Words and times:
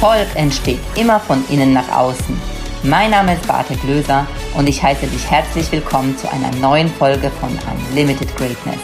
Erfolg 0.00 0.28
entsteht 0.36 0.78
immer 0.94 1.18
von 1.18 1.44
innen 1.48 1.72
nach 1.72 1.90
außen. 1.90 2.40
Mein 2.84 3.10
Name 3.10 3.34
ist 3.34 3.48
Bartek 3.48 3.82
Löser 3.82 4.28
und 4.56 4.68
ich 4.68 4.80
heiße 4.80 5.08
dich 5.08 5.28
herzlich 5.28 5.72
willkommen 5.72 6.16
zu 6.16 6.30
einer 6.30 6.54
neuen 6.58 6.86
Folge 6.88 7.30
von 7.30 7.50
Unlimited 7.68 8.28
Greatness. 8.36 8.78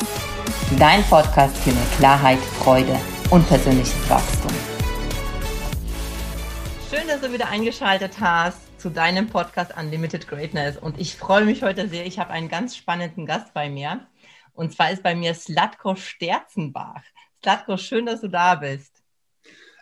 Dein 0.77 1.05
Podcast 1.05 1.57
für 1.59 1.71
mehr 1.71 1.87
Klarheit, 1.99 2.41
Freude 2.41 2.99
und 3.31 3.47
persönliches 3.47 4.11
Wachstum. 4.11 4.51
Schön, 6.91 7.07
dass 7.07 7.21
du 7.21 7.33
wieder 7.33 7.49
eingeschaltet 7.49 8.17
hast 8.19 8.59
zu 8.81 8.91
deinem 8.91 9.29
Podcast 9.29 9.73
Unlimited 9.79 10.27
Greatness 10.27 10.77
und 10.79 10.99
ich 10.99 11.15
freue 11.15 11.45
mich 11.45 11.63
heute 11.63 11.89
sehr. 11.89 12.07
Ich 12.07 12.19
habe 12.19 12.31
einen 12.31 12.49
ganz 12.49 12.75
spannenden 12.75 13.25
Gast 13.25 13.55
bei 13.55 13.71
mir 13.71 14.05
und 14.53 14.73
zwar 14.73 14.91
ist 14.91 15.05
bei 15.05 15.15
mir 15.15 15.33
Slatko 15.33 15.95
Sterzenbach. 15.95 17.05
Slatko, 17.41 17.77
schön, 17.77 18.07
dass 18.07 18.21
du 18.21 18.27
da 18.27 18.57
bist. 18.57 18.94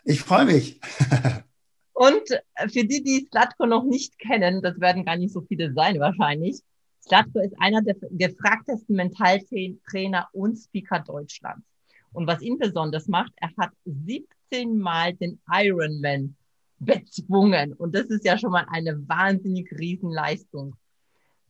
Ich 0.03 0.21
freue 0.21 0.45
mich. 0.45 0.79
Und 1.93 2.23
für 2.67 2.83
die, 2.83 3.03
die 3.03 3.27
Slatko 3.29 3.65
noch 3.65 3.83
nicht 3.83 4.17
kennen, 4.19 4.61
das 4.61 4.79
werden 4.79 5.05
gar 5.05 5.15
nicht 5.15 5.31
so 5.31 5.41
viele 5.41 5.73
sein 5.73 5.99
wahrscheinlich. 5.99 6.59
Slatko 7.01 7.39
ist 7.39 7.55
einer 7.59 7.81
der 7.81 7.95
gefragtesten 8.11 8.95
Mentaltrainer 8.95 10.27
und 10.33 10.57
Speaker 10.57 10.99
Deutschlands. 10.99 11.65
Und 12.11 12.27
was 12.27 12.41
ihn 12.41 12.57
besonders 12.57 13.07
macht, 13.07 13.33
er 13.37 13.51
hat 13.57 13.71
17 13.85 14.77
Mal 14.77 15.13
den 15.13 15.39
Ironman 15.49 16.35
bezwungen. 16.79 17.73
Und 17.73 17.95
das 17.95 18.05
ist 18.05 18.25
ja 18.25 18.37
schon 18.37 18.51
mal 18.51 18.65
eine 18.69 19.07
wahnsinnig 19.07 19.71
Riesenleistung. 19.71 20.75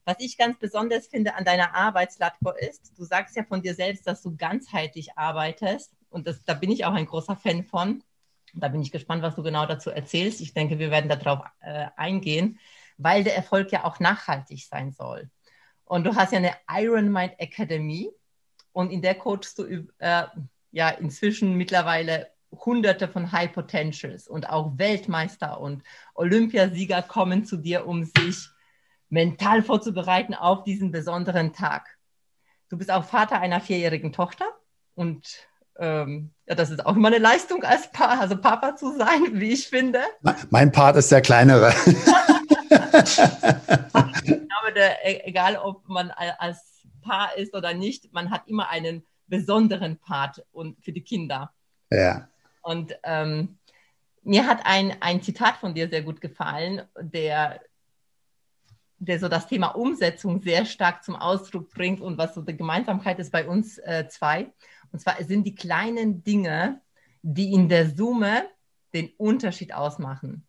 Was 0.06 0.18
ich 0.20 0.38
ganz 0.38 0.58
besonders 0.60 1.08
finde 1.08 1.36
an 1.36 1.46
deiner 1.46 1.74
Arbeit, 1.74 2.12
Slatko, 2.12 2.52
ist, 2.52 2.92
du 2.98 3.06
sagst 3.06 3.36
ja 3.36 3.44
von 3.44 3.62
dir 3.62 3.74
selbst, 3.74 4.06
dass 4.06 4.22
du 4.22 4.36
ganzheitlich 4.36 5.18
arbeitest. 5.18 5.92
Und 6.10 6.28
das, 6.28 6.44
da 6.44 6.54
bin 6.54 6.72
ich 6.72 6.86
auch 6.86 6.94
ein 6.94 7.06
großer 7.06 7.36
Fan 7.36 7.64
von. 7.64 8.04
Da 8.54 8.68
bin 8.68 8.82
ich 8.82 8.92
gespannt, 8.92 9.24
was 9.24 9.36
du 9.36 9.44
genau 9.44 9.66
dazu 9.66 9.90
erzählst. 9.90 10.42
Ich 10.42 10.54
denke, 10.54 10.80
wir 10.80 10.92
werden 10.92 11.10
darauf 11.10 11.46
äh, 11.62 11.88
eingehen, 11.96 12.60
weil 12.98 13.24
der 13.24 13.36
Erfolg 13.36 13.72
ja 13.72 13.84
auch 13.84 14.00
nachhaltig 14.00 14.66
sein 14.66 14.92
soll. 14.92 15.30
Und 15.86 16.06
du 16.06 16.16
hast 16.16 16.32
ja 16.32 16.38
eine 16.38 16.54
Iron 16.72 17.12
Mind 17.12 17.34
Academy 17.40 18.10
und 18.72 18.92
in 18.92 19.02
der 19.02 19.16
coachst 19.16 19.60
du 19.60 19.88
äh, 20.00 20.24
ja 20.72 20.90
inzwischen 20.90 21.56
mittlerweile 21.56 22.32
hunderte 22.52 23.08
von 23.08 23.32
High 23.32 23.52
Potentials 23.52 24.28
und 24.28 24.50
auch 24.50 24.78
Weltmeister 24.78 25.60
und 25.60 25.84
Olympiasieger 26.14 27.02
kommen 27.02 27.46
zu 27.46 27.58
dir, 27.58 27.88
um 27.88 28.04
sich 28.04 28.50
mental 29.10 29.62
vorzubereiten 29.64 30.34
auf 30.34 30.64
diesen 30.64 30.92
besonderen 30.92 31.54
Tag. 31.54 31.98
Du 32.70 32.78
bist 32.78 32.92
auch 32.92 33.04
Vater 33.04 33.40
einer 33.40 33.62
vierjährigen 33.62 34.12
Tochter 34.12 34.46
und 34.96 35.48
ähm, 35.80 36.32
ja, 36.48 36.56
das 36.56 36.70
ist 36.70 36.86
auch 36.86 36.96
immer 36.96 37.08
eine 37.08 37.18
Leistung 37.20 37.64
als 37.64 37.92
pa 37.92 38.20
also 38.20 38.38
Papa 38.38 38.76
zu 38.76 38.96
sein, 38.98 39.40
wie 39.40 39.52
ich 39.54 39.68
finde. 39.68 40.00
Mein 40.50 40.72
Part 40.72 40.98
ist 40.98 41.12
der 41.12 41.22
kleinere. 41.22 41.74
ich 41.86 43.16
glaube, 44.24 44.74
der, 44.76 45.06
e-, 45.06 45.22
egal 45.26 45.58
ob 45.58 45.88
man 45.88 46.12
als 46.12 46.84
Paar 47.02 47.36
ist 47.38 47.54
oder 47.56 47.74
nicht, 47.74 48.14
man 48.14 48.30
hat 48.32 48.48
immer 48.48 48.70
einen 48.70 49.06
besonderen 49.28 49.98
Part 49.98 50.46
und 50.52 50.84
für 50.84 50.92
die 50.92 51.04
Kinder. 51.04 51.52
Ja. 51.90 52.28
Und 52.62 52.98
ähm, 53.04 53.58
mir 54.24 54.48
hat 54.48 54.62
ein, 54.66 54.96
ein 55.02 55.22
Zitat 55.22 55.58
von 55.58 55.74
dir 55.74 55.90
sehr 55.90 56.02
gut 56.02 56.22
gefallen, 56.22 56.84
der, 57.00 57.62
der 58.98 59.20
so 59.20 59.28
das 59.28 59.48
Thema 59.48 59.68
Umsetzung 59.70 60.42
sehr 60.42 60.66
stark 60.66 61.04
zum 61.04 61.16
Ausdruck 61.16 61.70
bringt 61.72 62.00
und 62.00 62.18
was 62.18 62.36
so 62.36 62.42
die 62.42 62.56
Gemeinsamkeit 62.56 63.20
ist 63.20 63.32
bei 63.32 63.48
uns 63.48 63.78
äh, 63.80 64.08
zwei. 64.08 64.52
Und 64.94 65.00
zwar 65.00 65.22
sind 65.24 65.44
die 65.44 65.56
kleinen 65.56 66.24
Dinge, 66.24 66.80
die 67.24 67.52
in 67.52 67.68
der 67.68 67.90
Summe 67.90 68.46
den 68.94 69.10
Unterschied 69.18 69.74
ausmachen. 69.74 70.46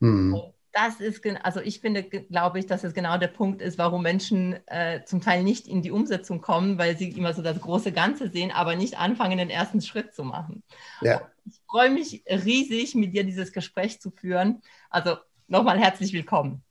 Mhm. 0.00 0.40
Das 0.72 1.00
ist, 1.00 1.24
also 1.44 1.60
ich 1.60 1.80
finde, 1.80 2.02
glaube 2.02 2.58
ich, 2.58 2.66
dass 2.66 2.82
es 2.82 2.94
genau 2.94 3.16
der 3.16 3.28
Punkt 3.28 3.62
ist, 3.62 3.78
warum 3.78 4.02
Menschen 4.02 4.56
äh, 4.66 5.04
zum 5.04 5.20
Teil 5.20 5.44
nicht 5.44 5.68
in 5.68 5.82
die 5.82 5.92
Umsetzung 5.92 6.40
kommen, 6.40 6.78
weil 6.78 6.96
sie 6.96 7.10
immer 7.10 7.32
so 7.32 7.42
das 7.42 7.60
große 7.60 7.92
Ganze 7.92 8.28
sehen, 8.28 8.50
aber 8.50 8.74
nicht 8.74 8.98
anfangen, 8.98 9.38
den 9.38 9.50
ersten 9.50 9.80
Schritt 9.82 10.14
zu 10.14 10.24
machen. 10.24 10.64
Ja. 11.00 11.28
Ich 11.44 11.60
freue 11.70 11.90
mich 11.90 12.24
riesig, 12.26 12.96
mit 12.96 13.14
dir 13.14 13.22
dieses 13.22 13.52
Gespräch 13.52 14.00
zu 14.00 14.10
führen. 14.10 14.62
Also 14.90 15.16
nochmal 15.46 15.78
herzlich 15.78 16.12
willkommen. 16.12 16.64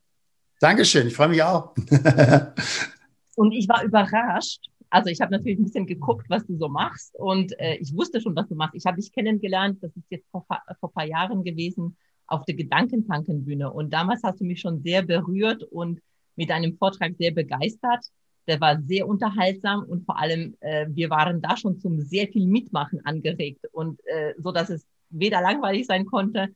Dankeschön, 0.60 1.08
ich 1.08 1.16
freue 1.16 1.30
mich 1.30 1.44
auch. 1.44 1.76
Und 3.36 3.52
ich 3.52 3.70
war 3.70 3.84
überrascht, 3.84 4.66
also 4.94 5.10
ich 5.10 5.22
habe 5.22 5.32
natürlich 5.32 5.58
ein 5.58 5.64
bisschen 5.64 5.88
geguckt, 5.88 6.28
was 6.30 6.46
du 6.46 6.56
so 6.56 6.70
machst 6.70 7.16
und 7.16 7.60
äh, 7.60 7.78
ich 7.78 7.96
wusste 7.98 8.22
schon, 8.22 8.36
was 8.36 8.48
du 8.48 8.54
machst. 8.54 8.76
Ich 8.76 8.86
habe 8.86 9.02
dich 9.02 9.12
kennengelernt, 9.12 9.82
das 9.82 9.90
ist 9.98 10.06
jetzt 10.12 10.30
vor, 10.30 10.46
vor 10.80 10.94
paar 10.94 11.06
Jahren 11.06 11.44
gewesen, 11.44 11.98
auf 12.28 12.46
der 12.46 12.54
Gedankentankenbühne. 12.54 13.74
Und 13.74 13.92
damals 13.92 14.22
hast 14.24 14.40
du 14.40 14.46
mich 14.46 14.60
schon 14.62 14.84
sehr 14.84 15.02
berührt 15.02 15.64
und 15.64 16.00
mit 16.36 16.52
deinem 16.52 16.78
Vortrag 16.78 17.14
sehr 17.18 17.32
begeistert. 17.32 18.06
Der 18.46 18.62
war 18.62 18.80
sehr 18.84 19.08
unterhaltsam 19.08 19.84
und 19.84 20.06
vor 20.06 20.20
allem, 20.20 20.56
äh, 20.60 20.86
wir 20.90 21.10
waren 21.10 21.42
da 21.42 21.58
schon 21.58 21.80
zum 21.80 22.00
sehr 22.00 22.28
viel 22.28 22.46
Mitmachen 22.46 23.04
angeregt 23.04 23.66
und 23.72 24.00
äh, 24.06 24.36
so, 24.38 24.52
dass 24.52 24.70
es 24.70 24.86
weder 25.10 25.42
langweilig 25.42 25.88
sein 25.88 26.06
konnte 26.06 26.50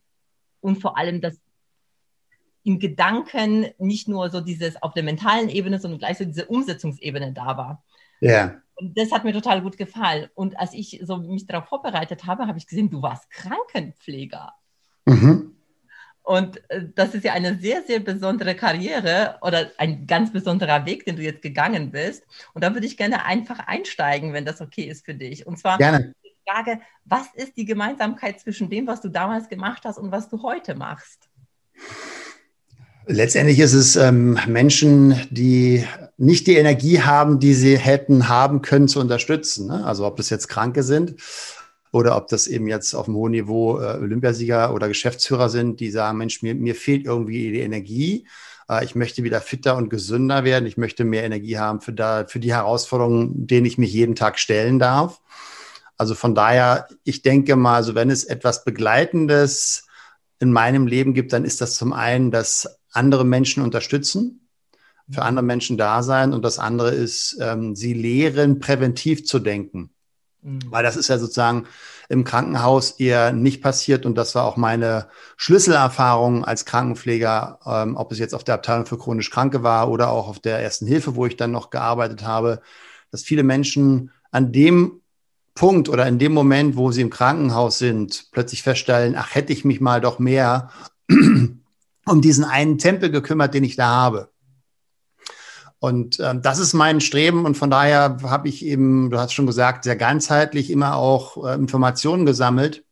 und 0.61 0.79
vor 0.79 0.95
allem, 0.95 1.21
dass 1.21 1.41
im 2.63 2.77
Gedanken 2.77 3.65
nicht 3.79 4.07
nur 4.07 4.29
so 4.29 4.41
dieses 4.41 4.79
auf 4.83 4.93
der 4.93 5.03
mentalen 5.03 5.49
Ebene, 5.49 5.79
sondern 5.79 5.97
gleich 5.97 6.19
so 6.19 6.25
diese 6.25 6.45
Umsetzungsebene 6.45 7.33
da 7.33 7.57
war. 7.57 7.83
Ja. 8.19 8.61
Und 8.75 8.97
das 8.97 9.11
hat 9.11 9.23
mir 9.23 9.33
total 9.33 9.61
gut 9.61 9.77
gefallen. 9.77 10.29
Und 10.35 10.59
als 10.59 10.73
ich 10.73 11.01
so 11.03 11.17
mich 11.17 11.47
darauf 11.47 11.67
vorbereitet 11.67 12.25
habe, 12.25 12.47
habe 12.47 12.57
ich 12.57 12.67
gesehen, 12.67 12.89
du 12.89 13.01
warst 13.01 13.29
Krankenpfleger. 13.31 14.53
Mhm. 15.05 15.55
Und 16.21 16.69
äh, 16.69 16.83
das 16.93 17.15
ist 17.15 17.23
ja 17.23 17.33
eine 17.33 17.55
sehr, 17.55 17.83
sehr 17.83 18.01
besondere 18.01 18.53
Karriere 18.53 19.37
oder 19.41 19.71
ein 19.77 20.05
ganz 20.05 20.31
besonderer 20.31 20.85
Weg, 20.85 21.05
den 21.05 21.15
du 21.15 21.23
jetzt 21.23 21.41
gegangen 21.41 21.91
bist. 21.91 22.23
Und 22.53 22.63
da 22.63 22.73
würde 22.73 22.85
ich 22.85 22.97
gerne 22.97 23.23
einfach 23.23 23.59
einsteigen, 23.59 24.33
wenn 24.33 24.43
das 24.45 24.59
okay 24.59 24.83
ist 24.83 25.05
für 25.05 25.15
dich. 25.15 25.47
Und 25.47 25.57
zwar 25.57 25.77
gerne. 25.77 26.13
die 26.23 26.35
Frage, 26.45 26.81
was 27.05 27.33
ist 27.33 27.55
die 27.55 27.65
Gemeinsamkeit 27.65 28.41
zwischen 28.41 28.69
dem, 28.69 28.87
was 28.87 28.99
du 28.99 29.07
damals 29.07 29.47
gemacht 29.47 29.85
hast 29.85 29.97
und 29.97 30.11
was 30.11 30.27
du 30.29 30.43
heute 30.43 30.75
machst? 30.75 31.29
Letztendlich 33.09 33.59
ist 33.59 33.73
es 33.73 33.95
ähm, 33.95 34.37
Menschen, 34.47 35.15
die 35.29 35.85
nicht 36.17 36.45
die 36.45 36.57
Energie 36.57 37.01
haben, 37.01 37.39
die 37.39 37.53
sie 37.53 37.77
hätten 37.77 38.27
haben 38.27 38.61
können, 38.61 38.89
zu 38.89 38.99
unterstützen. 38.99 39.67
Ne? 39.67 39.85
Also 39.85 40.05
ob 40.05 40.17
das 40.17 40.29
jetzt 40.29 40.49
Kranke 40.49 40.83
sind 40.83 41.15
oder 41.91 42.17
ob 42.17 42.27
das 42.27 42.47
eben 42.47 42.67
jetzt 42.67 42.93
auf 42.95 43.05
dem 43.05 43.15
hohen 43.15 43.31
Niveau 43.31 43.79
äh, 43.79 43.97
Olympiasieger 43.97 44.73
oder 44.73 44.89
Geschäftsführer 44.89 45.47
sind, 45.47 45.79
die 45.79 45.89
sagen, 45.89 46.17
Mensch, 46.17 46.41
mir, 46.41 46.53
mir 46.53 46.75
fehlt 46.75 47.05
irgendwie 47.05 47.51
die 47.51 47.61
Energie. 47.61 48.27
Äh, 48.69 48.83
ich 48.83 48.93
möchte 48.93 49.23
wieder 49.23 49.39
fitter 49.39 49.77
und 49.77 49.89
gesünder 49.89 50.43
werden. 50.43 50.65
Ich 50.65 50.75
möchte 50.75 51.05
mehr 51.05 51.23
Energie 51.23 51.57
haben 51.57 51.79
für, 51.79 51.93
da, 51.93 52.25
für 52.27 52.39
die 52.39 52.53
Herausforderungen, 52.53 53.47
denen 53.47 53.65
ich 53.65 53.77
mich 53.77 53.93
jeden 53.93 54.15
Tag 54.15 54.37
stellen 54.37 54.79
darf. 54.79 55.21
Also 55.95 56.13
von 56.13 56.35
daher, 56.35 56.89
ich 57.05 57.21
denke 57.21 57.55
mal, 57.55 57.75
also 57.77 57.95
wenn 57.95 58.09
es 58.09 58.25
etwas 58.25 58.65
Begleitendes 58.65 59.87
in 60.39 60.51
meinem 60.51 60.87
Leben 60.87 61.13
gibt, 61.13 61.31
dann 61.31 61.45
ist 61.45 61.61
das 61.61 61.75
zum 61.75 61.93
einen 61.93 62.31
das 62.31 62.77
andere 62.97 63.23
Menschen 63.23 63.63
unterstützen, 63.63 64.47
für 65.09 65.21
andere 65.21 65.45
Menschen 65.45 65.77
da 65.77 66.03
sein 66.03 66.33
und 66.33 66.43
das 66.43 66.59
andere 66.59 66.91
ist, 66.91 67.37
ähm, 67.39 67.75
sie 67.75 67.93
lehren, 67.93 68.59
präventiv 68.59 69.25
zu 69.25 69.39
denken. 69.39 69.91
Mhm. 70.41 70.59
Weil 70.69 70.83
das 70.83 70.97
ist 70.97 71.07
ja 71.07 71.17
sozusagen 71.17 71.65
im 72.09 72.23
Krankenhaus 72.23 72.91
eher 72.91 73.31
nicht 73.31 73.61
passiert 73.61 74.05
und 74.05 74.15
das 74.15 74.35
war 74.35 74.43
auch 74.45 74.57
meine 74.57 75.07
Schlüsselerfahrung 75.37 76.43
als 76.43 76.65
Krankenpfleger, 76.65 77.59
ähm, 77.65 77.95
ob 77.95 78.11
es 78.11 78.19
jetzt 78.19 78.33
auf 78.33 78.43
der 78.43 78.55
Abteilung 78.55 78.85
für 78.85 78.97
chronisch 78.97 79.29
Kranke 79.29 79.63
war 79.63 79.89
oder 79.89 80.11
auch 80.11 80.27
auf 80.27 80.39
der 80.39 80.59
ersten 80.59 80.87
Hilfe, 80.87 81.15
wo 81.15 81.25
ich 81.25 81.37
dann 81.37 81.51
noch 81.51 81.69
gearbeitet 81.69 82.23
habe, 82.23 82.61
dass 83.11 83.23
viele 83.23 83.43
Menschen 83.43 84.11
an 84.31 84.51
dem 84.51 85.01
Punkt 85.55 85.89
oder 85.89 86.05
in 86.07 86.19
dem 86.19 86.33
Moment, 86.33 86.75
wo 86.75 86.91
sie 86.91 87.01
im 87.01 87.09
Krankenhaus 87.09 87.77
sind, 87.77 88.27
plötzlich 88.31 88.61
feststellen, 88.61 89.15
ach, 89.17 89.33
hätte 89.33 89.53
ich 89.53 89.65
mich 89.65 89.81
mal 89.81 90.01
doch 90.01 90.19
mehr 90.19 90.69
um 92.07 92.21
diesen 92.21 92.43
einen 92.43 92.77
Tempel 92.77 93.11
gekümmert, 93.11 93.53
den 93.53 93.63
ich 93.63 93.75
da 93.75 93.87
habe. 93.87 94.29
Und 95.79 96.19
äh, 96.19 96.39
das 96.39 96.59
ist 96.59 96.73
mein 96.73 97.01
Streben 97.01 97.45
und 97.45 97.55
von 97.55 97.69
daher 97.69 98.17
habe 98.23 98.47
ich 98.47 98.65
eben, 98.65 99.11
du 99.11 99.19
hast 99.19 99.33
schon 99.33 99.45
gesagt, 99.45 99.83
sehr 99.83 99.95
ganzheitlich 99.95 100.71
immer 100.71 100.95
auch 100.95 101.45
äh, 101.45 101.53
Informationen 101.53 102.25
gesammelt. 102.25 102.83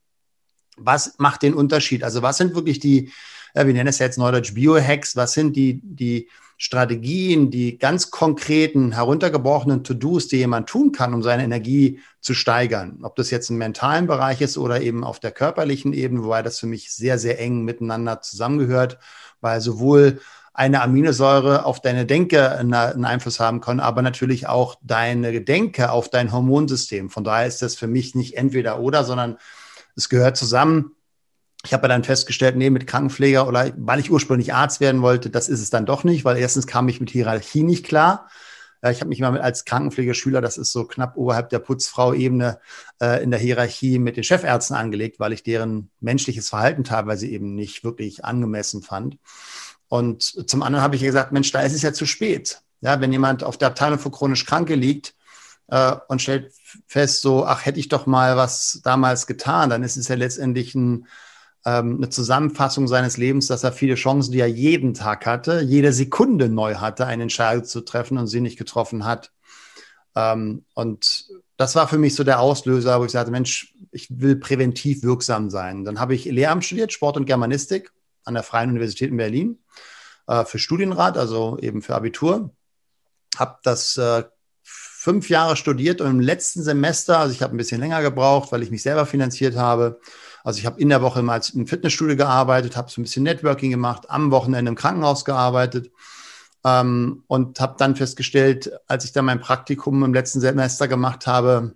Was 0.78 1.16
macht 1.18 1.42
den 1.42 1.56
Unterschied? 1.56 2.04
Also 2.04 2.22
was 2.22 2.38
sind 2.38 2.54
wirklich 2.54 2.80
die, 2.80 3.12
äh, 3.56 3.66
wir 3.66 3.74
nennen 3.74 3.88
es 3.88 3.98
jetzt 3.98 4.20
Neudeutsch 4.20 4.54
Biohacks, 4.54 5.16
was 5.16 5.34
sind 5.34 5.56
die, 5.56 5.82
die 5.84 6.30
Strategien, 6.58 7.52
die 7.52 7.78
ganz 7.78 8.12
konkreten, 8.12 8.94
heruntergebrochenen 8.94 9.84
To-Dos, 9.84 10.28
die 10.28 10.38
jemand 10.38 10.70
tun 10.70 10.92
kann, 10.92 11.14
um 11.14 11.22
seine 11.22 11.44
Energie 11.44 12.00
zu 12.22 12.34
steigern. 12.34 13.00
Ob 13.04 13.16
das 13.16 13.30
jetzt 13.30 13.50
im 13.50 13.58
mentalen 13.58 14.08
Bereich 14.08 14.42
ist 14.42 14.58
oder 14.58 14.82
eben 14.82 15.04
auf 15.04 15.20
der 15.20 15.32
körperlichen 15.32 15.94
Ebene, 15.94 16.24
wobei 16.24 16.42
das 16.42 16.60
für 16.60 16.68
mich 16.68 16.94
sehr, 16.94 17.20
sehr 17.20 17.40
eng 17.40 17.64
miteinander 17.64 18.22
zusammengehört, 18.22 19.00
weil 19.42 19.60
sowohl 19.60 20.22
eine 20.54 20.82
Aminosäure 20.82 21.66
auf 21.66 21.82
deine 21.82 22.06
Denke 22.06 22.50
einen 22.52 23.04
Einfluss 23.04 23.42
haben 23.42 23.60
kann, 23.60 23.82
aber 23.82 24.02
natürlich 24.02 24.48
auch 24.48 24.76
deine 24.82 25.42
Denke 25.42 25.92
auf 25.92 26.10
dein 26.10 26.32
Hormonsystem. 26.32 27.10
Von 27.10 27.26
daher 27.26 27.46
ist 27.46 27.62
das 27.62 27.76
für 27.76 27.88
mich 27.88 28.16
nicht 28.16 28.38
entweder 28.38 28.80
oder, 28.80 29.04
sondern 29.04 29.38
es 29.98 30.08
gehört 30.08 30.38
zusammen. 30.38 30.96
Ich 31.66 31.74
habe 31.74 31.88
dann 31.88 32.04
festgestellt, 32.04 32.56
nee, 32.56 32.70
mit 32.70 32.88
Krankenpfleger 32.88 33.48
oder 33.48 33.72
weil 33.78 34.00
ich 34.00 34.12
ursprünglich 34.12 34.54
Arzt 34.54 34.80
werden 34.80 35.02
wollte, 35.02 35.30
das 35.30 35.50
ist 35.50 35.62
es 35.62 35.70
dann 35.70 35.86
doch 35.86 36.04
nicht, 36.04 36.24
weil 36.26 36.38
erstens 36.38 36.68
kam 36.68 36.88
ich 36.88 37.00
mit 37.00 37.10
Hierarchie 37.10 37.64
nicht 37.64 37.86
klar. 37.86 38.30
Ich 38.92 39.00
habe 39.00 39.10
mich 39.10 39.20
mal 39.20 39.42
als 39.42 39.66
Krankenpflegerschüler, 39.66 40.42
das 40.42 40.58
ist 40.58 40.72
so 40.72 40.86
knapp 40.86 41.18
oberhalb 41.18 41.50
der 41.50 41.58
Putzfrau-Ebene 41.58 42.60
äh, 43.02 43.24
in 43.24 43.32
der 43.32 43.40
Hierarchie 43.40 43.98
mit 43.98 44.16
den 44.16 44.24
Chefärzten 44.24 44.76
angelegt, 44.76 45.20
weil 45.20 45.34
ich 45.34 45.42
deren 45.42 45.90
menschliches 46.02 46.50
Verhalten 46.50 46.84
teilweise 46.84 47.26
eben 47.26 47.56
nicht 47.56 47.84
wirklich 47.84 48.24
angemessen 48.24 48.84
fand. 48.84 49.18
Und 49.88 50.50
zum 50.50 50.62
anderen 50.62 50.84
habe 50.84 50.96
ich 50.96 51.02
gesagt, 51.02 51.32
Mensch, 51.32 51.52
da 51.52 51.62
ist 51.62 51.74
es 51.74 51.82
ja 51.82 51.94
zu 51.94 52.06
spät. 52.06 52.62
Ja, 52.82 53.02
wenn 53.02 53.12
jemand 53.12 53.44
auf 53.44 53.58
der 53.58 53.70
Abteilung 53.70 53.98
für 53.98 54.12
chronisch 54.12 54.46
Kranke 54.46 54.76
liegt 54.76 55.16
äh, 55.68 55.96
und 56.08 56.22
stellt 56.22 56.54
fest, 56.86 57.22
so, 57.22 57.46
ach, 57.46 57.66
hätte 57.66 57.80
ich 57.80 57.88
doch 57.88 58.06
mal 58.06 58.38
was 58.38 58.82
damals 58.84 59.26
getan, 59.26 59.72
dann 59.72 59.82
ist 59.82 59.98
es 59.98 60.10
ja 60.10 60.16
letztendlich 60.16 60.76
ein 60.76 61.08
ähm, 61.66 61.98
eine 61.98 62.10
Zusammenfassung 62.10 62.88
seines 62.88 63.18
Lebens, 63.18 63.48
dass 63.48 63.64
er 63.64 63.72
viele 63.72 63.96
Chancen, 63.96 64.32
die 64.32 64.40
er 64.40 64.48
jeden 64.48 64.94
Tag 64.94 65.26
hatte, 65.26 65.62
jede 65.62 65.92
Sekunde 65.92 66.48
neu 66.48 66.76
hatte, 66.76 67.08
eine 67.08 67.24
Entscheidung 67.24 67.66
zu 67.66 67.82
treffen 67.82 68.18
und 68.18 68.28
sie 68.28 68.42
nicht 68.42 68.58
getroffen 68.58 69.06
hat. 69.06 69.32
Ähm, 70.16 70.66
und 70.76 71.26
das 71.58 71.76
war 71.76 71.88
für 71.88 71.98
mich 71.98 72.16
so 72.16 72.24
der 72.24 72.40
Auslöser, 72.40 73.00
wo 73.00 73.06
ich 73.06 73.12
sagte, 73.12 73.32
Mensch, 73.32 73.74
ich 73.92 74.08
will 74.10 74.36
präventiv 74.36 75.04
wirksam 75.04 75.50
sein. 75.50 75.86
Dann 75.86 76.00
habe 76.00 76.14
ich 76.14 76.26
Lehramt 76.26 76.66
studiert, 76.66 76.94
Sport 76.94 77.18
und 77.18 77.26
Germanistik 77.26 77.92
an 78.26 78.34
der 78.34 78.44
Freien 78.44 78.70
Universität 78.70 79.10
in 79.10 79.18
Berlin 79.18 79.60
äh, 80.28 80.46
für 80.46 80.60
Studienrat, 80.60 81.18
also 81.18 81.58
eben 81.60 81.82
für 81.82 81.96
Abitur. 81.96 82.52
Habe 83.38 83.58
das 83.64 83.98
äh, 83.98 84.24
fünf 84.64 85.30
Jahre 85.30 85.56
studiert 85.56 86.02
und 86.02 86.10
im 86.10 86.20
letzten 86.20 86.64
Semester, 86.64 87.20
also 87.20 87.34
ich 87.34 87.42
habe 87.42 87.56
ein 87.56 87.58
bisschen 87.58 87.80
länger 87.80 88.02
gebraucht, 88.02 88.52
weil 88.52 88.64
ich 88.64 88.72
mich 88.72 88.82
selber 88.82 89.06
finanziert 89.06 89.56
habe, 89.56 90.00
also 90.46 90.60
ich 90.60 90.68
habe 90.68 90.80
in 90.80 90.90
der 90.90 91.02
Woche 91.02 91.24
mal 91.24 91.42
im 91.56 91.66
Fitnessstudio 91.66 92.16
gearbeitet, 92.16 92.78
habe 92.78 92.92
so 92.92 93.02
ein 93.02 93.04
bisschen 93.04 93.24
Networking 93.24 93.72
gemacht, 93.72 94.12
am 94.12 94.30
Wochenende 94.30 94.70
im 94.70 94.76
Krankenhaus 94.76 95.26
gearbeitet 95.26 95.92
ähm, 96.64 97.24
und 97.26 97.60
habe 97.60 97.76
dann 97.80 97.96
festgestellt, 97.96 98.72
als 98.86 99.06
ich 99.06 99.12
dann 99.12 99.26
mein 99.26 99.40
Praktikum 99.40 100.04
im 100.04 100.14
letzten 100.14 100.42
Semester 100.42 100.88
gemacht 100.88 101.26
habe, 101.26 101.74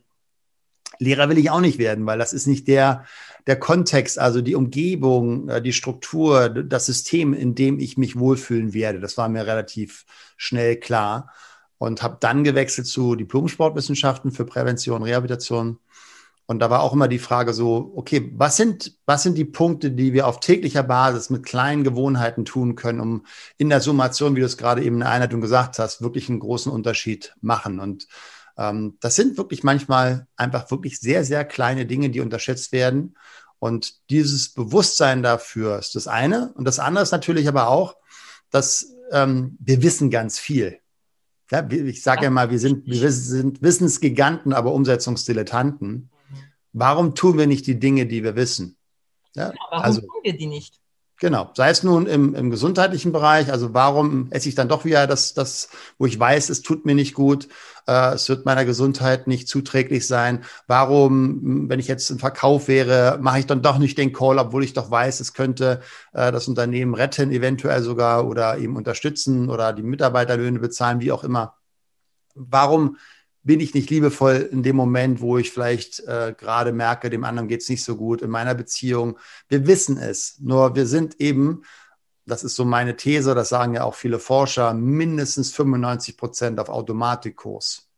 Lehrer 0.99 1.29
will 1.29 1.39
ich 1.39 1.49
auch 1.49 1.61
nicht 1.61 1.79
werden, 1.79 2.05
weil 2.05 2.19
das 2.19 2.31
ist 2.31 2.45
nicht 2.45 2.67
der, 2.67 3.05
der 3.47 3.57
Kontext, 3.57 4.19
also 4.19 4.41
die 4.41 4.55
Umgebung, 4.55 5.49
äh, 5.49 5.61
die 5.63 5.73
Struktur, 5.73 6.49
das 6.49 6.85
System, 6.85 7.33
in 7.33 7.55
dem 7.55 7.79
ich 7.79 7.97
mich 7.97 8.19
wohlfühlen 8.19 8.75
werde. 8.75 8.99
Das 8.99 9.17
war 9.17 9.29
mir 9.29 9.47
relativ 9.47 10.05
schnell 10.37 10.75
klar 10.75 11.31
und 11.79 12.03
habe 12.03 12.17
dann 12.19 12.43
gewechselt 12.43 12.85
zu 12.85 13.15
Diplom-Sportwissenschaften 13.15 14.31
für 14.31 14.45
Prävention, 14.45 15.01
Rehabilitation 15.01 15.79
und 16.49 16.57
da 16.57 16.71
war 16.71 16.81
auch 16.81 16.93
immer 16.93 17.07
die 17.07 17.19
Frage 17.19 17.53
so, 17.53 17.91
okay, 17.95 18.31
was 18.35 18.57
sind, 18.57 18.97
was 19.05 19.21
sind 19.21 19.37
die 19.37 19.45
Punkte, 19.45 19.91
die 19.91 20.13
wir 20.13 20.25
auf 20.25 20.39
täglicher 20.39 20.81
Basis 20.81 21.29
mit 21.29 21.45
kleinen 21.45 21.83
Gewohnheiten 21.83 22.43
tun 22.43 22.73
können, 22.73 23.01
um 23.01 23.25
in 23.57 23.69
der 23.69 23.81
Summation, 23.81 24.35
wie 24.35 24.39
du 24.39 24.47
es 24.47 24.57
gerade 24.57 24.83
eben 24.83 24.95
in 24.95 25.01
der 25.01 25.11
Einleitung 25.11 25.41
gesagt 25.41 25.77
hast, 25.77 26.01
wirklich 26.01 26.27
einen 26.27 26.39
großen 26.39 26.71
Unterschied 26.71 27.35
machen? 27.39 27.79
Und 27.79 28.07
ähm, 28.57 28.97
das 28.99 29.15
sind 29.15 29.37
wirklich 29.37 29.63
manchmal 29.63 30.25
einfach 30.37 30.71
wirklich 30.71 30.99
sehr, 30.99 31.23
sehr 31.23 31.45
kleine 31.45 31.85
Dinge, 31.85 32.09
die 32.09 32.19
unterschätzt 32.19 32.71
werden. 32.71 33.15
Und 33.59 34.09
dieses 34.09 34.49
Bewusstsein 34.49 35.21
dafür 35.21 35.77
ist 35.77 35.93
das 35.93 36.07
eine. 36.07 36.51
Und 36.55 36.65
das 36.65 36.79
andere 36.79 37.03
ist 37.03 37.11
natürlich 37.11 37.47
aber 37.47 37.67
auch, 37.67 37.95
dass 38.49 38.95
ähm, 39.11 39.55
wir 39.59 39.83
wissen 39.83 40.09
ganz 40.09 40.39
viel. 40.39 40.79
Ja, 41.51 41.69
ich 41.69 42.01
sage 42.01 42.23
ja 42.23 42.31
mal, 42.31 42.49
wir 42.49 42.57
sind, 42.57 42.87
wir 42.87 43.11
sind 43.11 43.61
Wissensgiganten, 43.61 44.51
aber 44.51 44.73
Umsetzungsdilettanten. 44.73 46.09
Warum 46.73 47.15
tun 47.15 47.37
wir 47.37 47.47
nicht 47.47 47.67
die 47.67 47.79
Dinge, 47.79 48.05
die 48.05 48.23
wir 48.23 48.35
wissen? 48.35 48.77
Ja, 49.35 49.53
warum 49.69 49.85
also, 49.85 50.01
tun 50.01 50.21
wir 50.23 50.37
die 50.37 50.47
nicht? 50.47 50.79
Genau, 51.21 51.49
sei 51.53 51.69
es 51.69 51.83
nun 51.83 52.05
im, 52.05 52.33
im 52.33 52.49
gesundheitlichen 52.49 53.11
Bereich, 53.11 53.51
also 53.51 53.73
warum 53.73 54.27
esse 54.31 54.47
ich 54.47 54.55
dann 54.55 54.69
doch 54.69 54.85
wieder 54.85 55.05
das, 55.05 55.33
das, 55.33 55.67
wo 55.97 56.05
ich 56.05 56.17
weiß, 56.17 56.47
es 56.47 56.61
tut 56.61 56.85
mir 56.85 56.95
nicht 56.95 57.13
gut, 57.13 57.49
äh, 57.87 58.13
es 58.13 58.29
wird 58.29 58.45
meiner 58.45 58.63
Gesundheit 58.63 59.27
nicht 59.27 59.49
zuträglich 59.49 60.07
sein. 60.07 60.45
Warum, 60.65 61.67
wenn 61.67 61.81
ich 61.81 61.89
jetzt 61.89 62.09
im 62.09 62.19
Verkauf 62.19 62.69
wäre, 62.69 63.17
mache 63.21 63.39
ich 63.39 63.45
dann 63.45 63.61
doch 63.61 63.79
nicht 63.79 63.97
den 63.97 64.13
Call, 64.13 64.39
obwohl 64.39 64.63
ich 64.63 64.71
doch 64.71 64.91
weiß, 64.91 65.19
es 65.19 65.33
könnte 65.33 65.81
äh, 66.13 66.31
das 66.31 66.47
Unternehmen 66.47 66.93
retten, 66.93 67.31
eventuell 67.31 67.83
sogar 67.83 68.25
oder 68.25 68.57
eben 68.57 68.77
unterstützen 68.77 69.49
oder 69.49 69.73
die 69.73 69.83
Mitarbeiterlöhne 69.83 70.59
bezahlen, 70.59 71.01
wie 71.01 71.11
auch 71.11 71.25
immer. 71.25 71.57
Warum 72.33 72.95
bin 73.49 73.61
ich 73.61 73.73
nicht 73.73 73.89
liebevoll 73.89 74.47
in 74.51 74.61
dem 74.61 74.75
Moment, 74.75 75.21
wo 75.21 75.39
ich 75.39 75.49
vielleicht 75.49 76.01
äh, 76.01 76.35
gerade 76.37 76.71
merke, 76.71 77.09
dem 77.09 77.23
anderen 77.23 77.47
geht 77.47 77.63
es 77.63 77.69
nicht 77.69 77.83
so 77.83 77.95
gut 77.95 78.21
in 78.21 78.29
meiner 78.29 78.53
Beziehung. 78.53 79.17
Wir 79.47 79.65
wissen 79.65 79.97
es, 79.97 80.37
nur 80.39 80.75
wir 80.75 80.85
sind 80.85 81.19
eben, 81.19 81.63
das 82.27 82.43
ist 82.43 82.55
so 82.55 82.63
meine 82.63 82.95
These, 82.95 83.33
das 83.33 83.49
sagen 83.49 83.73
ja 83.73 83.85
auch 83.85 83.95
viele 83.95 84.19
Forscher, 84.19 84.75
mindestens 84.75 85.51
95 85.51 86.15
Prozent 86.15 86.59
auf 86.59 86.69
Automatikkurs. 86.69 87.89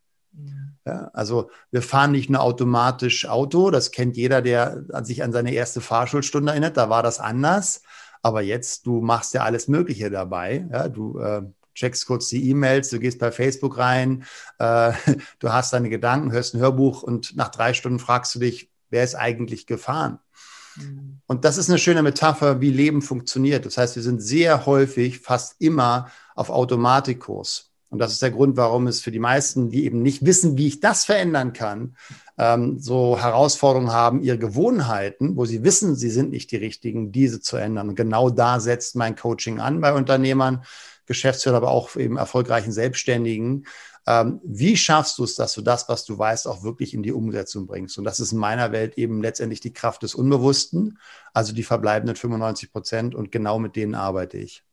Ja, 0.86 1.12
also 1.12 1.52
wir 1.70 1.82
fahren 1.82 2.14
nicht 2.14 2.30
nur 2.30 2.40
automatisch 2.40 3.28
Auto, 3.28 3.72
das 3.72 3.92
kennt 3.92 4.16
jeder, 4.16 4.42
der 4.42 4.86
sich 5.04 5.22
an 5.22 5.34
seine 5.34 5.52
erste 5.52 5.82
Fahrschulstunde 5.82 6.54
erinnert, 6.54 6.78
da 6.78 6.90
war 6.90 7.04
das 7.04 7.20
anders. 7.20 7.82
Aber 8.22 8.42
jetzt, 8.42 8.86
du 8.86 9.02
machst 9.02 9.34
ja 9.34 9.44
alles 9.44 9.68
Mögliche 9.68 10.10
dabei. 10.10 10.66
Ja, 10.72 10.88
du 10.88 11.20
äh, 11.20 11.42
checkst 11.82 12.06
kurz 12.06 12.28
die 12.30 12.50
E-Mails, 12.50 12.90
du 12.90 13.00
gehst 13.00 13.20
bei 13.20 13.32
Facebook 13.32 13.78
rein, 13.78 14.24
äh, 14.60 14.94
du 15.40 15.52
hast 15.52 15.74
deine 15.74 15.90
Gedanken, 15.90 16.32
hörst 16.32 16.54
ein 16.54 16.62
Hörbuch 16.62 17.04
und 17.04 17.36
nach 17.36 17.50
drei 17.50 17.74
Stunden 17.74 18.00
fragst 18.00 18.36
du 18.36 18.40
dich, 18.40 18.70
wer 18.90 19.04
ist 19.04 19.16
eigentlich 19.16 19.68
gefahren? 19.68 20.20
Mhm. 20.78 21.22
Und 21.28 21.44
das 21.46 21.58
ist 21.58 21.70
eine 21.70 21.80
schöne 21.80 22.04
Metapher, 22.04 22.62
wie 22.62 22.72
Leben 22.72 23.02
funktioniert. 23.02 23.66
Das 23.66 23.78
heißt, 23.78 23.96
wir 23.96 24.04
sind 24.04 24.22
sehr 24.22 24.66
häufig, 24.66 25.20
fast 25.20 25.56
immer 25.60 26.10
auf 26.36 26.50
Automatikkurs. 26.50 27.72
Und 27.90 28.00
das 28.00 28.14
ist 28.14 28.22
der 28.22 28.32
Grund, 28.32 28.56
warum 28.56 28.88
es 28.88 29.02
für 29.02 29.12
die 29.12 29.20
meisten, 29.20 29.70
die 29.70 29.84
eben 29.84 30.02
nicht 30.02 30.26
wissen, 30.26 30.58
wie 30.58 30.68
ich 30.68 30.80
das 30.80 31.04
verändern 31.04 31.52
kann, 31.52 31.98
ähm, 32.38 32.80
so 32.80 33.20
Herausforderungen 33.20 33.92
haben, 33.92 34.22
ihre 34.22 34.38
Gewohnheiten, 34.38 35.36
wo 35.36 35.44
sie 35.44 35.66
wissen, 35.66 35.96
sie 35.98 36.10
sind 36.10 36.32
nicht 36.32 36.52
die 36.52 36.56
richtigen, 36.56 37.12
diese 37.12 37.42
zu 37.42 37.58
ändern. 37.58 37.90
Und 37.90 37.96
genau 37.96 38.30
da 38.30 38.62
setzt 38.62 38.96
mein 38.96 39.18
Coaching 39.18 39.60
an 39.60 39.82
bei 39.82 39.94
Unternehmern, 39.94 40.64
Geschäftsführer, 41.12 41.58
aber 41.58 41.72
auch 41.72 41.96
eben 41.96 42.18
erfolgreichen 42.18 42.72
Selbstständigen. 42.72 43.66
Ähm, 44.08 44.42
wie 44.44 44.76
schaffst 44.78 45.18
du 45.18 45.24
es, 45.24 45.36
dass 45.36 45.54
du 45.54 45.62
das, 45.62 45.88
was 45.88 46.06
du 46.06 46.18
weißt, 46.18 46.48
auch 46.48 46.64
wirklich 46.64 46.94
in 46.94 47.04
die 47.04 47.12
Umsetzung 47.12 47.68
bringst? 47.68 47.98
Und 47.98 48.04
das 48.04 48.20
ist 48.20 48.32
in 48.32 48.40
meiner 48.40 48.72
Welt 48.72 48.98
eben 48.98 49.22
letztendlich 49.22 49.60
die 49.60 49.74
Kraft 49.74 50.04
des 50.04 50.16
Unbewussten, 50.16 50.98
also 51.34 51.54
die 51.54 51.64
verbleibenden 51.64 52.16
95 52.16 52.72
Prozent. 52.72 53.16
Und 53.16 53.32
genau 53.32 53.60
mit 53.60 53.76
denen 53.76 53.96
arbeite 53.96 54.38
ich. 54.38 54.64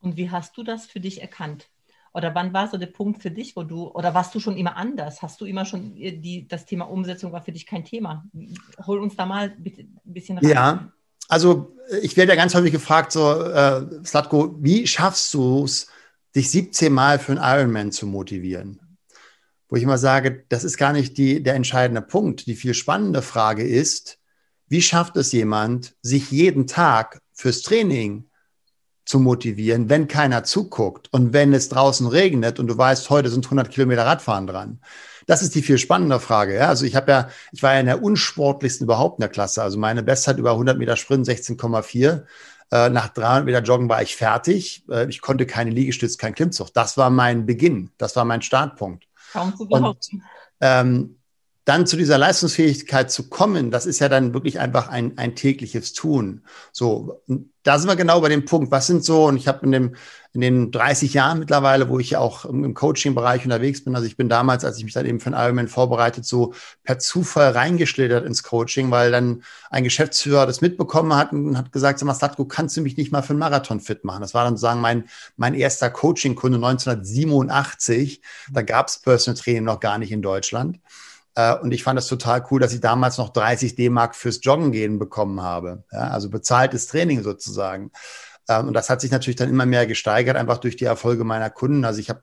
Und 0.00 0.16
wie 0.16 0.30
hast 0.30 0.56
du 0.56 0.62
das 0.62 0.86
für 0.86 1.00
dich 1.00 1.20
erkannt? 1.20 1.68
Oder 2.14 2.34
wann 2.34 2.52
war 2.52 2.68
so 2.68 2.76
der 2.76 2.88
Punkt 2.88 3.22
für 3.22 3.30
dich, 3.30 3.56
wo 3.56 3.62
du, 3.62 3.88
oder 3.88 4.14
warst 4.14 4.34
du 4.34 4.40
schon 4.40 4.56
immer 4.56 4.76
anders? 4.76 5.22
Hast 5.22 5.40
du 5.40 5.46
immer 5.46 5.64
schon, 5.64 5.94
die, 5.94 6.46
das 6.46 6.66
Thema 6.66 6.84
Umsetzung 6.84 7.32
war 7.32 7.42
für 7.42 7.52
dich 7.52 7.66
kein 7.66 7.84
Thema? 7.84 8.24
Hol 8.86 9.00
uns 9.00 9.16
da 9.16 9.24
mal 9.24 9.54
ein 9.56 9.62
bisschen 10.04 10.38
rein. 10.38 10.48
Ja, 10.48 10.92
also 11.32 11.74
ich 12.02 12.18
werde 12.18 12.32
ja 12.32 12.36
ganz 12.36 12.54
häufig 12.54 12.72
gefragt, 12.72 13.10
so, 13.10 13.40
äh, 13.42 14.04
Slatko, 14.04 14.54
wie 14.60 14.86
schaffst 14.86 15.32
du 15.32 15.64
es, 15.64 15.86
dich 16.36 16.50
17 16.50 16.92
Mal 16.92 17.18
für 17.18 17.32
einen 17.32 17.40
Ironman 17.42 17.90
zu 17.90 18.06
motivieren? 18.06 18.98
Wo 19.68 19.76
ich 19.76 19.82
immer 19.82 19.96
sage, 19.96 20.44
das 20.50 20.62
ist 20.62 20.76
gar 20.76 20.92
nicht 20.92 21.16
die, 21.16 21.42
der 21.42 21.54
entscheidende 21.54 22.02
Punkt. 22.02 22.46
Die 22.46 22.54
viel 22.54 22.74
spannende 22.74 23.22
Frage 23.22 23.66
ist, 23.66 24.18
wie 24.68 24.82
schafft 24.82 25.16
es 25.16 25.32
jemand, 25.32 25.94
sich 26.02 26.30
jeden 26.30 26.66
Tag 26.66 27.22
fürs 27.32 27.62
Training 27.62 28.28
zu 29.06 29.18
motivieren, 29.18 29.88
wenn 29.88 30.08
keiner 30.08 30.44
zuguckt 30.44 31.10
und 31.12 31.32
wenn 31.32 31.54
es 31.54 31.70
draußen 31.70 32.06
regnet 32.06 32.60
und 32.60 32.66
du 32.66 32.76
weißt, 32.76 33.08
heute 33.08 33.30
sind 33.30 33.46
100 33.46 33.70
Kilometer 33.70 34.04
Radfahren 34.04 34.46
dran? 34.46 34.80
Das 35.26 35.42
ist 35.42 35.54
die 35.54 35.62
viel 35.62 35.78
spannende 35.78 36.20
Frage. 36.20 36.54
Ja? 36.54 36.68
Also 36.68 36.84
ich 36.84 36.96
habe 36.96 37.10
ja, 37.10 37.28
ich 37.52 37.62
war 37.62 37.74
ja 37.74 37.80
in 37.80 37.86
der 37.86 38.02
unsportlichsten 38.02 38.84
überhaupt 38.84 39.18
in 39.18 39.22
der 39.22 39.28
Klasse. 39.28 39.62
Also 39.62 39.78
meine 39.78 40.02
Bestzeit 40.02 40.38
über 40.38 40.52
100 40.52 40.78
Meter 40.78 40.96
Sprint 40.96 41.26
16,4. 41.26 42.24
Äh, 42.70 42.88
nach 42.88 43.08
300 43.08 43.44
Meter 43.44 43.60
Joggen 43.60 43.88
war 43.88 44.02
ich 44.02 44.16
fertig. 44.16 44.84
Äh, 44.90 45.08
ich 45.08 45.20
konnte 45.20 45.46
keine 45.46 45.70
Liegestütze, 45.70 46.16
kein 46.16 46.34
Klimmzug. 46.34 46.72
Das 46.72 46.96
war 46.96 47.10
mein 47.10 47.44
Beginn. 47.46 47.90
Das 47.98 48.16
war 48.16 48.24
mein 48.24 48.42
Startpunkt. 48.42 49.06
Kaum 49.32 49.54
zu 49.56 49.66
behaupten. 49.66 50.16
Und, 50.16 50.22
ähm, 50.60 51.16
dann 51.64 51.86
zu 51.86 51.96
dieser 51.96 52.18
Leistungsfähigkeit 52.18 53.10
zu 53.10 53.28
kommen, 53.28 53.70
das 53.70 53.86
ist 53.86 54.00
ja 54.00 54.08
dann 54.08 54.34
wirklich 54.34 54.58
einfach 54.58 54.88
ein, 54.88 55.16
ein 55.16 55.36
tägliches 55.36 55.92
Tun. 55.92 56.42
So, 56.72 57.22
da 57.62 57.78
sind 57.78 57.88
wir 57.88 57.94
genau 57.94 58.20
bei 58.20 58.28
dem 58.28 58.44
Punkt. 58.44 58.72
Was 58.72 58.88
sind 58.88 59.04
so, 59.04 59.26
und 59.26 59.36
ich 59.36 59.46
habe 59.46 59.64
in 59.64 59.70
dem, 59.70 59.94
in 60.32 60.40
den 60.40 60.72
30 60.72 61.14
Jahren 61.14 61.38
mittlerweile, 61.38 61.88
wo 61.88 62.00
ich 62.00 62.10
ja 62.10 62.18
auch 62.18 62.44
im 62.44 62.74
Coaching-Bereich 62.74 63.44
unterwegs 63.44 63.84
bin, 63.84 63.94
also 63.94 64.08
ich 64.08 64.16
bin 64.16 64.28
damals, 64.28 64.64
als 64.64 64.78
ich 64.78 64.84
mich 64.84 64.94
dann 64.94 65.06
eben 65.06 65.20
für 65.20 65.30
ein 65.30 65.40
Ironman 65.40 65.68
vorbereitet, 65.68 66.24
so 66.24 66.52
per 66.82 66.98
Zufall 66.98 67.52
reingeschlittert 67.52 68.26
ins 68.26 68.42
Coaching, 68.42 68.90
weil 68.90 69.12
dann 69.12 69.44
ein 69.70 69.84
Geschäftsführer 69.84 70.46
das 70.46 70.62
mitbekommen 70.62 71.14
hat 71.14 71.32
und 71.32 71.56
hat 71.56 71.70
gesagt, 71.70 72.00
sag 72.00 72.06
mal, 72.06 72.14
Slatko, 72.14 72.44
kannst 72.44 72.76
du 72.76 72.80
mich 72.80 72.96
nicht 72.96 73.12
mal 73.12 73.22
für 73.22 73.30
einen 73.30 73.38
Marathon 73.38 73.78
fit 73.78 74.02
machen? 74.02 74.22
Das 74.22 74.34
war 74.34 74.42
dann 74.44 74.56
sozusagen 74.56 74.80
mein, 74.80 75.04
mein 75.36 75.54
erster 75.54 75.90
Coaching-Kunde 75.90 76.56
1987. 76.56 78.20
Da 78.50 78.62
gab 78.62 78.88
es 78.88 78.98
Personal 78.98 79.40
Training 79.40 79.64
noch 79.64 79.78
gar 79.78 79.98
nicht 79.98 80.10
in 80.10 80.22
Deutschland. 80.22 80.80
Äh, 81.34 81.56
und 81.56 81.72
ich 81.72 81.82
fand 81.82 81.96
das 81.96 82.08
total 82.08 82.44
cool, 82.50 82.60
dass 82.60 82.72
ich 82.72 82.80
damals 82.80 83.18
noch 83.18 83.30
30 83.30 83.74
D-Mark 83.74 84.14
fürs 84.14 84.40
Joggen 84.42 84.72
gehen 84.72 84.98
bekommen 84.98 85.42
habe. 85.42 85.84
Ja, 85.92 86.08
also 86.08 86.30
bezahltes 86.30 86.86
Training 86.86 87.22
sozusagen. 87.22 87.90
Ähm, 88.48 88.68
und 88.68 88.74
das 88.74 88.90
hat 88.90 89.00
sich 89.00 89.10
natürlich 89.10 89.36
dann 89.36 89.48
immer 89.48 89.66
mehr 89.66 89.86
gesteigert, 89.86 90.36
einfach 90.36 90.58
durch 90.58 90.76
die 90.76 90.84
Erfolge 90.84 91.24
meiner 91.24 91.50
Kunden. 91.50 91.84
Also 91.84 92.00
ich 92.00 92.10
habe 92.10 92.22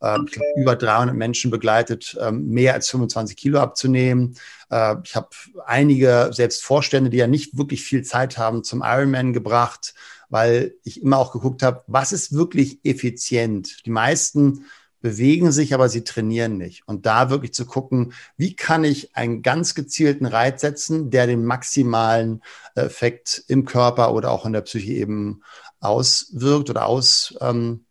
äh, 0.00 0.18
über 0.56 0.76
300 0.76 1.14
Menschen 1.14 1.50
begleitet, 1.50 2.16
äh, 2.20 2.30
mehr 2.32 2.74
als 2.74 2.88
25 2.90 3.36
Kilo 3.36 3.60
abzunehmen. 3.60 4.36
Äh, 4.70 4.96
ich 5.04 5.16
habe 5.16 5.28
einige 5.66 6.30
selbst 6.32 6.64
Vorstände, 6.64 7.10
die 7.10 7.16
ja 7.18 7.26
nicht 7.26 7.56
wirklich 7.56 7.82
viel 7.82 8.02
Zeit 8.02 8.38
haben, 8.38 8.64
zum 8.64 8.82
Ironman 8.84 9.32
gebracht, 9.32 9.94
weil 10.28 10.74
ich 10.84 11.02
immer 11.02 11.18
auch 11.18 11.32
geguckt 11.32 11.62
habe, 11.62 11.82
was 11.86 12.12
ist 12.12 12.32
wirklich 12.32 12.80
effizient. 12.84 13.86
Die 13.86 13.90
meisten 13.90 14.66
bewegen 15.08 15.52
sich, 15.52 15.72
aber 15.72 15.88
sie 15.88 16.04
trainieren 16.04 16.58
nicht. 16.58 16.82
Und 16.86 17.06
da 17.06 17.30
wirklich 17.30 17.54
zu 17.54 17.64
gucken, 17.64 18.12
wie 18.36 18.54
kann 18.54 18.84
ich 18.84 19.16
einen 19.16 19.40
ganz 19.40 19.74
gezielten 19.74 20.26
Reiz 20.26 20.60
setzen, 20.60 21.10
der 21.10 21.26
den 21.26 21.46
maximalen 21.46 22.42
Effekt 22.74 23.42
im 23.48 23.64
Körper 23.64 24.12
oder 24.12 24.30
auch 24.30 24.44
in 24.44 24.52
der 24.52 24.60
Psyche 24.60 24.92
eben 24.92 25.40
auswirkt 25.80 26.68
oder 26.68 26.84
aus 26.84 27.34
ähm, 27.40 27.86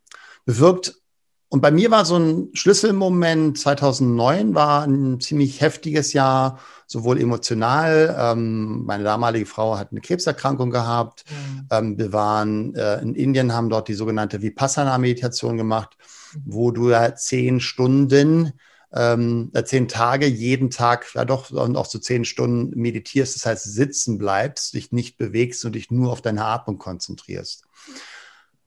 bewirkt. 0.45 1.01
Und 1.49 1.61
bei 1.61 1.71
mir 1.71 1.89
war 1.89 2.05
so 2.05 2.17
ein 2.17 2.49
Schlüsselmoment 2.53 3.57
2009 3.57 4.53
war 4.53 4.83
ein 4.83 5.19
ziemlich 5.19 5.61
heftiges 5.61 6.13
Jahr, 6.13 6.59
sowohl 6.85 7.19
emotional. 7.19 8.15
Ähm, 8.19 8.85
meine 8.85 9.03
damalige 9.03 9.47
Frau 9.47 9.75
hat 9.75 9.89
eine 9.89 10.01
Krebserkrankung 10.01 10.69
gehabt. 10.69 11.25
Mhm. 11.29 11.67
Ähm, 11.71 11.97
wir 11.97 12.13
waren 12.13 12.75
äh, 12.75 13.01
in 13.01 13.15
Indien, 13.15 13.53
haben 13.53 13.69
dort 13.69 13.87
die 13.87 13.95
sogenannte 13.95 14.43
Vipassana-Meditation 14.43 15.57
gemacht 15.57 15.97
wo 16.45 16.71
du 16.71 16.89
ja 16.89 17.15
zehn 17.15 17.59
Stunden, 17.59 18.53
ähm, 18.93 19.51
äh, 19.53 19.63
zehn 19.63 19.87
Tage 19.87 20.25
jeden 20.27 20.69
Tag, 20.69 21.13
ja 21.13 21.25
doch, 21.25 21.51
und 21.51 21.75
auch 21.75 21.85
so 21.85 21.99
zehn 21.99 22.25
Stunden 22.25 22.79
meditierst, 22.79 23.35
das 23.35 23.45
heißt 23.45 23.73
sitzen 23.73 24.17
bleibst, 24.17 24.73
dich 24.73 24.91
nicht 24.91 25.17
bewegst 25.17 25.65
und 25.65 25.73
dich 25.73 25.91
nur 25.91 26.11
auf 26.11 26.21
deine 26.21 26.45
Atmung 26.45 26.77
konzentrierst. 26.77 27.65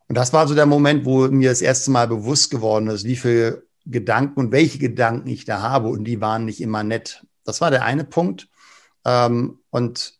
Und 0.08 0.16
das 0.16 0.32
war 0.32 0.48
so 0.48 0.54
der 0.54 0.66
Moment, 0.66 1.04
wo 1.04 1.28
mir 1.28 1.50
das 1.50 1.62
erste 1.62 1.90
Mal 1.90 2.08
bewusst 2.08 2.50
geworden 2.50 2.88
ist, 2.88 3.04
wie 3.04 3.16
viele 3.16 3.62
Gedanken 3.86 4.40
und 4.40 4.52
welche 4.52 4.78
Gedanken 4.78 5.28
ich 5.28 5.44
da 5.44 5.62
habe. 5.62 5.88
Und 5.88 6.04
die 6.04 6.20
waren 6.20 6.44
nicht 6.44 6.60
immer 6.60 6.82
nett. 6.82 7.24
Das 7.44 7.60
war 7.60 7.70
der 7.70 7.84
eine 7.84 8.04
Punkt. 8.04 8.48
Ähm, 9.04 9.60
und 9.70 10.19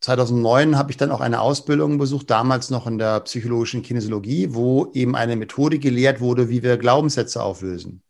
2009 0.00 0.78
habe 0.78 0.90
ich 0.90 0.96
dann 0.96 1.10
auch 1.10 1.20
eine 1.20 1.40
Ausbildung 1.40 1.98
besucht, 1.98 2.30
damals 2.30 2.70
noch 2.70 2.86
in 2.86 2.98
der 2.98 3.20
psychologischen 3.20 3.82
Kinesiologie, 3.82 4.54
wo 4.54 4.90
eben 4.92 5.16
eine 5.16 5.36
Methode 5.36 5.78
gelehrt 5.78 6.20
wurde, 6.20 6.48
wie 6.48 6.62
wir 6.62 6.76
Glaubenssätze 6.76 7.42
auflösen. 7.42 8.02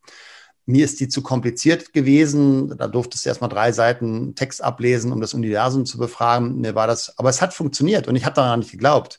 Mir 0.67 0.85
ist 0.85 1.01
die 1.01 1.09
zu 1.09 1.23
kompliziert 1.23 1.95
gewesen. 1.95 2.77
Da 2.77 2.89
durftest 2.89 3.25
du 3.25 3.31
erstmal 3.31 3.49
drei 3.49 3.73
Seiten 3.73 4.35
Text 4.35 4.63
ablesen, 4.63 5.13
um 5.13 5.21
das 5.23 5.33
Universum 5.33 5.87
zu 5.87 5.97
befragen. 5.97 6.61
Mir 6.61 6.75
war 6.75 6.87
das, 6.87 7.19
aber 7.19 7.31
es 7.31 7.41
hat 7.41 7.55
funktioniert 7.55 8.07
und 8.07 8.17
ich 8.17 8.27
habe 8.27 8.35
daran 8.35 8.59
nicht 8.59 8.73
geglaubt. 8.73 9.19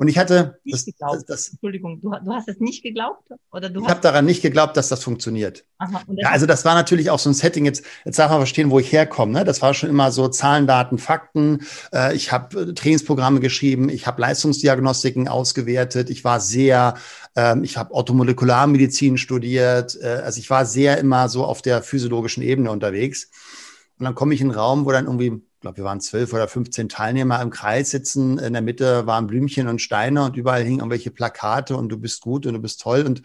Und 0.00 0.08
ich 0.08 0.16
hatte 0.16 0.58
das, 0.64 0.86
das, 0.86 1.26
das, 1.26 1.48
Entschuldigung, 1.48 2.00
du, 2.00 2.10
du, 2.24 2.32
hast 2.32 2.48
es 2.48 2.58
nicht 2.58 2.82
geglaubt? 2.82 3.22
Oder 3.52 3.68
du 3.68 3.82
ich 3.82 3.88
habe 3.90 4.00
daran 4.00 4.24
nicht 4.24 4.40
geglaubt, 4.40 4.74
dass 4.78 4.88
das 4.88 5.04
funktioniert. 5.04 5.66
Aha, 5.76 6.02
ja, 6.16 6.30
also 6.30 6.46
das 6.46 6.64
war 6.64 6.74
natürlich 6.74 7.10
auch 7.10 7.18
so 7.18 7.28
ein 7.28 7.34
Setting, 7.34 7.66
jetzt, 7.66 7.84
jetzt 8.06 8.18
darf 8.18 8.30
man 8.30 8.40
verstehen, 8.40 8.70
wo 8.70 8.78
ich 8.78 8.90
herkomme. 8.90 9.32
Ne? 9.34 9.44
Das 9.44 9.60
war 9.60 9.74
schon 9.74 9.90
immer 9.90 10.10
so 10.10 10.28
Zahlen, 10.28 10.66
Daten, 10.66 10.96
Fakten. 10.96 11.66
Äh, 11.92 12.16
ich 12.16 12.32
habe 12.32 12.62
äh, 12.62 12.72
Trainingsprogramme 12.72 13.40
geschrieben, 13.40 13.90
ich 13.90 14.06
habe 14.06 14.22
Leistungsdiagnostiken 14.22 15.28
ausgewertet, 15.28 16.08
ich 16.08 16.24
war 16.24 16.40
sehr, 16.40 16.94
ähm, 17.36 17.62
ich 17.62 17.76
habe 17.76 17.92
Automolekularmedizin 17.92 19.18
studiert, 19.18 19.98
äh, 20.00 20.22
also 20.24 20.40
ich 20.40 20.48
war 20.48 20.64
sehr 20.64 20.96
immer 20.96 21.28
so 21.28 21.44
auf 21.44 21.60
der 21.60 21.82
physiologischen 21.82 22.42
Ebene 22.42 22.70
unterwegs. 22.70 23.30
Und 23.98 24.06
dann 24.06 24.14
komme 24.14 24.32
ich 24.32 24.40
in 24.40 24.48
einen 24.48 24.58
Raum, 24.58 24.86
wo 24.86 24.92
dann 24.92 25.04
irgendwie 25.04 25.42
ich 25.60 25.62
glaube, 25.62 25.76
wir 25.76 25.84
waren 25.84 26.00
zwölf 26.00 26.32
oder 26.32 26.48
15 26.48 26.88
Teilnehmer 26.88 27.42
im 27.42 27.50
Kreis 27.50 27.90
sitzen. 27.90 28.38
In 28.38 28.54
der 28.54 28.62
Mitte 28.62 29.06
waren 29.06 29.26
Blümchen 29.26 29.68
und 29.68 29.82
Steine 29.82 30.24
und 30.24 30.34
überall 30.34 30.62
hingen 30.62 30.78
irgendwelche 30.78 31.10
Plakate 31.10 31.76
und 31.76 31.90
du 31.90 31.98
bist 31.98 32.22
gut 32.22 32.46
und 32.46 32.54
du 32.54 32.60
bist 32.60 32.80
toll. 32.80 33.02
Und 33.02 33.20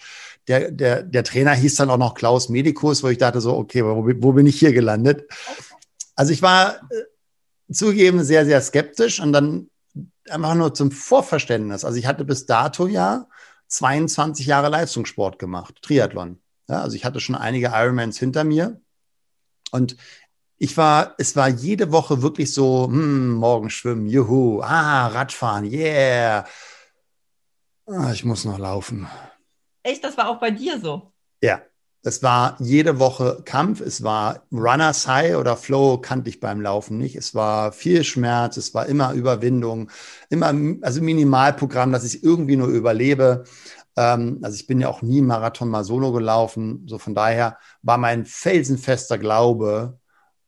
der, 0.49 0.69
der, 0.69 1.01
der 1.03 1.23
Trainer 1.23 1.53
hieß 1.53 1.75
dann 1.75 1.89
auch 1.89 1.97
noch 1.97 2.13
Klaus 2.13 2.49
Medikus, 2.49 3.03
wo 3.03 3.07
ich 3.07 3.19
dachte 3.19 3.39
so, 3.39 3.55
okay, 3.55 3.85
wo, 3.85 4.05
wo 4.05 4.33
bin 4.33 4.47
ich 4.47 4.59
hier 4.59 4.73
gelandet? 4.73 5.31
Also 6.17 6.33
ich 6.33 6.41
war 6.41 6.75
äh, 6.91 7.71
zugegeben 7.71 8.21
sehr, 8.21 8.45
sehr 8.45 8.59
skeptisch 8.59 9.21
und 9.21 9.31
dann 9.31 9.69
einfach 10.29 10.55
nur 10.55 10.73
zum 10.73 10.91
Vorverständnis. 10.91 11.85
Also 11.85 11.97
ich 11.97 12.05
hatte 12.05 12.25
bis 12.25 12.45
dato 12.45 12.87
ja 12.87 13.29
22 13.67 14.45
Jahre 14.45 14.67
Leistungssport 14.67 15.39
gemacht, 15.39 15.81
Triathlon. 15.81 16.41
Ja, 16.67 16.81
also 16.81 16.97
ich 16.97 17.05
hatte 17.05 17.21
schon 17.21 17.35
einige 17.35 17.67
Ironmans 17.67 18.19
hinter 18.19 18.43
mir. 18.43 18.81
Und 19.71 19.95
ich 20.65 20.75
war, 20.77 21.13
es 21.19 21.35
war 21.35 21.47
jede 21.47 21.91
Woche 21.91 22.23
wirklich 22.23 22.51
so, 22.51 22.87
hm, 22.87 23.33
morgen 23.33 23.69
schwimmen, 23.69 24.07
juhu, 24.07 24.61
ah, 24.63 25.07
Radfahren, 25.07 25.63
yeah. 25.63 26.45
Ah, 27.85 28.11
ich 28.11 28.25
muss 28.25 28.45
noch 28.45 28.57
laufen. 28.57 29.07
Echt, 29.83 30.03
das 30.03 30.17
war 30.17 30.27
auch 30.27 30.39
bei 30.39 30.49
dir 30.49 30.79
so? 30.79 31.13
Ja, 31.39 31.61
es 32.01 32.23
war 32.23 32.55
jede 32.59 32.97
Woche 32.97 33.43
Kampf. 33.45 33.79
Es 33.79 34.01
war 34.01 34.47
Runners 34.51 35.07
High 35.07 35.35
oder 35.35 35.55
Flow 35.55 35.99
kannte 35.99 36.31
ich 36.31 36.39
beim 36.39 36.61
Laufen 36.61 36.97
nicht. 36.97 37.15
Es 37.15 37.35
war 37.35 37.71
viel 37.71 38.03
Schmerz, 38.03 38.57
es 38.57 38.73
war 38.73 38.87
immer 38.87 39.13
Überwindung, 39.13 39.91
immer, 40.29 40.51
also 40.81 40.99
Minimalprogramm, 40.99 41.91
dass 41.91 42.03
ich 42.05 42.23
irgendwie 42.23 42.55
nur 42.55 42.69
überlebe. 42.69 43.43
Ähm, 43.95 44.39
also 44.41 44.55
ich 44.55 44.65
bin 44.65 44.81
ja 44.81 44.89
auch 44.89 45.03
nie 45.03 45.21
Marathon 45.21 45.69
mal 45.69 45.83
solo 45.83 46.11
gelaufen. 46.11 46.87
So 46.87 46.97
von 46.97 47.13
daher 47.13 47.59
war 47.83 47.99
mein 47.99 48.25
felsenfester 48.25 49.19
Glaube, 49.19 49.99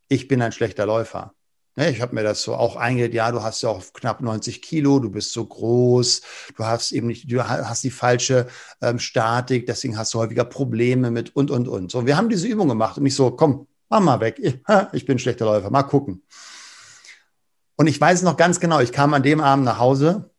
ich 0.07 0.27
bin 0.27 0.41
ein 0.41 0.51
schlechter 0.51 0.85
Läufer. 0.85 1.33
Ne, 1.77 1.91
ich 1.91 2.01
habe 2.01 2.15
mir 2.15 2.23
das 2.23 2.41
so 2.41 2.55
auch 2.55 2.75
eingeredet, 2.75 3.13
ja, 3.13 3.31
du 3.31 3.43
hast 3.43 3.61
ja 3.61 3.69
auch 3.69 3.83
knapp 3.93 4.19
90 4.19 4.63
Kilo, 4.63 4.97
du 4.99 5.11
bist 5.11 5.31
so 5.31 5.45
groß, 5.45 6.21
du 6.55 6.65
hast 6.65 6.91
eben 6.91 7.05
nicht, 7.05 7.31
du 7.31 7.47
hast 7.47 7.83
die 7.83 7.91
falsche 7.91 8.47
ähm, 8.81 8.97
Statik, 8.97 9.67
deswegen 9.67 9.95
hast 9.95 10.11
du 10.15 10.17
häufiger 10.17 10.43
Probleme 10.43 11.11
mit 11.11 11.35
und, 11.35 11.51
und, 11.51 11.67
und. 11.67 11.91
So, 11.91 12.07
wir 12.07 12.17
haben 12.17 12.29
diese 12.29 12.47
Übung 12.47 12.67
gemacht 12.67 12.97
und 12.97 13.05
ich 13.05 13.13
so, 13.13 13.29
komm, 13.29 13.67
mach 13.89 13.99
mal 13.99 14.19
weg, 14.19 14.39
ich, 14.39 15.05
bin 15.05 15.17
ein 15.17 15.19
schlechter 15.19 15.45
Läufer, 15.45 15.69
mal 15.69 15.83
gucken. 15.83 16.23
Und 17.75 17.85
ich 17.85 18.01
weiß 18.01 18.23
noch 18.23 18.37
ganz 18.37 18.59
genau, 18.59 18.79
ich 18.79 18.91
kam 18.91 19.13
an 19.13 19.21
dem 19.21 19.39
Abend 19.39 19.65
nach 19.65 19.77
Hause, 19.77 20.31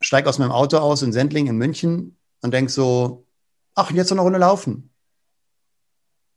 steige 0.00 0.30
aus 0.30 0.38
meinem 0.38 0.52
Auto 0.52 0.78
aus 0.78 1.02
in 1.02 1.12
Sendling 1.12 1.46
in 1.46 1.58
München 1.58 2.16
und 2.40 2.54
denk 2.54 2.70
so, 2.70 3.26
ach, 3.74 3.90
jetzt 3.90 4.08
noch 4.08 4.16
eine 4.16 4.22
Runde 4.22 4.38
laufen. 4.38 4.94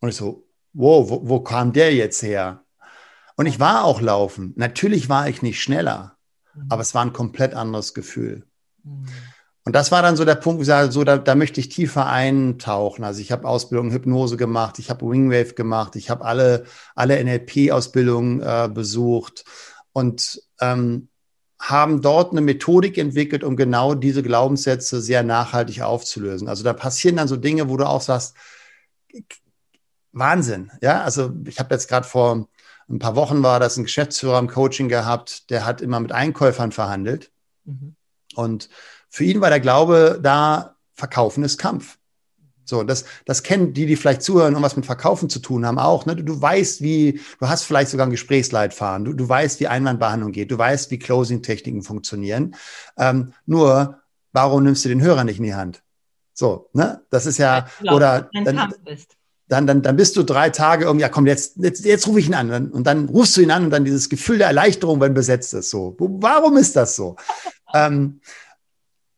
Und 0.01 0.09
ich 0.09 0.17
so, 0.17 0.44
wow, 0.75 1.09
wo, 1.09 1.27
wo 1.27 1.39
kam 1.39 1.73
der 1.73 1.93
jetzt 1.93 2.21
her? 2.21 2.63
Und 3.35 3.47
ich 3.47 3.59
war 3.59 3.83
auch 3.83 4.01
laufen. 4.01 4.53
Natürlich 4.55 5.09
war 5.09 5.27
ich 5.27 5.41
nicht 5.41 5.61
schneller, 5.61 6.17
mhm. 6.53 6.65
aber 6.69 6.81
es 6.81 6.93
war 6.93 7.03
ein 7.03 7.13
komplett 7.13 7.53
anderes 7.53 7.93
Gefühl. 7.93 8.45
Mhm. 8.83 9.05
Und 9.67 9.73
das 9.73 9.91
war 9.91 10.03
dann 10.03 10.15
so 10.15 10.25
der 10.25 10.35
Punkt, 10.35 10.59
wo 10.59 10.61
ich 10.61 10.67
sage, 10.67 10.91
so, 10.91 11.03
da, 11.03 11.17
da 11.17 11.33
möchte 11.33 11.59
ich 11.59 11.69
tiefer 11.69 12.05
eintauchen. 12.05 13.03
Also 13.03 13.19
ich 13.19 13.31
habe 13.31 13.47
Ausbildung 13.47 13.91
Hypnose 13.91 14.37
gemacht, 14.37 14.77
ich 14.77 14.91
habe 14.91 15.09
Wingwave 15.09 15.55
gemacht, 15.55 15.95
ich 15.95 16.11
habe 16.11 16.23
alle, 16.23 16.65
alle 16.93 17.21
NLP-Ausbildungen 17.23 18.41
äh, 18.41 18.69
besucht 18.71 19.43
und 19.91 20.39
ähm, 20.61 21.07
haben 21.59 22.01
dort 22.03 22.31
eine 22.31 22.41
Methodik 22.41 22.99
entwickelt, 22.99 23.43
um 23.43 23.55
genau 23.55 23.95
diese 23.95 24.21
Glaubenssätze 24.21 25.01
sehr 25.01 25.23
nachhaltig 25.23 25.81
aufzulösen. 25.81 26.47
Also 26.47 26.63
da 26.63 26.73
passieren 26.73 27.15
dann 27.15 27.27
so 27.27 27.35
Dinge, 27.35 27.67
wo 27.67 27.75
du 27.75 27.87
auch 27.87 28.01
sagst, 28.01 28.35
Wahnsinn. 30.15 30.71
Ja, 30.81 31.03
also 31.03 31.33
ich 31.45 31.59
habe 31.59 31.75
jetzt 31.75 31.87
gerade 31.87 32.07
vor 32.07 32.47
ein 32.89 32.99
paar 32.99 33.15
Wochen 33.15 33.43
war 33.43 33.59
das 33.59 33.77
ein 33.77 33.83
Geschäftsführer 33.83 34.39
im 34.39 34.47
Coaching 34.47 34.89
gehabt, 34.89 35.49
der 35.49 35.65
hat 35.65 35.81
immer 35.81 35.99
mit 35.99 36.11
Einkäufern 36.11 36.71
verhandelt. 36.71 37.31
Mhm. 37.65 37.95
Und 38.35 38.69
für 39.09 39.23
ihn 39.23 39.41
war 39.41 39.49
der 39.49 39.59
Glaube 39.59 40.19
da, 40.21 40.75
Verkaufen 40.93 41.43
ist 41.43 41.57
Kampf. 41.57 41.97
So, 42.63 42.83
das, 42.83 43.05
das 43.25 43.43
kennen 43.43 43.73
die, 43.73 43.85
die 43.85 43.95
vielleicht 43.95 44.23
zuhören 44.23 44.55
und 44.55 44.61
was 44.63 44.75
mit 44.75 44.85
Verkaufen 44.85 45.29
zu 45.29 45.39
tun 45.39 45.65
haben, 45.65 45.77
auch. 45.77 46.05
Ne? 46.05 46.15
Du, 46.15 46.23
du 46.23 46.41
weißt, 46.41 46.81
wie, 46.81 47.19
du 47.39 47.47
hast 47.47 47.63
vielleicht 47.63 47.91
sogar 47.91 48.07
ein 48.07 48.11
Gesprächsleitfaden, 48.11 49.05
du, 49.05 49.13
du 49.13 49.27
weißt, 49.27 49.59
wie 49.59 49.67
Einwandbehandlung 49.67 50.31
geht, 50.31 50.51
du 50.51 50.57
weißt, 50.57 50.89
wie 50.89 50.97
Closing-Techniken 50.97 51.83
funktionieren. 51.83 52.55
Ähm, 52.97 53.33
nur, 53.45 53.99
warum 54.31 54.63
nimmst 54.63 54.83
du 54.85 54.89
den 54.89 55.01
Hörer 55.01 55.25
nicht 55.25 55.37
in 55.37 55.43
die 55.43 55.53
Hand? 55.53 55.83
So, 56.33 56.69
ne? 56.73 57.01
Das 57.11 57.25
ist 57.25 57.37
ja, 57.37 57.67
ja 57.81 57.93
oder 57.93 58.29
dann, 58.33 58.73
dann, 59.47 59.67
dann, 59.67 59.81
dann 59.81 59.95
bist 59.95 60.17
du 60.17 60.23
drei 60.23 60.49
Tage 60.49 60.85
irgendwie, 60.85 61.03
ja 61.03 61.09
komm, 61.09 61.27
jetzt, 61.27 61.57
jetzt, 61.57 61.85
jetzt 61.85 62.07
rufe 62.07 62.19
ich 62.19 62.27
ihn 62.27 62.33
an. 62.33 62.71
Und 62.71 62.85
dann 62.87 63.07
rufst 63.09 63.37
du 63.37 63.41
ihn 63.41 63.51
an 63.51 63.65
und 63.65 63.69
dann 63.69 63.85
dieses 63.85 64.09
Gefühl 64.09 64.39
der 64.39 64.47
Erleichterung, 64.47 64.99
wenn 64.99 65.13
besetzt 65.13 65.53
ist 65.53 65.69
so. 65.69 65.95
Warum 65.99 66.57
ist 66.57 66.75
das 66.75 66.95
so? 66.95 67.15
ähm, 67.73 68.21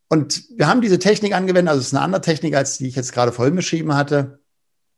und 0.09 0.43
wir 0.55 0.67
haben 0.67 0.81
diese 0.81 0.99
Technik 0.99 1.33
angewendet, 1.33 1.69
also 1.69 1.81
es 1.81 1.87
ist 1.87 1.93
eine 1.93 2.03
andere 2.03 2.21
Technik, 2.21 2.55
als 2.55 2.77
die 2.77 2.87
ich 2.87 2.95
jetzt 2.95 3.13
gerade 3.13 3.31
vorhin 3.31 3.55
beschrieben 3.55 3.95
hatte, 3.95 4.39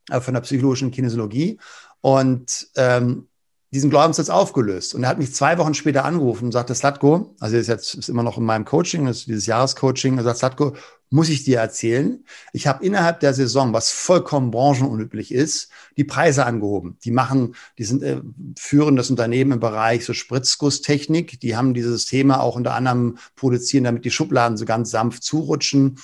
äh, 0.09 0.19
von 0.19 0.33
der 0.33 0.41
psychologischen 0.41 0.91
Kinesiologie. 0.91 1.59
Und 2.01 2.69
ähm, 2.75 3.28
diesen 3.71 3.89
Glaubenssatz 3.89 4.29
aufgelöst. 4.29 4.95
Und 4.95 5.03
er 5.03 5.09
hat 5.09 5.19
mich 5.19 5.33
zwei 5.33 5.57
Wochen 5.57 5.75
später 5.75 6.05
angerufen 6.05 6.45
und 6.45 6.51
sagte, 6.51 6.73
Slatko, 6.73 7.35
also 7.39 7.55
er 7.55 7.61
ist 7.61 7.67
jetzt 7.67 7.93
ist 7.93 8.09
immer 8.09 8.23
noch 8.23 8.37
in 8.37 8.43
meinem 8.43 8.65
Coaching, 8.65 9.05
das 9.05 9.17
ist 9.17 9.27
dieses 9.27 9.45
Jahrescoaching, 9.45 10.17
er 10.17 10.23
sagt, 10.23 10.39
Slatko, 10.39 10.75
muss 11.11 11.29
ich 11.29 11.43
dir 11.43 11.59
erzählen, 11.59 12.23
ich 12.53 12.67
habe 12.67 12.85
innerhalb 12.85 13.19
der 13.19 13.33
Saison, 13.33 13.73
was 13.73 13.89
vollkommen 13.89 14.51
branchenunüblich 14.51 15.33
ist, 15.33 15.69
die 15.97 16.03
Preise 16.03 16.45
angehoben. 16.45 16.97
Die 17.03 17.11
machen, 17.11 17.55
die 17.77 17.83
sind 17.83 18.03
äh, 18.03 18.21
führendes 18.57 19.09
Unternehmen 19.09 19.53
im 19.53 19.59
Bereich 19.59 20.05
so 20.05 20.13
Spritzgusstechnik. 20.13 21.39
Die 21.39 21.55
haben 21.55 21.73
dieses 21.73 22.05
Thema 22.05 22.41
auch 22.41 22.55
unter 22.55 22.75
anderem 22.75 23.17
produzieren, 23.35 23.85
damit 23.85 24.05
die 24.05 24.11
Schubladen 24.11 24.57
so 24.57 24.65
ganz 24.65 24.91
sanft 24.91 25.23
zurutschen. 25.23 25.97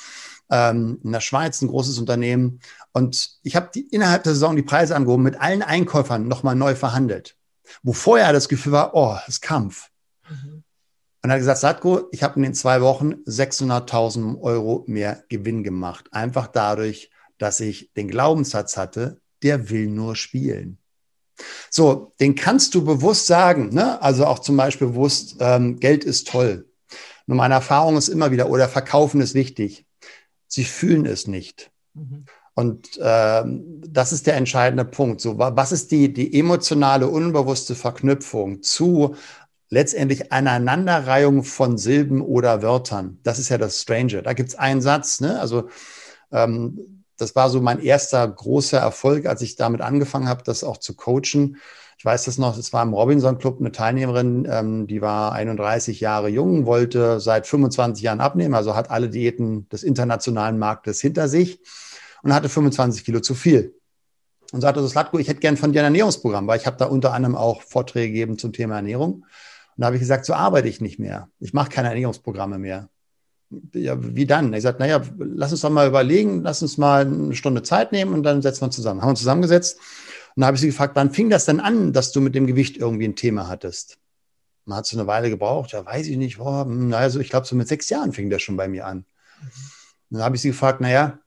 Ähm, 0.50 1.00
in 1.04 1.12
der 1.12 1.22
Schweiz 1.22 1.62
ein 1.62 1.68
großes 1.68 2.00
Unternehmen. 2.00 2.60
Und 2.92 3.38
ich 3.44 3.56
habe 3.56 3.80
innerhalb 3.92 4.24
der 4.24 4.34
Saison 4.34 4.56
die 4.56 4.64
Preise 4.64 4.96
angehoben, 4.96 5.24
mit 5.24 5.40
allen 5.40 5.62
Einkäufern 5.62 6.28
nochmal 6.28 6.56
neu 6.56 6.76
verhandelt. 6.76 7.36
Wo 7.84 7.94
vorher 7.94 8.34
das 8.34 8.50
Gefühl 8.50 8.74
war, 8.74 8.94
oh, 8.94 9.14
das 9.14 9.28
ist 9.36 9.42
Kampf. 9.42 9.90
Mhm. 10.30 10.64
Und 11.22 11.30
er 11.30 11.34
hat 11.34 11.40
gesagt, 11.40 11.60
Satko, 11.60 12.08
ich 12.12 12.22
habe 12.22 12.36
in 12.36 12.44
den 12.44 12.54
zwei 12.54 12.82
Wochen 12.82 13.16
600.000 13.26 14.40
Euro 14.42 14.84
mehr 14.88 15.24
Gewinn 15.30 15.64
gemacht. 15.64 16.06
Einfach 16.12 16.48
dadurch, 16.48 17.10
dass 17.38 17.60
ich 17.60 17.92
den 17.94 18.08
Glaubenssatz 18.08 18.78
hatte, 18.78 19.20
der 19.42 19.70
will 19.70 19.88
nur 19.88 20.16
spielen. 20.16 20.78
So, 21.70 22.14
den 22.20 22.36
kannst 22.36 22.76
du 22.76 22.86
bewusst 22.86 23.28
sagen, 23.28 23.70
ne? 23.74 24.02
also 24.02 24.26
auch 24.26 24.40
zum 24.40 24.56
Beispiel 24.56 24.88
bewusst, 24.88 25.38
ähm, 25.40 25.80
Geld 25.80 26.04
ist 26.04 26.28
toll. 26.28 26.70
Nur 27.26 27.38
meine 27.38 27.56
Erfahrung 27.56 27.98
ist 27.98 28.08
immer 28.08 28.32
wieder, 28.32 28.50
oder 28.50 28.70
Verkaufen 28.70 29.20
ist 29.20 29.34
wichtig. 29.34 29.86
Sie 30.48 30.64
fühlen 30.64 31.06
es 31.06 31.28
nicht. 31.28 31.72
Mhm. 31.94 32.26
Und 32.56 32.98
ähm, 33.02 33.82
das 33.86 34.14
ist 34.14 34.28
der 34.28 34.38
entscheidende 34.38 34.86
Punkt. 34.86 35.20
So, 35.20 35.38
was 35.38 35.74
ist 35.74 35.92
die, 35.92 36.12
die 36.14 36.40
emotionale, 36.40 37.10
unbewusste 37.10 37.76
Verknüpfung 37.76 38.64
zu 38.64 39.16
letztendlich 39.70 40.32
Aneinanderreihung 40.32 41.44
von 41.44 41.78
Silben 41.78 42.22
oder 42.22 42.62
Wörtern? 42.62 43.20
Das 43.24 43.40
ist 43.40 43.50
ja 43.50 43.58
das 43.58 43.82
Strange. 43.82 44.24
Da 44.24 44.32
gibt 44.32 44.50
es 44.50 44.56
einen 44.56 44.82
Satz, 44.82 45.20
ne? 45.20 45.38
Also 45.38 45.68
ähm, 46.32 47.04
das 47.18 47.36
war 47.36 47.50
so 47.50 47.60
mein 47.60 47.82
erster 47.82 48.26
großer 48.26 48.80
Erfolg, 48.80 49.26
als 49.26 49.42
ich 49.42 49.58
damit 49.58 49.82
angefangen 49.82 50.30
habe, 50.30 50.44
das 50.44 50.64
auch 50.64 50.78
zu 50.78 50.96
coachen. 50.96 51.58
Ich 51.98 52.06
weiß 52.06 52.24
das 52.24 52.38
noch, 52.38 52.58
es 52.58 52.72
war 52.72 52.84
im 52.84 52.94
Robinson 52.94 53.38
Club 53.38 53.60
eine 53.60 53.74
Teilnehmerin, 53.74 54.48
ähm, 54.50 54.88
die 54.88 55.02
war 55.02 55.34
31 55.34 56.00
Jahre 56.00 56.30
jung, 56.30 56.66
wollte 56.66 57.20
seit 57.20 57.48
25 57.48 58.04
Jahren 58.04 58.22
abnehmen, 58.22 58.54
also 58.54 58.76
hat 58.76 58.92
alle 58.92 59.10
Diäten 59.10 59.68
des 59.70 59.84
internationalen 59.84 60.58
Marktes 60.58 61.02
hinter 61.02 61.28
sich 61.28 61.60
und 62.26 62.34
hatte 62.34 62.50
25 62.50 63.06
Kilo 63.06 63.20
zu 63.20 63.36
viel. 63.36 63.76
Und 64.52 64.62
sagte 64.62 64.82
so, 64.82 64.88
Slatko, 64.88 65.20
ich 65.20 65.28
hätte 65.28 65.40
gern 65.40 65.58
von 65.58 65.72
dir 65.72 65.82
ein 65.82 65.86
Ernährungsprogramm, 65.86 66.48
weil 66.48 66.60
ich 66.60 66.66
habe 66.66 66.76
da 66.78 66.86
unter 66.86 67.14
anderem 67.14 67.36
auch 67.36 67.62
Vorträge 67.62 68.12
gegeben 68.12 68.40
zum 68.40 68.52
Thema 68.52 68.78
Ernährung. 68.78 69.14
Und 69.14 69.26
da 69.78 69.88
habe 69.88 69.96
ich 69.96 70.00
gesagt, 70.00 70.26
so 70.26 70.34
arbeite 70.34 70.68
ich 70.68 70.82
nicht 70.82 70.98
mehr. 70.98 71.30
Ich 71.40 71.54
mache 71.54 71.70
keine 71.70 71.90
Ernährungsprogramme 71.90 72.58
mehr. 72.58 72.90
Ja, 73.74 73.96
wie 74.00 74.26
dann? 74.26 74.54
Ich 74.54 74.64
sagte, 74.64 74.82
naja, 74.82 75.04
lass 75.20 75.52
uns 75.52 75.62
doch 75.62 75.70
mal 75.70 75.88
überlegen, 75.88 76.42
lass 76.42 76.64
uns 76.64 76.80
mal 76.80 77.06
eine 77.06 77.36
Stunde 77.36 77.62
Zeit 77.62 77.92
nehmen 77.92 78.14
und 78.14 78.24
dann 78.24 78.42
setzen 78.42 78.62
wir 78.62 78.66
uns 78.66 78.76
zusammen. 78.76 79.04
Haben 79.04 79.10
uns 79.10 79.20
zusammengesetzt 79.20 79.78
und 80.36 80.42
dann 80.42 80.48
habe 80.48 80.56
ich 80.56 80.62
sie 80.62 80.68
gefragt, 80.68 80.96
wann 80.96 81.12
fing 81.12 81.30
das 81.30 81.46
denn 81.46 81.60
an, 81.60 81.94
dass 81.94 82.12
du 82.12 82.22
mit 82.22 82.34
dem 82.34 82.48
Gewicht 82.48 82.78
irgendwie 82.78 83.08
ein 83.08 83.16
Thema 83.16 83.48
hattest? 83.48 84.00
Man 84.66 84.80
hat 84.80 84.88
so 84.88 84.98
eine 84.98 85.06
Weile 85.06 85.30
gebraucht, 85.30 85.74
ja, 85.74 85.86
weiß 85.86 86.08
ich 86.08 86.18
nicht, 86.18 86.40
boah, 86.40 86.66
naja, 86.66 87.08
so, 87.12 87.20
ich 87.20 87.30
glaube, 87.30 87.46
so 87.46 87.56
mit 87.56 87.68
sechs 87.68 87.88
Jahren 87.90 88.14
fing 88.14 88.32
das 88.32 88.42
schon 88.42 88.58
bei 88.58 88.68
mir 88.68 88.88
an. 88.88 89.06
Mhm. 89.42 89.50
Dann 90.10 90.24
habe 90.24 90.36
ich 90.36 90.42
sie 90.42 90.50
gefragt, 90.50 90.82
naja, 90.82 91.20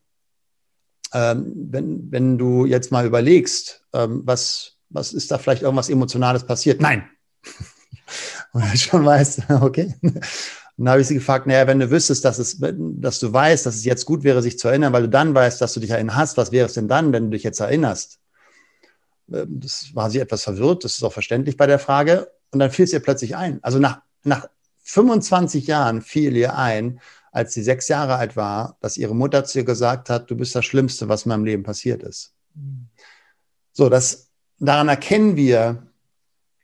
ähm, 1.12 1.52
wenn, 1.70 2.10
wenn 2.10 2.38
du 2.38 2.66
jetzt 2.66 2.92
mal 2.92 3.06
überlegst, 3.06 3.84
ähm, 3.92 4.22
was, 4.24 4.76
was 4.90 5.12
ist 5.12 5.30
da 5.30 5.38
vielleicht 5.38 5.62
irgendwas 5.62 5.88
Emotionales 5.88 6.44
passiert? 6.44 6.80
Nein. 6.80 7.08
Und 8.52 8.64
ich 8.72 8.82
schon 8.82 9.04
weiß, 9.04 9.42
okay. 9.60 9.94
Und 10.02 10.84
dann 10.84 10.90
habe 10.90 11.00
ich 11.00 11.08
sie 11.08 11.14
gefragt, 11.14 11.46
naja, 11.46 11.66
wenn 11.66 11.80
du 11.80 11.90
wüsstest, 11.90 12.24
dass, 12.24 12.38
es, 12.38 12.58
dass 12.60 13.20
du 13.20 13.32
weißt, 13.32 13.66
dass 13.66 13.74
es 13.74 13.84
jetzt 13.84 14.06
gut 14.06 14.22
wäre, 14.22 14.42
sich 14.42 14.58
zu 14.58 14.68
erinnern, 14.68 14.92
weil 14.92 15.02
du 15.02 15.08
dann 15.08 15.34
weißt, 15.34 15.60
dass 15.60 15.74
du 15.74 15.80
dich 15.80 15.90
erinnern 15.90 16.16
hast, 16.16 16.36
was 16.36 16.52
wäre 16.52 16.66
es 16.66 16.74
denn 16.74 16.88
dann, 16.88 17.12
wenn 17.12 17.24
du 17.24 17.30
dich 17.30 17.42
jetzt 17.42 17.60
erinnerst? 17.60 18.20
Ähm, 19.32 19.60
das 19.60 19.94
war 19.94 20.10
sie 20.10 20.20
etwas 20.20 20.44
verwirrt, 20.44 20.84
das 20.84 20.94
ist 20.94 21.02
auch 21.02 21.12
verständlich 21.12 21.56
bei 21.56 21.66
der 21.66 21.78
Frage. 21.78 22.30
Und 22.50 22.60
dann 22.60 22.70
fiel 22.70 22.84
es 22.84 22.92
ihr 22.92 23.00
plötzlich 23.00 23.36
ein. 23.36 23.58
Also 23.62 23.78
nach, 23.78 24.00
nach 24.24 24.48
25 24.84 25.66
Jahren 25.66 26.00
fiel 26.00 26.34
ihr 26.36 26.56
ein, 26.56 27.00
als 27.38 27.54
sie 27.54 27.62
sechs 27.62 27.86
Jahre 27.86 28.16
alt 28.16 28.36
war, 28.36 28.76
dass 28.80 28.96
ihre 28.96 29.14
Mutter 29.14 29.44
zu 29.44 29.60
ihr 29.60 29.64
gesagt 29.64 30.10
hat, 30.10 30.28
du 30.28 30.34
bist 30.34 30.56
das 30.56 30.64
Schlimmste, 30.64 31.08
was 31.08 31.24
in 31.24 31.28
meinem 31.28 31.44
Leben 31.44 31.62
passiert 31.62 32.02
ist. 32.02 32.34
So, 33.72 33.88
das, 33.88 34.30
daran 34.58 34.88
erkennen 34.88 35.36
wir, 35.36 35.86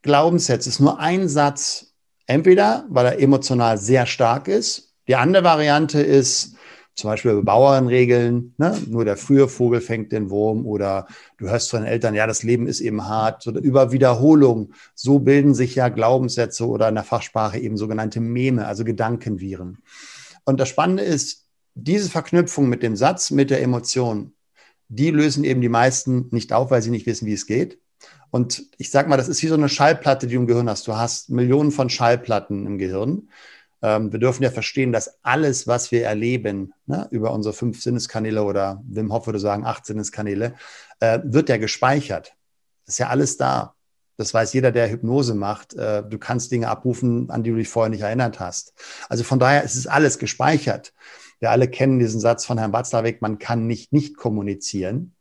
Glaubenssätze 0.02 0.68
ist 0.68 0.80
nur 0.80 0.98
ein 0.98 1.28
Satz, 1.28 1.94
entweder 2.26 2.86
weil 2.88 3.06
er 3.06 3.20
emotional 3.20 3.78
sehr 3.78 4.04
stark 4.06 4.48
ist, 4.48 4.96
die 5.06 5.14
andere 5.14 5.44
Variante 5.44 6.00
ist, 6.00 6.56
zum 6.96 7.10
Beispiel 7.10 7.40
Bauernregeln, 7.42 8.54
ne? 8.58 8.76
nur 8.88 9.04
der 9.04 9.16
frühe 9.16 9.46
Vogel 9.46 9.80
fängt 9.80 10.10
den 10.10 10.28
Wurm 10.28 10.66
oder 10.66 11.06
du 11.38 11.48
hörst 11.48 11.70
von 11.70 11.82
den 11.82 11.88
Eltern, 11.88 12.14
ja, 12.14 12.26
das 12.26 12.42
Leben 12.42 12.66
ist 12.66 12.80
eben 12.80 13.06
hart 13.06 13.46
oder 13.46 13.60
über 13.60 13.92
Wiederholung. 13.92 14.72
So 14.94 15.20
bilden 15.20 15.54
sich 15.54 15.76
ja 15.76 15.88
Glaubenssätze 15.88 16.66
oder 16.66 16.88
in 16.88 16.96
der 16.96 17.04
Fachsprache 17.04 17.58
eben 17.58 17.76
sogenannte 17.76 18.20
Meme, 18.20 18.66
also 18.66 18.84
Gedankenviren. 18.84 19.78
Und 20.44 20.60
das 20.60 20.68
Spannende 20.68 21.02
ist, 21.02 21.46
diese 21.74 22.10
Verknüpfung 22.10 22.68
mit 22.68 22.82
dem 22.82 22.96
Satz, 22.96 23.30
mit 23.30 23.50
der 23.50 23.62
Emotion, 23.62 24.34
die 24.88 25.10
lösen 25.10 25.44
eben 25.44 25.60
die 25.60 25.68
meisten 25.68 26.28
nicht 26.30 26.52
auf, 26.52 26.70
weil 26.70 26.82
sie 26.82 26.90
nicht 26.90 27.06
wissen, 27.06 27.26
wie 27.26 27.32
es 27.32 27.46
geht. 27.46 27.80
Und 28.30 28.64
ich 28.78 28.90
sage 28.90 29.08
mal, 29.08 29.16
das 29.16 29.28
ist 29.28 29.42
wie 29.42 29.48
so 29.48 29.54
eine 29.54 29.68
Schallplatte, 29.68 30.26
die 30.26 30.34
du 30.34 30.40
im 30.40 30.46
Gehirn 30.46 30.68
hast. 30.68 30.86
Du 30.86 30.96
hast 30.96 31.30
Millionen 31.30 31.70
von 31.70 31.88
Schallplatten 31.88 32.66
im 32.66 32.78
Gehirn. 32.78 33.28
Ähm, 33.80 34.12
wir 34.12 34.18
dürfen 34.18 34.42
ja 34.42 34.50
verstehen, 34.50 34.92
dass 34.92 35.22
alles, 35.22 35.66
was 35.66 35.92
wir 35.92 36.04
erleben, 36.04 36.72
ne, 36.86 37.06
über 37.10 37.32
unsere 37.32 37.54
fünf 37.54 37.80
Sinneskanäle 37.82 38.42
oder 38.42 38.82
Wim 38.86 39.12
Hof 39.12 39.26
würde 39.26 39.38
sagen 39.38 39.64
acht 39.64 39.86
Sinneskanäle, 39.86 40.54
äh, 41.00 41.20
wird 41.22 41.48
ja 41.48 41.56
gespeichert. 41.58 42.34
ist 42.86 42.98
ja 42.98 43.08
alles 43.08 43.36
da. 43.36 43.73
Das 44.16 44.32
weiß 44.32 44.52
jeder, 44.52 44.70
der 44.72 44.90
Hypnose 44.90 45.34
macht. 45.34 45.74
Äh, 45.74 46.02
du 46.08 46.18
kannst 46.18 46.52
Dinge 46.52 46.68
abrufen, 46.68 47.30
an 47.30 47.42
die 47.42 47.50
du 47.50 47.56
dich 47.56 47.68
vorher 47.68 47.90
nicht 47.90 48.02
erinnert 48.02 48.40
hast. 48.40 48.74
Also 49.08 49.24
von 49.24 49.38
daher 49.38 49.64
ist 49.64 49.74
es 49.74 49.86
alles 49.86 50.18
gespeichert. 50.18 50.92
Wir 51.40 51.50
alle 51.50 51.68
kennen 51.68 51.98
diesen 51.98 52.20
Satz 52.20 52.44
von 52.44 52.58
Herrn 52.58 52.72
Watzlawick, 52.72 53.20
man 53.20 53.38
kann 53.38 53.66
nicht 53.66 53.92
nicht 53.92 54.16
kommunizieren. 54.16 55.14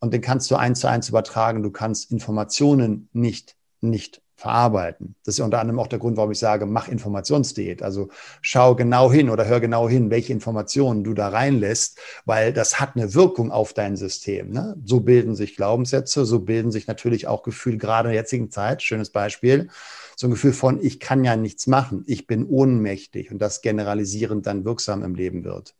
Und 0.00 0.12
den 0.12 0.20
kannst 0.20 0.50
du 0.50 0.56
eins 0.56 0.80
zu 0.80 0.88
eins 0.88 1.08
übertragen. 1.08 1.62
Du 1.62 1.70
kannst 1.70 2.10
Informationen 2.10 3.08
nicht 3.12 3.56
nicht 3.82 4.21
verarbeiten. 4.42 5.14
Das 5.24 5.36
ist 5.36 5.40
unter 5.40 5.60
anderem 5.60 5.78
auch 5.78 5.86
der 5.86 6.00
Grund, 6.00 6.16
warum 6.16 6.32
ich 6.32 6.38
sage, 6.38 6.66
mach 6.66 6.88
Informationsdiät. 6.88 7.80
Also 7.80 8.08
schau 8.40 8.74
genau 8.74 9.10
hin 9.10 9.30
oder 9.30 9.46
hör 9.46 9.60
genau 9.60 9.88
hin, 9.88 10.10
welche 10.10 10.32
Informationen 10.32 11.04
du 11.04 11.14
da 11.14 11.28
reinlässt, 11.28 12.00
weil 12.24 12.52
das 12.52 12.80
hat 12.80 12.96
eine 12.96 13.14
Wirkung 13.14 13.52
auf 13.52 13.72
dein 13.72 13.96
System. 13.96 14.50
Ne? 14.50 14.76
So 14.84 14.98
bilden 14.98 15.36
sich 15.36 15.54
Glaubenssätze, 15.54 16.24
so 16.24 16.40
bilden 16.40 16.72
sich 16.72 16.88
natürlich 16.88 17.28
auch 17.28 17.44
Gefühle, 17.44 17.78
gerade 17.78 18.08
in 18.08 18.14
der 18.14 18.22
jetzigen 18.22 18.50
Zeit, 18.50 18.82
schönes 18.82 19.10
Beispiel, 19.10 19.68
so 20.16 20.26
ein 20.26 20.32
Gefühl 20.32 20.52
von, 20.52 20.82
ich 20.82 20.98
kann 20.98 21.22
ja 21.22 21.36
nichts 21.36 21.68
machen, 21.68 22.02
ich 22.08 22.26
bin 22.26 22.44
ohnmächtig 22.44 23.30
und 23.30 23.38
das 23.38 23.62
generalisierend 23.62 24.44
dann 24.46 24.64
wirksam 24.64 25.04
im 25.04 25.14
Leben 25.14 25.44
wird. 25.44 25.76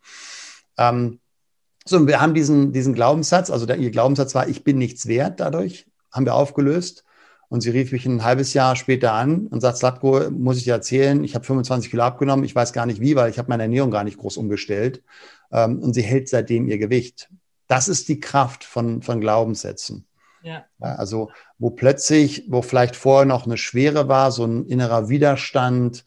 Ähm, 0.78 1.18
so, 1.84 2.06
wir 2.06 2.20
haben 2.20 2.32
diesen, 2.32 2.72
diesen 2.72 2.94
Glaubenssatz, 2.94 3.50
also 3.50 3.66
der, 3.66 3.78
ihr 3.78 3.90
Glaubenssatz 3.90 4.36
war, 4.36 4.46
ich 4.48 4.62
bin 4.62 4.78
nichts 4.78 5.08
wert 5.08 5.40
dadurch, 5.40 5.86
haben 6.12 6.26
wir 6.26 6.36
aufgelöst. 6.36 7.02
Und 7.52 7.60
sie 7.60 7.68
rief 7.68 7.92
mich 7.92 8.06
ein 8.06 8.24
halbes 8.24 8.54
Jahr 8.54 8.76
später 8.76 9.12
an 9.12 9.46
und 9.48 9.60
sagt, 9.60 9.76
Slatko, 9.76 10.30
muss 10.30 10.56
ich 10.56 10.64
dir 10.64 10.72
erzählen, 10.72 11.22
ich 11.22 11.34
habe 11.34 11.44
25 11.44 11.90
Kilo 11.90 12.02
abgenommen, 12.02 12.46
ich 12.46 12.54
weiß 12.54 12.72
gar 12.72 12.86
nicht 12.86 13.02
wie, 13.02 13.14
weil 13.14 13.30
ich 13.30 13.38
habe 13.38 13.50
meine 13.50 13.64
Ernährung 13.64 13.90
gar 13.90 14.04
nicht 14.04 14.16
groß 14.16 14.38
umgestellt. 14.38 15.02
Ähm, 15.52 15.78
und 15.80 15.92
sie 15.92 16.00
hält 16.00 16.30
seitdem 16.30 16.66
ihr 16.66 16.78
Gewicht. 16.78 17.28
Das 17.66 17.88
ist 17.88 18.08
die 18.08 18.20
Kraft 18.20 18.64
von, 18.64 19.02
von 19.02 19.20
Glaubenssätzen. 19.20 20.06
Ja. 20.42 20.64
Also 20.78 21.30
wo 21.58 21.68
plötzlich, 21.68 22.46
wo 22.48 22.62
vielleicht 22.62 22.96
vorher 22.96 23.26
noch 23.26 23.44
eine 23.44 23.58
Schwere 23.58 24.08
war, 24.08 24.32
so 24.32 24.46
ein 24.46 24.64
innerer 24.64 25.10
Widerstand, 25.10 26.06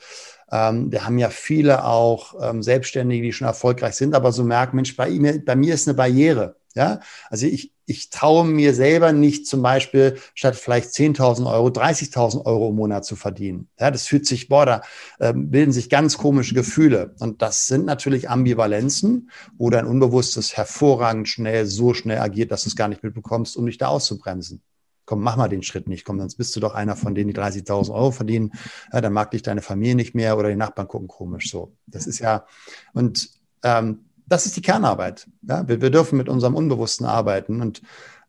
ähm, 0.52 0.90
da 0.90 1.06
haben 1.06 1.20
ja 1.20 1.30
viele 1.30 1.86
auch 1.86 2.34
ähm, 2.42 2.64
Selbstständige, 2.64 3.22
die 3.22 3.34
schon 3.34 3.46
erfolgreich 3.46 3.94
sind, 3.94 4.16
aber 4.16 4.32
so 4.32 4.44
merken, 4.44 4.78
Mensch, 4.78 4.96
bei, 4.96 5.12
mir, 5.12 5.46
bei 5.46 5.56
mir 5.56 5.76
ist 5.76 5.88
eine 5.88 5.96
Barriere. 5.96 6.56
Ja, 6.76 7.00
also 7.30 7.48
ich, 7.48 7.72
ich 7.86 8.10
traue 8.10 8.46
mir 8.46 8.74
selber 8.74 9.14
nicht 9.14 9.48
zum 9.48 9.62
Beispiel 9.62 10.18
statt 10.34 10.58
vielleicht 10.58 10.90
10.000 10.90 11.50
Euro 11.50 11.70
30.000 11.70 12.46
Euro 12.46 12.70
im 12.70 12.76
Monat 12.76 13.06
zu 13.06 13.16
verdienen. 13.16 13.70
Ja, 13.80 13.92
das 13.92 14.08
fühlt 14.08 14.26
sich, 14.28 14.50
boah, 14.50 14.66
da 14.66 14.82
äh, 15.20 15.34
bilden 15.34 15.72
sich 15.72 15.90
ganz 15.90 16.18
komische 16.18 16.54
Gefühle. 16.54 17.16
Und 17.20 17.42
das 17.42 17.68
sind 17.68 17.86
natürlich 17.86 18.30
Ambivalenzen, 18.30 19.32
wo 19.58 19.70
dein 19.70 19.88
Unbewusstes 19.88 20.58
hervorragend 20.58 21.30
schnell, 21.30 21.66
so 21.66 21.94
schnell 21.94 22.20
agiert, 22.20 22.52
dass 22.52 22.64
du 22.64 22.70
es 22.70 22.76
gar 22.76 22.90
nicht 22.90 23.04
mitbekommst, 23.04 23.56
um 23.56 23.66
dich 23.66 23.78
da 23.78 23.88
auszubremsen. 23.88 24.62
Komm, 25.06 25.22
mach 25.22 25.38
mal 25.38 25.48
den 25.48 25.64
Schritt 25.64 25.88
nicht. 25.88 26.04
Komm, 26.04 26.20
sonst 26.20 26.36
bist 26.36 26.54
du 26.58 26.60
doch 26.60 26.76
einer 26.76 26.98
von 26.98 27.16
denen, 27.16 27.30
die 27.30 27.40
30.000 27.40 27.94
Euro 27.94 28.12
verdienen. 28.12 28.52
Ja, 28.92 29.00
dann 29.00 29.14
mag 29.14 29.32
dich 29.32 29.44
deine 29.44 29.62
Familie 29.62 29.96
nicht 29.96 30.14
mehr 30.14 30.38
oder 30.38 30.50
die 30.50 30.56
Nachbarn 30.58 30.90
gucken 30.90 31.08
komisch. 31.08 31.50
So, 31.50 31.78
das 31.88 32.06
ist 32.06 32.20
ja, 32.20 32.46
und 32.94 33.30
ähm, 33.64 34.00
das 34.28 34.46
ist 34.46 34.56
die 34.58 34.62
Kernarbeit. 34.62 35.28
Ja? 35.42 35.68
Wir, 35.68 35.82
wir 35.82 35.90
dürfen 35.90 36.18
mit 36.18 36.30
unserem 36.30 36.56
Unbewussten 36.56 37.06
arbeiten 37.06 37.62
und 37.62 37.82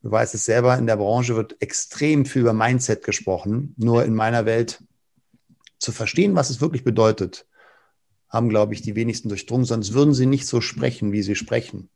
Du 0.06 0.12
weißt 0.12 0.36
es 0.36 0.44
selber, 0.44 0.78
in 0.78 0.86
der 0.86 0.98
Branche 0.98 1.34
wird 1.34 1.56
extrem 1.60 2.26
viel 2.26 2.42
über 2.42 2.52
Mindset 2.52 3.02
gesprochen. 3.04 3.74
Nur 3.76 4.04
in 4.04 4.14
meiner 4.14 4.46
Welt 4.46 4.84
zu 5.80 5.90
verstehen, 5.90 6.36
was 6.36 6.48
es 6.48 6.60
wirklich 6.60 6.84
bedeutet, 6.84 7.44
haben, 8.28 8.48
glaube 8.48 8.72
ich, 8.72 8.82
die 8.82 8.94
wenigsten 8.94 9.28
durchdrungen, 9.28 9.64
sonst 9.64 9.94
würden 9.94 10.14
sie 10.14 10.26
nicht 10.26 10.46
so 10.46 10.60
sprechen, 10.60 11.10
wie 11.10 11.22
sie 11.22 11.34
sprechen. 11.34 11.88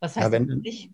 Was 0.00 0.16
heißt 0.16 0.24
ja, 0.24 0.32
wenn, 0.32 0.48
das 0.48 0.56
für 0.56 0.62
dich? 0.62 0.90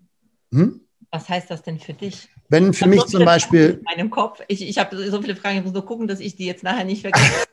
Hm? 0.52 0.81
Was 1.11 1.28
heißt 1.31 1.50
das 1.50 1.62
denn 1.62 1.78
für 1.78 1.94
dich? 1.94 2.28
Wenn 2.50 2.74
für 2.74 2.87
mich 2.87 3.00
so 3.00 3.07
zum 3.07 3.24
Beispiel. 3.24 3.78
In 3.78 3.85
meinem 3.85 4.11
Kopf. 4.11 4.42
Ich, 4.48 4.61
ich 4.61 4.76
habe 4.76 5.11
so 5.11 5.22
viele 5.22 5.37
Fragen, 5.37 5.57
ich 5.57 5.64
muss 5.64 5.72
nur 5.72 5.87
gucken, 5.87 6.07
dass 6.07 6.20
ich 6.20 6.37
die 6.37 6.44
jetzt 6.44 6.62
nachher 6.62 6.85
nicht 6.85 7.00
vergesse. 7.00 7.46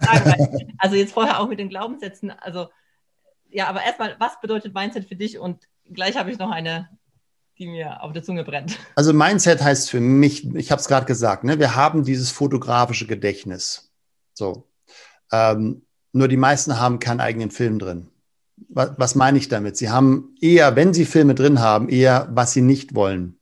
also 0.77 0.97
jetzt 0.97 1.13
vorher 1.13 1.39
auch 1.39 1.47
mit 1.47 1.59
den 1.59 1.69
Glaubenssätzen. 1.69 2.31
Also 2.31 2.67
ja, 3.51 3.67
aber 3.67 3.83
erstmal, 3.83 4.15
was 4.19 4.39
bedeutet 4.41 4.73
Mindset 4.73 5.07
für 5.07 5.15
dich? 5.15 5.39
Und 5.39 5.67
gleich 5.91 6.17
habe 6.17 6.31
ich 6.31 6.37
noch 6.37 6.51
eine, 6.51 6.89
die 7.57 7.67
mir 7.67 8.01
auf 8.03 8.13
der 8.13 8.23
Zunge 8.23 8.43
brennt. 8.43 8.77
Also 8.95 9.13
Mindset 9.13 9.61
heißt 9.61 9.89
für 9.89 9.99
mich, 9.99 10.53
ich 10.55 10.71
habe 10.71 10.79
es 10.79 10.87
gerade 10.87 11.05
gesagt, 11.05 11.43
ne, 11.43 11.59
wir 11.59 11.75
haben 11.75 12.03
dieses 12.03 12.31
fotografische 12.31 13.07
Gedächtnis. 13.07 13.91
So. 14.33 14.69
Ähm, 15.31 15.83
nur 16.11 16.27
die 16.27 16.37
meisten 16.37 16.79
haben 16.79 16.99
keinen 16.99 17.19
eigenen 17.19 17.51
Film 17.51 17.79
drin. 17.79 18.09
Was, 18.69 18.91
was 18.97 19.15
meine 19.15 19.37
ich 19.37 19.47
damit? 19.47 19.77
Sie 19.77 19.89
haben 19.89 20.35
eher, 20.41 20.75
wenn 20.75 20.93
sie 20.93 21.05
Filme 21.05 21.35
drin 21.35 21.59
haben, 21.59 21.89
eher, 21.89 22.27
was 22.31 22.53
sie 22.53 22.61
nicht 22.61 22.95
wollen. 22.95 23.39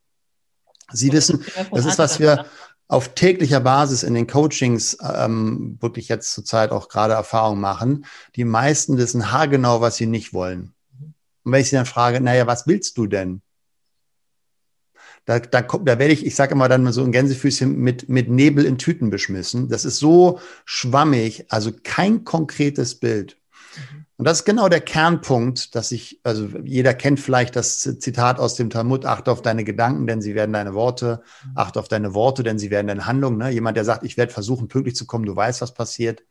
Sie 0.91 1.11
wissen, 1.11 1.45
das 1.71 1.85
ist, 1.85 1.99
was 1.99 2.19
wir 2.19 2.45
auf 2.87 3.13
täglicher 3.15 3.59
Basis 3.59 4.03
in 4.03 4.13
den 4.13 4.27
Coachings 4.27 4.97
ähm, 5.01 5.77
wirklich 5.81 6.07
jetzt 6.07 6.33
zurzeit 6.33 6.71
auch 6.71 6.87
gerade 6.87 7.13
Erfahrung 7.13 7.59
machen. 7.59 8.05
Die 8.35 8.45
meisten 8.45 8.97
wissen 8.97 9.31
haargenau, 9.31 9.81
was 9.81 9.97
sie 9.97 10.05
nicht 10.05 10.33
wollen. 10.33 10.73
Und 11.43 11.51
wenn 11.51 11.61
ich 11.61 11.69
sie 11.69 11.75
dann 11.75 11.85
frage, 11.85 12.21
naja, 12.21 12.47
was 12.47 12.67
willst 12.67 12.97
du 12.97 13.07
denn? 13.07 13.41
Da, 15.25 15.39
da, 15.39 15.61
da 15.61 15.99
werde 15.99 16.13
ich, 16.13 16.25
ich 16.25 16.35
sage 16.35 16.53
immer 16.53 16.69
dann 16.69 16.83
mal 16.83 16.93
so 16.93 17.03
ein 17.03 17.11
Gänsefüßchen 17.11 17.77
mit, 17.77 18.07
mit 18.07 18.29
Nebel 18.29 18.65
in 18.65 18.77
Tüten 18.77 19.09
beschmissen. 19.09 19.67
Das 19.67 19.83
ist 19.83 19.97
so 19.97 20.39
schwammig, 20.63 21.45
also 21.49 21.71
kein 21.83 22.23
konkretes 22.23 22.95
Bild. 22.95 23.37
Und 24.17 24.25
das 24.25 24.39
ist 24.39 24.45
genau 24.45 24.67
der 24.67 24.81
Kernpunkt, 24.81 25.75
dass 25.75 25.91
ich, 25.91 26.19
also 26.23 26.47
jeder 26.63 26.95
kennt 26.95 27.19
vielleicht 27.19 27.55
das 27.55 27.79
Zitat 27.99 28.39
aus 28.39 28.55
dem 28.55 28.71
Talmud, 28.71 29.05
achte 29.05 29.31
auf 29.31 29.43
deine 29.43 29.63
Gedanken, 29.63 30.07
denn 30.07 30.21
sie 30.21 30.33
werden 30.33 30.53
deine 30.53 30.73
Worte, 30.73 31.21
mhm. 31.45 31.51
achte 31.53 31.79
auf 31.79 31.87
deine 31.87 32.15
Worte, 32.15 32.41
denn 32.41 32.57
sie 32.57 32.71
werden 32.71 32.87
deine 32.87 33.05
Handlungen. 33.05 33.37
Ne? 33.37 33.51
Jemand, 33.51 33.77
der 33.77 33.85
sagt, 33.85 34.03
ich 34.03 34.17
werde 34.17 34.33
versuchen, 34.33 34.67
pünktlich 34.69 34.95
zu 34.95 35.05
kommen, 35.05 35.25
du 35.25 35.35
weißt, 35.35 35.61
was 35.61 35.75
passiert. 35.75 36.23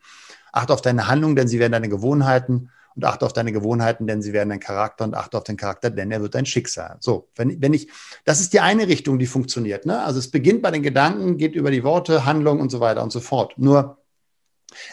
Achte 0.50 0.72
auf 0.72 0.82
deine 0.82 1.06
Handlungen, 1.06 1.36
denn 1.36 1.46
sie 1.46 1.60
werden 1.60 1.72
deine 1.72 1.88
Gewohnheiten 1.88 2.70
und 2.96 3.04
achte 3.04 3.24
auf 3.24 3.32
deine 3.32 3.52
Gewohnheiten, 3.52 4.08
denn 4.08 4.20
sie 4.20 4.32
werden 4.32 4.48
dein 4.48 4.58
Charakter 4.58 5.04
und 5.04 5.14
achte 5.14 5.38
auf 5.38 5.44
den 5.44 5.56
Charakter, 5.56 5.90
denn 5.90 6.10
er 6.10 6.22
wird 6.22 6.34
dein 6.34 6.46
Schicksal. 6.46 6.96
So, 6.98 7.28
wenn, 7.36 7.62
wenn 7.62 7.72
ich, 7.72 7.88
das 8.24 8.40
ist 8.40 8.52
die 8.52 8.60
eine 8.60 8.88
Richtung, 8.88 9.20
die 9.20 9.26
funktioniert. 9.26 9.86
Ne? 9.86 10.02
Also 10.02 10.18
es 10.18 10.30
beginnt 10.30 10.62
bei 10.62 10.72
den 10.72 10.82
Gedanken, 10.82 11.36
geht 11.36 11.54
über 11.54 11.70
die 11.70 11.84
Worte, 11.84 12.24
Handlungen 12.24 12.60
und 12.60 12.70
so 12.70 12.80
weiter 12.80 13.04
und 13.04 13.12
so 13.12 13.20
fort. 13.20 13.54
Nur 13.58 13.98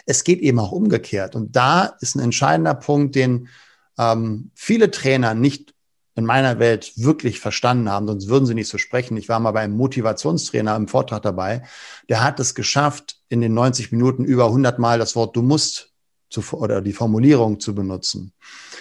es 0.06 0.24
geht 0.24 0.40
eben 0.40 0.58
auch 0.58 0.72
umgekehrt. 0.72 1.34
Und 1.34 1.56
da 1.56 1.96
ist 2.00 2.14
ein 2.16 2.20
entscheidender 2.20 2.74
Punkt, 2.74 3.14
den 3.14 3.48
ähm, 3.98 4.50
viele 4.54 4.90
Trainer 4.90 5.34
nicht 5.34 5.74
in 6.16 6.24
meiner 6.24 6.58
Welt 6.58 6.92
wirklich 6.96 7.40
verstanden 7.40 7.90
haben, 7.90 8.06
sonst 8.06 8.28
würden 8.28 8.46
sie 8.46 8.54
nicht 8.54 8.68
so 8.68 8.78
sprechen. 8.78 9.16
Ich 9.16 9.28
war 9.28 9.40
mal 9.40 9.50
bei 9.50 9.60
einem 9.60 9.76
Motivationstrainer 9.76 10.76
im 10.76 10.86
Vortrag 10.86 11.22
dabei, 11.22 11.62
der 12.08 12.22
hat 12.22 12.38
es 12.38 12.54
geschafft, 12.54 13.16
in 13.28 13.40
den 13.40 13.54
90 13.54 13.90
Minuten 13.90 14.24
über 14.24 14.46
100 14.46 14.78
Mal 14.78 14.98
das 14.98 15.16
Wort 15.16 15.34
du 15.34 15.42
musst 15.42 15.90
zu, 16.30 16.42
oder 16.52 16.80
die 16.80 16.92
Formulierung 16.92 17.58
zu 17.58 17.74
benutzen. 17.74 18.32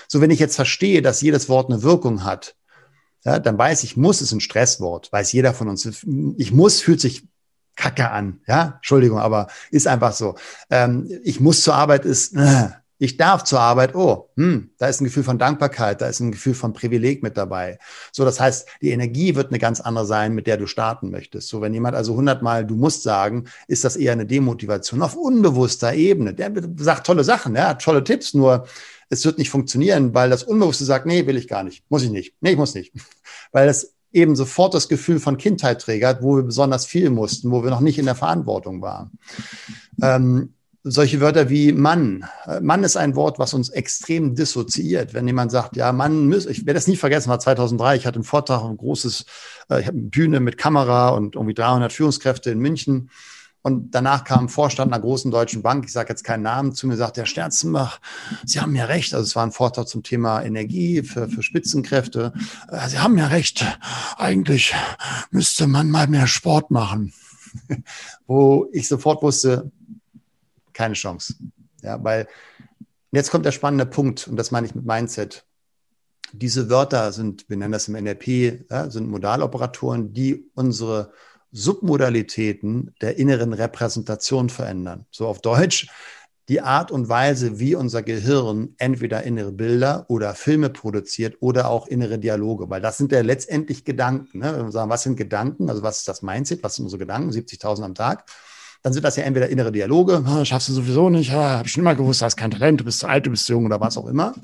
So, 0.07 0.21
wenn 0.21 0.31
ich 0.31 0.39
jetzt 0.39 0.55
verstehe, 0.55 1.01
dass 1.01 1.21
jedes 1.21 1.49
Wort 1.49 1.71
eine 1.71 1.81
Wirkung 1.81 2.23
hat, 2.23 2.55
ja, 3.25 3.39
dann 3.39 3.57
weiß 3.57 3.83
ich, 3.83 3.97
muss 3.97 4.21
ist 4.21 4.33
ein 4.33 4.41
Stresswort, 4.41 5.11
weiß 5.11 5.31
jeder 5.31 5.53
von 5.53 5.69
uns. 5.69 6.03
Ich 6.37 6.51
muss 6.51 6.81
fühlt 6.81 6.99
sich 6.99 7.23
Kacke 7.75 8.11
an. 8.11 8.41
Ja, 8.47 8.75
Entschuldigung, 8.77 9.19
aber 9.19 9.47
ist 9.71 9.87
einfach 9.87 10.13
so. 10.13 10.35
Ähm, 10.69 11.09
ich 11.23 11.39
muss 11.39 11.61
zur 11.61 11.75
Arbeit 11.75 12.05
ist, 12.05 12.35
äh, 12.35 12.69
ich 12.99 13.17
darf 13.17 13.43
zur 13.43 13.59
Arbeit, 13.59 13.95
oh, 13.95 14.29
hm, 14.37 14.69
da 14.77 14.87
ist 14.87 15.01
ein 15.01 15.03
Gefühl 15.03 15.23
von 15.23 15.37
Dankbarkeit, 15.37 15.99
da 15.99 16.07
ist 16.07 16.21
ein 16.21 16.31
Gefühl 16.31 16.53
von 16.53 16.71
Privileg 16.71 17.21
mit 17.21 17.35
dabei. 17.35 17.77
So, 18.13 18.23
das 18.23 18.39
heißt, 18.39 18.67
die 18.81 18.91
Energie 18.91 19.35
wird 19.35 19.49
eine 19.49 19.59
ganz 19.59 19.81
andere 19.81 20.05
sein, 20.05 20.33
mit 20.33 20.47
der 20.47 20.55
du 20.55 20.67
starten 20.67 21.11
möchtest. 21.11 21.49
So, 21.49 21.59
wenn 21.61 21.73
jemand 21.73 21.95
also 21.95 22.15
hundertmal 22.15 22.65
du 22.65 22.75
musst 22.75 23.03
sagen, 23.03 23.45
ist 23.67 23.83
das 23.83 23.97
eher 23.97 24.13
eine 24.13 24.25
Demotivation 24.25 25.01
auf 25.01 25.15
unbewusster 25.15 25.93
Ebene. 25.93 26.33
Der 26.33 26.51
sagt 26.77 27.05
tolle 27.05 27.25
Sachen, 27.25 27.55
ja, 27.55 27.73
tolle 27.73 28.03
Tipps, 28.05 28.33
nur 28.33 28.67
es 29.09 29.25
wird 29.25 29.37
nicht 29.37 29.49
funktionieren, 29.49 30.13
weil 30.13 30.29
das 30.29 30.43
Unbewusste 30.43 30.85
sagt, 30.85 31.05
nee, 31.05 31.27
will 31.27 31.37
ich 31.37 31.47
gar 31.47 31.63
nicht, 31.63 31.83
muss 31.89 32.03
ich 32.03 32.09
nicht, 32.09 32.35
nee, 32.41 32.51
ich 32.51 32.57
muss 32.57 32.73
nicht, 32.73 32.93
weil 33.51 33.67
das 33.67 33.92
eben 34.13 34.35
sofort 34.35 34.73
das 34.73 34.87
Gefühl 34.87 35.19
von 35.19 35.37
Kindheit 35.37 35.81
triggert, 35.81 36.21
wo 36.21 36.37
wir 36.37 36.43
besonders 36.43 36.85
viel 36.85 37.09
mussten, 37.09 37.51
wo 37.51 37.63
wir 37.63 37.71
noch 37.71 37.81
nicht 37.81 37.99
in 37.99 38.05
der 38.05 38.15
Verantwortung 38.15 38.81
waren. 38.81 39.11
Ähm, 40.01 40.53
solche 40.83 41.21
Wörter 41.21 41.49
wie 41.49 41.71
Mann. 41.71 42.25
Äh, 42.45 42.59
Mann 42.59 42.83
ist 42.83 42.97
ein 42.97 43.15
Wort, 43.15 43.39
was 43.39 43.53
uns 43.53 43.69
extrem 43.69 44.35
dissoziiert. 44.35 45.13
Wenn 45.13 45.27
jemand 45.27 45.51
sagt, 45.51 45.77
ja, 45.77 45.91
Mann 45.91 46.27
muss, 46.27 46.45
ich 46.45 46.65
werde 46.65 46.73
das 46.73 46.87
nie 46.87 46.97
vergessen, 46.97 47.29
war 47.29 47.39
2003, 47.39 47.95
ich 47.95 48.05
hatte 48.05 48.15
einen 48.15 48.25
Vortrag, 48.25 48.63
ein 48.63 48.77
großes, 48.77 49.25
äh, 49.69 49.79
ich 49.79 49.87
habe 49.87 49.97
eine 49.97 50.07
Bühne 50.09 50.39
mit 50.39 50.57
Kamera 50.57 51.09
und 51.09 51.35
irgendwie 51.35 51.53
300 51.53 51.91
Führungskräfte 51.91 52.51
in 52.51 52.59
München. 52.59 53.09
Und 53.63 53.95
danach 53.95 54.25
kam 54.25 54.45
ein 54.45 54.49
Vorstand 54.49 54.91
einer 54.91 55.01
großen 55.01 55.31
deutschen 55.31 55.61
Bank, 55.61 55.85
ich 55.85 55.93
sage 55.93 56.09
jetzt 56.09 56.25
keinen 56.25 56.43
Namen, 56.43 56.73
zu 56.73 56.85
mir 56.85 56.97
sagt, 56.97 57.15
Herr 57.15 57.25
Sterzenbach, 57.25 58.01
Sie 58.45 58.59
haben 58.59 58.75
ja 58.75 58.85
recht. 58.85 59.13
Also 59.13 59.25
es 59.25 59.37
war 59.37 59.45
ein 59.45 59.53
Vortrag 59.53 59.87
zum 59.87 60.03
Thema 60.03 60.43
Energie 60.43 61.01
für, 61.01 61.29
für 61.29 61.41
Spitzenkräfte. 61.41 62.33
Äh, 62.67 62.89
Sie 62.89 62.99
haben 62.99 63.17
ja 63.17 63.27
recht. 63.27 63.65
Eigentlich 64.17 64.75
müsste 65.31 65.67
man 65.67 65.89
mal 65.89 66.07
mehr 66.07 66.27
Sport 66.27 66.71
machen. 66.71 67.13
Wo 68.27 68.67
ich 68.73 68.89
sofort 68.89 69.23
wusste, 69.23 69.71
keine 70.73 70.95
Chance. 70.95 71.35
Ja, 71.81 72.03
weil 72.03 72.27
jetzt 73.13 73.31
kommt 73.31 73.45
der 73.45 73.53
spannende 73.53 73.85
Punkt, 73.85 74.27
und 74.27 74.35
das 74.35 74.51
meine 74.51 74.67
ich 74.67 74.75
mit 74.75 74.85
Mindset. 74.85 75.45
Diese 76.33 76.69
Wörter 76.69 77.13
sind, 77.13 77.47
wir 77.47 77.55
nennen 77.55 77.71
das 77.71 77.87
im 77.87 77.95
NLP, 77.95 78.69
ja, 78.69 78.89
sind 78.89 79.07
Modaloperatoren, 79.07 80.13
die 80.13 80.49
unsere 80.53 81.13
Submodalitäten 81.53 82.93
der 82.99 83.17
inneren 83.17 83.53
Repräsentation 83.53 84.49
verändern. 84.49 85.05
So 85.11 85.27
auf 85.27 85.39
Deutsch, 85.39 85.87
die 86.49 86.59
Art 86.59 86.91
und 86.91 87.07
Weise, 87.07 87.59
wie 87.59 87.75
unser 87.75 88.01
Gehirn 88.01 88.75
entweder 88.77 89.23
innere 89.23 89.53
Bilder 89.53 90.05
oder 90.09 90.33
Filme 90.33 90.69
produziert 90.69 91.37
oder 91.39 91.69
auch 91.69 91.87
innere 91.87 92.19
Dialoge, 92.19 92.69
weil 92.69 92.81
das 92.81 92.97
sind 92.97 93.11
ja 93.13 93.21
letztendlich 93.21 93.85
Gedanken. 93.85 94.39
Ne? 94.39 94.53
Wenn 94.57 94.65
wir 94.65 94.71
sagen, 94.71 94.89
was 94.89 95.03
sind 95.03 95.15
Gedanken, 95.15 95.69
also 95.69 95.83
was 95.83 95.99
ist 95.99 96.07
das 96.07 96.21
Mindset, 96.21 96.61
was 96.61 96.75
sind 96.75 96.85
unsere 96.85 96.99
Gedanken, 96.99 97.29
70.000 97.31 97.83
am 97.83 97.95
Tag, 97.95 98.25
dann 98.81 98.91
sind 98.91 99.03
das 99.03 99.15
ja 99.15 99.23
entweder 99.23 99.47
innere 99.47 99.71
Dialoge, 99.71 100.21
ah, 100.25 100.43
schaffst 100.43 100.67
du 100.67 100.73
sowieso 100.73 101.09
nicht, 101.09 101.31
ah, 101.31 101.57
habe 101.59 101.67
ich 101.67 101.71
schon 101.71 101.83
immer 101.83 101.95
gewusst, 101.95 102.19
du 102.19 102.25
hast 102.25 102.35
kein 102.35 102.51
Talent, 102.51 102.81
du 102.81 102.83
bist 102.83 102.99
zu 102.99 103.07
alt, 103.07 103.25
du 103.25 103.29
bist 103.29 103.45
zu 103.45 103.53
jung 103.53 103.65
oder 103.65 103.79
was 103.79 103.95
auch 103.95 104.07
immer. 104.07 104.35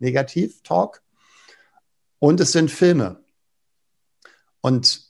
Negativ, 0.00 0.62
Talk. 0.62 1.02
Und 2.18 2.40
es 2.40 2.50
sind 2.50 2.70
Filme. 2.70 3.20
Und 4.60 5.07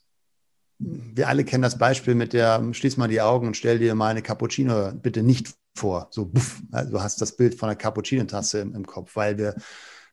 wir 0.79 1.29
alle 1.29 1.45
kennen 1.45 1.63
das 1.63 1.79
Beispiel 1.79 2.15
mit 2.15 2.33
der, 2.33 2.73
schließ 2.73 2.97
mal 2.97 3.09
die 3.09 3.21
Augen 3.21 3.49
und 3.49 3.57
stell 3.57 3.79
dir 3.79 3.95
mal 3.95 4.09
eine 4.09 4.23
Cappuccino 4.23 4.93
bitte 4.93 5.23
nicht 5.23 5.55
vor. 5.75 6.09
So, 6.11 6.27
buff, 6.27 6.63
also 6.71 6.93
du 6.93 7.03
hast 7.03 7.21
das 7.21 7.37
Bild 7.37 7.57
von 7.57 7.69
einer 7.69 7.77
Cappuccino-Tasse 7.77 8.61
im, 8.61 8.75
im, 8.75 8.87
Kopf, 8.87 9.17
weil 9.17 9.39
wir 9.39 9.57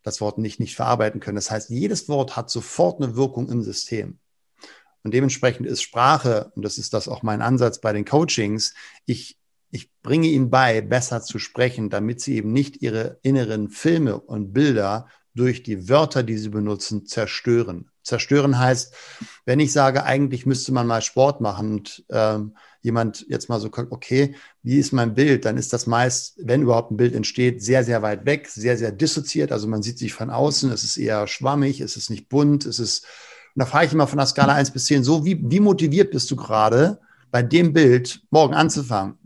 das 0.03 0.21
Wort 0.21 0.37
nicht, 0.37 0.59
nicht 0.59 0.75
verarbeiten 0.75 1.19
können. 1.19 1.35
Das 1.35 1.51
heißt, 1.51 1.69
jedes 1.69 2.09
Wort 2.09 2.35
hat 2.35 2.49
sofort 2.49 3.01
eine 3.01 3.15
Wirkung 3.15 3.49
im 3.49 3.61
System. 3.61 4.19
Und 5.03 5.13
dementsprechend 5.13 5.67
ist 5.67 5.83
Sprache, 5.83 6.51
und 6.55 6.63
das 6.63 6.79
ist 6.79 6.93
das 6.93 7.07
auch 7.07 7.21
mein 7.21 7.43
Ansatz 7.43 7.79
bei 7.79 7.93
den 7.93 8.05
Coachings, 8.05 8.73
ich, 9.05 9.37
ich 9.69 9.91
bringe 10.01 10.27
ihnen 10.27 10.49
bei, 10.49 10.81
besser 10.81 11.21
zu 11.21 11.37
sprechen, 11.37 11.91
damit 11.91 12.21
sie 12.21 12.35
eben 12.35 12.51
nicht 12.51 12.81
ihre 12.81 13.19
inneren 13.21 13.69
Filme 13.69 14.19
und 14.19 14.53
Bilder 14.53 15.07
durch 15.35 15.61
die 15.61 15.89
Wörter, 15.89 16.23
die 16.23 16.37
sie 16.37 16.49
benutzen, 16.49 17.05
zerstören. 17.05 17.91
Zerstören 18.05 18.57
heißt, 18.59 18.93
wenn 19.45 19.59
ich 19.59 19.73
sage, 19.73 20.03
eigentlich 20.03 20.45
müsste 20.45 20.71
man 20.71 20.87
mal 20.87 21.01
Sport 21.01 21.41
machen 21.41 21.73
und 21.73 22.05
ähm, 22.09 22.55
jemand 22.81 23.25
jetzt 23.27 23.49
mal 23.49 23.59
so 23.59 23.71
guckt, 23.71 23.91
okay, 23.91 24.35
wie 24.61 24.77
ist 24.77 24.93
mein 24.93 25.15
Bild, 25.15 25.43
dann 25.45 25.57
ist 25.57 25.73
das 25.73 25.87
meist, 25.87 26.35
wenn 26.37 26.61
überhaupt 26.61 26.91
ein 26.91 26.97
Bild 26.97 27.15
entsteht, 27.15 27.63
sehr, 27.63 27.83
sehr 27.83 28.03
weit 28.03 28.25
weg, 28.25 28.47
sehr, 28.47 28.77
sehr 28.77 28.91
dissoziiert. 28.91 29.51
Also 29.51 29.67
man 29.67 29.81
sieht 29.81 29.97
sich 29.97 30.13
von 30.13 30.29
außen, 30.29 30.71
es 30.71 30.83
ist 30.83 30.97
eher 30.97 31.25
schwammig, 31.25 31.81
es 31.81 31.97
ist 31.97 32.11
nicht 32.11 32.29
bunt, 32.29 32.65
es 32.65 32.77
ist, 32.77 33.05
und 33.55 33.61
da 33.61 33.65
frage 33.65 33.87
ich 33.87 33.93
immer 33.93 34.07
von 34.07 34.19
der 34.19 34.27
Skala 34.27 34.53
1 34.53 34.69
bis 34.69 34.85
10, 34.85 35.03
so 35.03 35.25
wie, 35.25 35.41
wie 35.49 35.59
motiviert 35.59 36.11
bist 36.11 36.29
du 36.29 36.35
gerade, 36.35 36.99
bei 37.31 37.41
dem 37.41 37.73
Bild 37.73 38.21
morgen 38.29 38.53
anzufangen? 38.53 39.17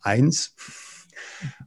Eins. 0.00 0.54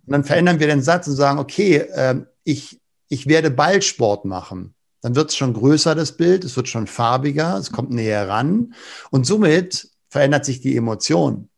Und 0.05 0.11
dann 0.11 0.23
verändern 0.25 0.59
wir 0.59 0.67
den 0.67 0.81
Satz 0.81 1.07
und 1.07 1.15
sagen, 1.15 1.39
okay, 1.39 1.77
äh, 1.77 2.25
ich, 2.43 2.81
ich 3.07 3.27
werde 3.27 3.51
Ballsport 3.51 4.25
machen 4.25 4.75
dann 5.03 5.15
wird 5.15 5.29
es 5.29 5.35
schon 5.35 5.53
größer, 5.53 5.95
das 5.95 6.13
Bild, 6.13 6.45
es 6.45 6.55
wird 6.55 6.69
schon 6.69 6.87
farbiger, 6.87 7.57
es 7.57 7.71
kommt 7.71 7.91
näher 7.91 8.27
ran. 8.29 8.73
Und 9.11 9.25
somit 9.25 9.89
verändert 10.09 10.45
sich 10.45 10.61
die 10.61 10.77
Emotion. 10.77 11.49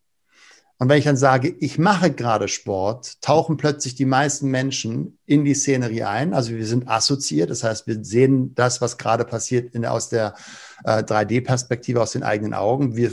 Und 0.77 0.89
wenn 0.89 0.97
ich 0.97 1.05
dann 1.05 1.15
sage, 1.15 1.55
ich 1.59 1.77
mache 1.77 2.11
gerade 2.11 2.49
Sport, 2.49 3.21
tauchen 3.21 3.55
plötzlich 3.55 3.95
die 3.95 4.03
meisten 4.03 4.49
Menschen 4.49 5.17
in 5.25 5.45
die 5.45 5.53
Szenerie 5.53 6.03
ein. 6.03 6.33
Also 6.33 6.51
wir 6.51 6.65
sind 6.65 6.89
assoziiert, 6.89 7.49
das 7.49 7.63
heißt, 7.63 7.87
wir 7.87 8.03
sehen 8.03 8.53
das, 8.55 8.81
was 8.81 8.97
gerade 8.97 9.23
passiert 9.23 9.73
in, 9.73 9.85
aus 9.85 10.09
der 10.09 10.33
äh, 10.83 11.01
3D-Perspektive, 11.03 12.01
aus 12.01 12.11
den 12.11 12.23
eigenen 12.23 12.53
Augen. 12.53 12.97
Wir, 12.97 13.11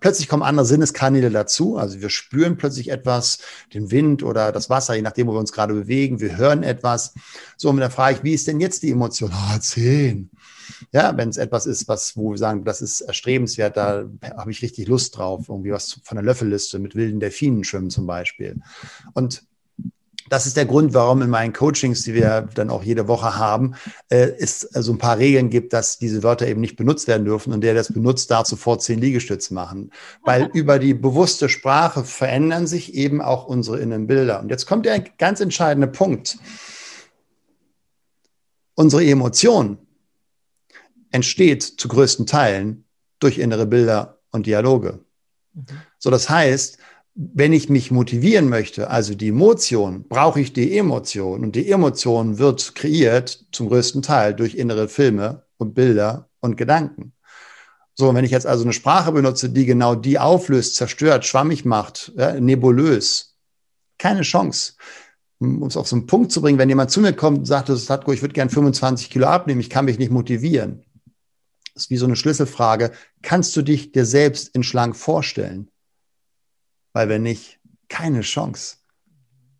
plötzlich 0.00 0.28
kommen 0.28 0.42
andere 0.42 0.66
Sinneskanäle 0.66 1.30
dazu. 1.30 1.76
Also 1.76 2.00
wir 2.00 2.10
spüren 2.10 2.56
plötzlich 2.56 2.90
etwas, 2.90 3.38
den 3.72 3.92
Wind 3.92 4.24
oder 4.24 4.50
das 4.50 4.68
Wasser, 4.68 4.96
je 4.96 5.02
nachdem, 5.02 5.28
wo 5.28 5.34
wir 5.34 5.40
uns 5.40 5.52
gerade 5.52 5.72
bewegen. 5.72 6.18
Wir 6.18 6.36
hören 6.36 6.64
etwas. 6.64 7.14
So, 7.56 7.70
und 7.70 7.76
dann 7.76 7.92
frage 7.92 8.16
ich, 8.16 8.24
wie 8.24 8.34
ist 8.34 8.48
denn 8.48 8.58
jetzt 8.58 8.82
die 8.82 8.90
Emotion? 8.90 9.30
Oh, 9.32 9.58
zehn. 9.58 10.30
Ja, 10.92 11.16
wenn 11.16 11.28
es 11.28 11.36
etwas 11.36 11.66
ist, 11.66 11.88
was, 11.88 12.16
wo 12.16 12.30
wir 12.30 12.38
sagen, 12.38 12.64
das 12.64 12.82
ist 12.82 13.00
erstrebenswert, 13.00 13.76
da 13.76 14.04
habe 14.36 14.50
ich 14.50 14.62
richtig 14.62 14.88
Lust 14.88 15.16
drauf, 15.16 15.48
irgendwie 15.48 15.72
was 15.72 16.00
von 16.02 16.16
der 16.16 16.24
Löffelliste 16.24 16.78
mit 16.78 16.94
wilden 16.94 17.20
Delfinen 17.20 17.64
schwimmen 17.64 17.90
zum 17.90 18.06
Beispiel. 18.06 18.60
Und 19.14 19.44
das 20.30 20.46
ist 20.46 20.56
der 20.56 20.64
Grund, 20.64 20.94
warum 20.94 21.22
in 21.22 21.28
meinen 21.28 21.52
Coachings, 21.52 22.02
die 22.02 22.14
wir 22.14 22.48
dann 22.54 22.70
auch 22.70 22.82
jede 22.82 23.08
Woche 23.08 23.36
haben, 23.36 23.74
äh, 24.08 24.32
es 24.38 24.60
so 24.60 24.68
also 24.74 24.92
ein 24.92 24.98
paar 24.98 25.18
Regeln 25.18 25.50
gibt, 25.50 25.72
dass 25.72 25.98
diese 25.98 26.22
Wörter 26.22 26.46
eben 26.46 26.60
nicht 26.60 26.76
benutzt 26.76 27.08
werden 27.08 27.24
dürfen 27.24 27.52
und 27.52 27.60
der, 27.60 27.74
der 27.74 27.82
das 27.82 27.92
benutzt, 27.92 28.30
darf 28.30 28.46
sofort 28.46 28.82
zehn 28.82 29.00
Liegestütze 29.00 29.52
machen. 29.52 29.92
Weil 30.22 30.50
über 30.54 30.78
die 30.78 30.94
bewusste 30.94 31.48
Sprache 31.48 32.04
verändern 32.04 32.66
sich 32.66 32.94
eben 32.94 33.20
auch 33.20 33.46
unsere 33.46 33.78
Innenbilder. 33.80 34.40
Und 34.40 34.48
jetzt 34.50 34.66
kommt 34.66 34.86
der 34.86 35.00
ganz 35.00 35.40
entscheidende 35.40 35.88
Punkt. 35.88 36.38
Unsere 38.74 39.04
Emotionen 39.04 39.78
entsteht 41.14 41.62
zu 41.62 41.86
größten 41.86 42.26
Teilen 42.26 42.84
durch 43.20 43.38
innere 43.38 43.66
Bilder 43.66 44.18
und 44.32 44.46
Dialoge. 44.46 44.98
Mhm. 45.52 45.64
So, 45.98 46.10
das 46.10 46.28
heißt, 46.28 46.78
wenn 47.14 47.52
ich 47.52 47.68
mich 47.68 47.92
motivieren 47.92 48.48
möchte, 48.48 48.90
also 48.90 49.14
die 49.14 49.28
Emotion, 49.28 50.04
brauche 50.08 50.40
ich 50.40 50.52
die 50.52 50.76
Emotion. 50.76 51.44
Und 51.44 51.54
die 51.54 51.70
Emotion 51.70 52.38
wird 52.38 52.74
kreiert 52.74 53.46
zum 53.52 53.68
größten 53.68 54.02
Teil 54.02 54.34
durch 54.34 54.56
innere 54.56 54.88
Filme 54.88 55.44
und 55.56 55.74
Bilder 55.74 56.28
und 56.40 56.56
Gedanken. 56.56 57.12
So, 57.94 58.12
wenn 58.12 58.24
ich 58.24 58.32
jetzt 58.32 58.48
also 58.48 58.64
eine 58.64 58.72
Sprache 58.72 59.12
benutze, 59.12 59.50
die 59.50 59.66
genau 59.66 59.94
die 59.94 60.18
auflöst, 60.18 60.74
zerstört, 60.74 61.24
schwammig 61.24 61.64
macht, 61.64 62.12
ja, 62.16 62.40
nebulös, 62.40 63.36
keine 63.98 64.22
Chance. 64.22 64.72
Um 65.38 65.62
es 65.62 65.76
auf 65.76 65.86
so 65.86 65.94
einen 65.94 66.06
Punkt 66.06 66.32
zu 66.32 66.42
bringen, 66.42 66.58
wenn 66.58 66.68
jemand 66.68 66.90
zu 66.90 67.00
mir 67.00 67.12
kommt 67.12 67.38
und 67.38 67.44
sagt, 67.44 67.68
Satko, 67.68 68.12
ich 68.12 68.22
würde 68.22 68.34
gern 68.34 68.50
25 68.50 69.10
Kilo 69.10 69.26
abnehmen, 69.26 69.60
ich 69.60 69.70
kann 69.70 69.84
mich 69.84 70.00
nicht 70.00 70.10
motivieren. 70.10 70.82
Ist 71.74 71.90
wie 71.90 71.96
so 71.96 72.06
eine 72.06 72.16
Schlüsselfrage. 72.16 72.92
Kannst 73.22 73.56
du 73.56 73.62
dich 73.62 73.92
dir 73.92 74.04
selbst 74.04 74.54
in 74.54 74.62
schlank 74.62 74.96
vorstellen? 74.96 75.70
Weil 76.92 77.08
wenn 77.08 77.22
nicht, 77.22 77.58
keine 77.88 78.20
Chance. 78.20 78.76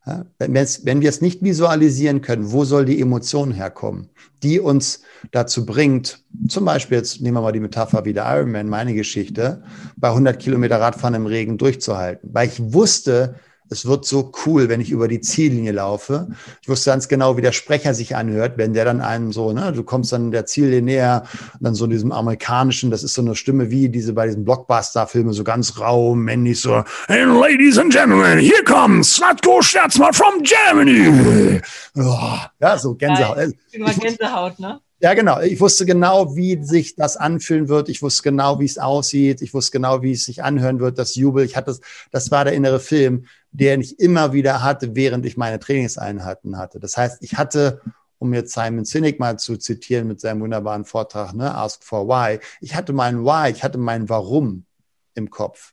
Ja, 0.06 0.26
wenn, 0.38 0.54
wenn 0.54 1.00
wir 1.00 1.08
es 1.08 1.22
nicht 1.22 1.42
visualisieren 1.42 2.20
können, 2.20 2.52
wo 2.52 2.64
soll 2.64 2.84
die 2.84 3.00
Emotion 3.00 3.52
herkommen, 3.52 4.10
die 4.42 4.60
uns 4.60 5.00
dazu 5.30 5.64
bringt, 5.64 6.22
zum 6.46 6.66
Beispiel, 6.66 6.98
jetzt 6.98 7.22
nehmen 7.22 7.38
wir 7.38 7.40
mal 7.40 7.52
die 7.52 7.60
Metapher 7.60 8.04
wie 8.04 8.12
der 8.12 8.26
Ironman, 8.26 8.68
meine 8.68 8.92
Geschichte, 8.92 9.64
bei 9.96 10.08
100 10.08 10.38
Kilometer 10.38 10.78
Radfahren 10.78 11.14
im 11.14 11.26
Regen 11.26 11.56
durchzuhalten. 11.56 12.28
Weil 12.34 12.48
ich 12.48 12.60
wusste, 12.74 13.36
es 13.74 13.86
wird 13.86 14.04
so 14.04 14.30
cool, 14.46 14.68
wenn 14.68 14.80
ich 14.80 14.90
über 14.90 15.08
die 15.08 15.20
Ziellinie 15.20 15.72
laufe. 15.72 16.28
Ich 16.62 16.68
wusste 16.68 16.90
ganz 16.90 17.08
genau, 17.08 17.36
wie 17.36 17.42
der 17.42 17.52
Sprecher 17.52 17.92
sich 17.92 18.14
anhört, 18.14 18.56
wenn 18.56 18.72
der 18.72 18.84
dann 18.84 19.00
einem 19.00 19.32
so, 19.32 19.52
ne, 19.52 19.72
du 19.72 19.82
kommst 19.82 20.12
dann 20.12 20.30
der 20.30 20.46
Ziellinie 20.46 20.82
näher, 20.82 21.24
dann 21.60 21.74
so 21.74 21.86
diesem 21.88 22.12
amerikanischen, 22.12 22.90
das 22.90 23.02
ist 23.02 23.14
so 23.14 23.22
eine 23.22 23.34
Stimme 23.34 23.70
wie 23.70 23.88
diese 23.88 24.12
bei 24.12 24.26
diesen 24.26 24.44
Blockbuster-Filmen, 24.44 25.32
so 25.32 25.42
ganz 25.42 25.80
rau, 25.80 26.14
männlich, 26.14 26.60
so, 26.60 26.84
hey, 27.08 27.24
ladies 27.24 27.76
and 27.76 27.92
gentlemen, 27.92 28.38
here 28.38 28.62
comes 28.64 29.16
Slatko 29.16 29.60
Scherzmann 29.60 30.12
from 30.12 30.42
Germany. 30.42 31.60
Oh, 31.96 32.38
ja, 32.60 32.78
so 32.78 32.94
Gänsehaut. 32.94 33.36
Ja, 33.36 33.86
ich, 33.88 34.00
Gänsehaut, 34.00 34.58
ne? 34.60 34.80
Ja, 35.04 35.12
genau. 35.12 35.38
Ich 35.40 35.60
wusste 35.60 35.84
genau, 35.84 36.34
wie 36.34 36.64
sich 36.64 36.96
das 36.96 37.18
anfühlen 37.18 37.68
wird. 37.68 37.90
Ich 37.90 38.00
wusste 38.00 38.22
genau, 38.22 38.58
wie 38.58 38.64
es 38.64 38.78
aussieht. 38.78 39.42
Ich 39.42 39.52
wusste 39.52 39.72
genau, 39.72 40.00
wie 40.00 40.12
es 40.12 40.24
sich 40.24 40.42
anhören 40.42 40.80
wird, 40.80 40.98
das 40.98 41.14
Jubel. 41.14 41.44
Ich 41.44 41.56
hatte 41.56 41.66
das, 41.66 41.80
das 42.10 42.30
war 42.30 42.44
der 42.44 42.54
innere 42.54 42.80
Film, 42.80 43.26
den 43.54 43.80
ich 43.80 44.00
immer 44.00 44.32
wieder 44.32 44.62
hatte, 44.62 44.96
während 44.96 45.24
ich 45.24 45.36
meine 45.36 45.60
Trainingseinheiten 45.60 46.58
hatte. 46.58 46.80
Das 46.80 46.96
heißt, 46.96 47.22
ich 47.22 47.36
hatte, 47.36 47.80
um 48.18 48.34
jetzt 48.34 48.52
Simon 48.52 48.84
Sinek 48.84 49.20
mal 49.20 49.38
zu 49.38 49.56
zitieren 49.56 50.08
mit 50.08 50.20
seinem 50.20 50.40
wunderbaren 50.40 50.84
Vortrag, 50.84 51.34
ne, 51.34 51.54
Ask 51.54 51.84
for 51.84 52.08
Why. 52.08 52.40
Ich 52.60 52.74
hatte 52.74 52.92
mein 52.92 53.24
Why, 53.24 53.52
ich 53.52 53.62
hatte 53.62 53.78
mein 53.78 54.08
Warum 54.08 54.66
im 55.14 55.30
Kopf. 55.30 55.72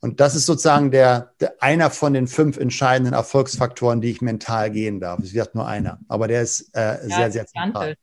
Und 0.00 0.20
das 0.20 0.34
ist 0.34 0.46
sozusagen 0.46 0.90
der, 0.90 1.34
der, 1.40 1.62
einer 1.62 1.90
von 1.90 2.14
den 2.14 2.26
fünf 2.26 2.56
entscheidenden 2.56 3.12
Erfolgsfaktoren, 3.12 4.00
die 4.00 4.10
ich 4.10 4.22
mental 4.22 4.70
gehen 4.70 4.98
darf. 4.98 5.18
Es 5.18 5.34
wird 5.34 5.54
nur 5.54 5.66
einer, 5.66 5.98
aber 6.08 6.26
der 6.26 6.40
ist 6.40 6.74
äh, 6.74 7.06
ja, 7.06 7.16
sehr, 7.16 7.30
sehr 7.32 7.46
zentral. 7.46 7.96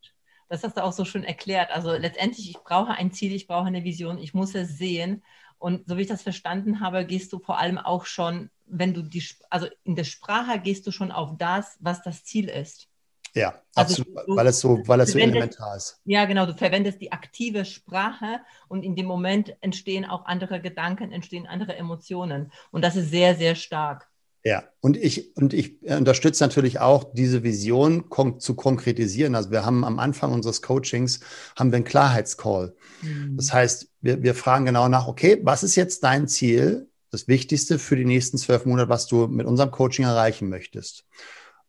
Das 0.48 0.64
hast 0.64 0.78
du 0.78 0.84
auch 0.84 0.94
so 0.94 1.06
schön 1.06 1.24
erklärt. 1.24 1.72
Also 1.72 1.94
letztendlich, 1.94 2.52
ich 2.52 2.58
brauche 2.58 2.92
ein 2.92 3.12
Ziel, 3.12 3.34
ich 3.34 3.48
brauche 3.48 3.66
eine 3.66 3.84
Vision, 3.84 4.20
ich 4.20 4.36
muss 4.36 4.54
es 4.54 4.78
sehen. 4.78 5.24
Und 5.66 5.88
so 5.88 5.98
wie 5.98 6.02
ich 6.02 6.08
das 6.08 6.22
verstanden 6.22 6.80
habe, 6.80 7.08
gehst 7.08 7.34
du 7.34 7.40
vor 7.40 7.58
allem 7.58 7.80
auch 7.80 8.06
schon, 8.06 8.52
wenn 8.68 8.94
du 8.94 9.02
die, 9.02 9.24
also 9.50 9.66
in 9.84 9.96
der 9.96 10.04
Sprache 10.04 10.60
gehst 10.60 10.86
du 10.86 10.92
schon 10.92 11.12
auf 11.12 11.40
das, 11.40 11.78
was 11.80 12.04
das 12.04 12.24
Ziel 12.24 12.50
ist. 12.50 12.88
Ja, 13.34 13.64
also 13.74 14.04
absolut, 14.04 14.28
du, 14.28 14.36
weil 14.36 14.46
es 14.46 14.60
so, 14.60 14.88
weil 14.88 15.00
es 15.00 15.14
so 15.14 15.18
elementar 15.18 15.76
ist. 15.76 16.00
Ja, 16.06 16.26
genau, 16.26 16.46
du 16.46 16.54
verwendest 16.54 17.02
die 17.02 17.12
aktive 17.12 17.66
Sprache 17.66 18.42
und 18.68 18.84
in 18.84 18.96
dem 18.96 19.08
Moment 19.08 19.58
entstehen 19.62 20.06
auch 20.06 20.26
andere 20.26 20.62
Gedanken, 20.62 21.12
entstehen 21.12 21.48
andere 21.48 21.76
Emotionen. 21.76 22.52
Und 22.70 22.84
das 22.84 22.96
ist 22.96 23.10
sehr, 23.10 23.34
sehr 23.34 23.56
stark. 23.56 24.08
Ja, 24.46 24.64
und 24.80 24.96
ich, 24.96 25.36
und 25.38 25.56
ich 25.56 25.82
unterstütze 25.82 26.44
natürlich 26.44 26.80
auch, 26.80 27.04
diese 27.14 27.42
Vision 27.42 28.10
kon 28.10 28.40
zu 28.40 28.54
konkretisieren. 28.54 29.34
Also 29.34 29.50
wir 29.50 29.66
haben 29.66 29.84
am 29.84 29.98
Anfang 29.98 30.32
unseres 30.34 30.62
Coachings, 30.62 31.20
haben 31.58 31.72
wir 31.72 31.78
einen 31.78 31.84
Klarheitscall. 31.84 32.76
Mhm. 33.02 33.38
Das 33.38 33.52
heißt, 33.52 33.90
wir, 34.02 34.22
wir 34.22 34.36
fragen 34.36 34.66
genau 34.66 34.88
nach, 34.88 35.08
okay, 35.08 35.40
was 35.42 35.64
ist 35.64 35.76
jetzt 35.76 36.04
dein 36.04 36.28
Ziel, 36.28 36.88
das 37.10 37.28
Wichtigste 37.28 37.80
für 37.80 37.96
die 37.96 38.06
nächsten 38.06 38.38
zwölf 38.38 38.66
Monate, 38.66 38.88
was 38.88 39.08
du 39.08 39.26
mit 39.26 39.48
unserem 39.48 39.72
Coaching 39.72 40.06
erreichen 40.06 40.48
möchtest? 40.48 41.06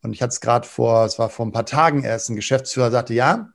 Und 0.03 0.13
ich 0.13 0.21
hatte 0.21 0.33
es 0.33 0.43
gerade 0.43 0.69
vor, 0.69 1.07
es 1.07 1.19
war 1.19 1.31
vor 1.31 1.47
ein 1.47 1.53
paar 1.53 1.65
Tagen 1.65 2.05
erst, 2.05 2.29
ein 2.29 2.37
Geschäftsführer 2.37 2.91
sagte, 2.91 3.15
ja, 3.15 3.49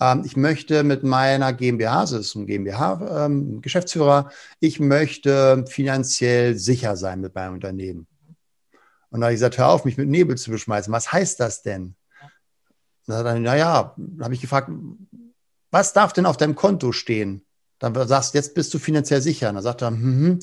ähm, 0.00 0.22
ich 0.24 0.36
möchte 0.36 0.84
mit 0.84 1.02
meiner 1.02 1.52
GmbH, 1.52 1.98
also 2.00 2.16
das 2.16 2.26
ist 2.26 2.36
ein 2.36 2.46
GmbH-Geschäftsführer, 2.46 4.26
ähm, 4.28 4.32
ich 4.60 4.78
möchte 4.78 5.64
finanziell 5.66 6.56
sicher 6.56 6.96
sein 6.96 7.20
mit 7.20 7.34
meinem 7.34 7.54
Unternehmen. 7.54 8.06
Und 9.10 9.20
da 9.20 9.26
habe 9.26 9.34
ich 9.34 9.38
gesagt, 9.38 9.58
hör 9.58 9.68
auf, 9.68 9.84
mich 9.84 9.96
mit 9.96 10.08
Nebel 10.08 10.36
zu 10.36 10.50
beschmeißen. 10.50 10.92
Was 10.92 11.12
heißt 11.12 11.40
das 11.40 11.62
denn? 11.62 11.96
Und 13.06 13.14
dann 13.14 13.18
hat 13.18 13.26
er, 13.26 13.40
naja, 13.40 13.96
habe 14.20 14.34
ich 14.34 14.40
gefragt, 14.40 14.70
was 15.70 15.92
darf 15.92 16.12
denn 16.12 16.26
auf 16.26 16.36
deinem 16.36 16.54
Konto 16.54 16.92
stehen? 16.92 17.44
Dann 17.78 17.94
sagst 18.06 18.34
du, 18.34 18.38
jetzt 18.38 18.54
bist 18.54 18.72
du 18.74 18.78
finanziell 18.78 19.22
sicher. 19.22 19.48
Und 19.48 19.54
dann 19.54 19.64
sagt 19.64 19.82
er, 19.82 19.88
hm, 19.88 20.02
hm, 20.02 20.38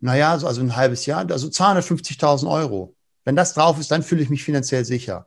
naja, 0.00 0.38
so, 0.38 0.46
also 0.46 0.60
ein 0.62 0.76
halbes 0.76 1.04
Jahr, 1.06 1.30
also 1.30 1.48
250.000 1.48 2.50
Euro. 2.50 2.96
Wenn 3.24 3.36
das 3.36 3.52
drauf 3.52 3.78
ist, 3.78 3.90
dann 3.90 4.02
fühle 4.02 4.22
ich 4.22 4.30
mich 4.30 4.44
finanziell 4.44 4.84
sicher. 4.84 5.26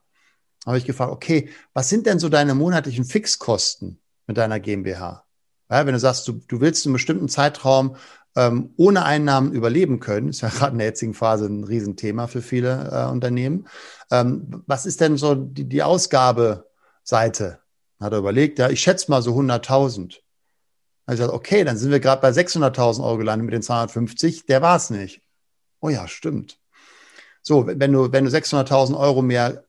Dann 0.64 0.72
habe 0.72 0.78
ich 0.78 0.86
gefragt, 0.86 1.12
okay, 1.12 1.50
was 1.74 1.90
sind 1.90 2.08
denn 2.08 2.20
so 2.20 2.30
deine 2.30 2.56
monatlichen 2.56 3.06
Fixkosten 3.06 4.00
mit 4.26 4.38
deiner 4.38 4.60
GmbH? 4.60 5.26
Ja, 5.70 5.86
wenn 5.86 5.94
du 5.94 6.00
sagst, 6.00 6.28
du, 6.28 6.34
du 6.48 6.60
willst 6.60 6.86
einen 6.86 6.94
bestimmten 6.94 7.30
Zeitraum 7.30 7.98
ähm, 8.36 8.74
ohne 8.78 9.06
Einnahmen 9.06 9.52
überleben 9.52 10.00
können, 10.00 10.30
ist 10.30 10.42
ja 10.42 10.50
gerade 10.58 10.74
in 10.74 10.80
der 10.80 10.88
jetzigen 10.88 11.14
Phase 11.14 11.46
ein 11.46 11.64
Riesenthema 11.64 12.28
für 12.28 12.42
viele 12.42 12.90
äh, 12.92 13.12
Unternehmen. 13.12 13.68
Ähm, 14.12 14.64
was 14.68 14.86
ist 14.86 15.02
denn 15.02 15.18
so 15.18 15.36
die, 15.36 15.66
die 15.66 15.84
Ausgabeseite? 15.84 17.60
Hat 18.00 18.12
er 18.12 18.20
überlegt, 18.20 18.60
ja, 18.60 18.70
ich 18.70 18.82
schätze 18.82 19.10
mal 19.10 19.22
so 19.22 19.32
100.000. 19.36 20.20
Habe 21.06 21.16
ich 21.16 21.20
gesagt, 21.20 21.34
okay, 21.34 21.64
dann 21.64 21.78
sind 21.78 21.92
wir 21.92 22.00
gerade 22.00 22.22
bei 22.22 22.30
600.000 22.30 23.04
Euro 23.04 23.18
gelandet 23.18 23.46
mit 23.46 23.54
den 23.54 23.62
250. 23.62 24.46
Der 24.46 24.62
war 24.62 24.78
es 24.78 24.90
nicht. 24.90 25.22
Oh 25.80 25.90
ja, 25.90 26.08
stimmt. 26.08 26.60
So, 27.42 27.68
wenn 27.68 27.92
du, 27.92 28.12
wenn 28.12 28.26
du 28.26 28.32
600.000 28.32 28.98
Euro 28.98 29.22
mehr 29.22 29.66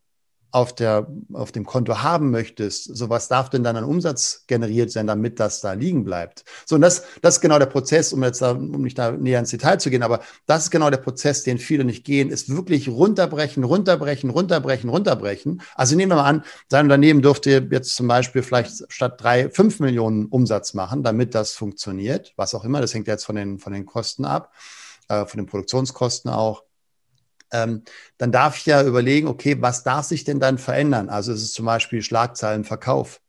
auf, 0.55 0.73
der, 0.73 1.09
auf 1.33 1.51
dem 1.51 1.67
Konto 1.67 2.03
haben 2.03 2.31
möchtest, 2.31 2.97
so 2.97 3.11
was 3.11 3.27
darf 3.27 3.51
denn 3.51 3.65
dann 3.65 3.77
an 3.77 3.83
Umsatz 3.83 4.45
generiert 4.47 4.93
sein, 4.93 5.09
damit 5.09 5.41
das 5.41 5.61
da 5.61 5.73
liegen 5.73 6.05
bleibt? 6.05 6.45
So, 6.65 6.77
und 6.77 6.81
das, 6.81 7.03
das 7.23 7.37
ist 7.37 7.41
genau 7.41 7.59
der 7.59 7.67
Prozess, 7.67 8.13
um 8.13 8.23
jetzt 8.23 8.41
da, 8.41 8.53
um 8.53 8.83
nicht 8.83 8.97
da 8.97 9.11
näher 9.11 9.41
ins 9.41 9.51
Detail 9.51 9.81
zu 9.81 9.91
gehen, 9.91 10.05
aber 10.05 10.21
das 10.47 10.65
ist 10.65 10.71
genau 10.71 10.91
der 10.91 10.99
Prozess, 10.99 11.43
den 11.43 11.59
viele 11.59 11.85
nicht 11.85 12.05
gehen, 12.05 12.31
ist 12.31 12.55
wirklich 12.55 12.89
runterbrechen, 12.89 13.65
runterbrechen, 13.65 14.31
runterbrechen, 14.31 14.91
runterbrechen. 14.91 15.61
Also 15.75 15.97
nehmen 15.97 16.13
wir 16.13 16.17
mal 16.17 16.29
an, 16.29 16.45
sein 16.69 16.87
Unternehmen 16.87 17.21
dürfte 17.21 17.67
jetzt 17.73 17.97
zum 17.97 18.07
Beispiel 18.07 18.45
vielleicht 18.45 18.85
statt 18.93 19.21
drei, 19.21 19.51
fünf 19.51 19.81
Millionen 19.81 20.27
Umsatz 20.27 20.73
machen, 20.73 21.03
damit 21.03 21.35
das 21.35 21.53
funktioniert, 21.53 22.33
was 22.37 22.55
auch 22.55 22.65
immer, 22.65 22.81
das 22.81 22.95
hängt 22.95 23.09
jetzt 23.09 23.25
von 23.25 23.35
den, 23.35 23.59
von 23.59 23.73
den 23.73 23.87
Kosten 23.87 24.25
ab, 24.25 24.53
äh, 25.09 25.27
von 25.27 25.39
den 25.39 25.47
Produktionskosten 25.47 26.31
auch 26.31 26.63
ähm, 27.55 27.85
dann 28.19 28.33
darf 28.33 28.59
ich 28.59 28.67
ja 28.67 28.83
überlegen, 28.85 29.29
okay, 29.29 29.57
was 29.63 29.85
darf 29.85 30.07
sich 30.07 30.25
denn 30.25 30.41
dann 30.41 30.59
verändern? 30.59 31.09
Also 31.09 31.33
es 31.33 31.43
ist 31.43 31.55
zum 31.55 31.67
Beispiel 31.67 32.03
Schlagzeilenverkauf. 32.03 33.21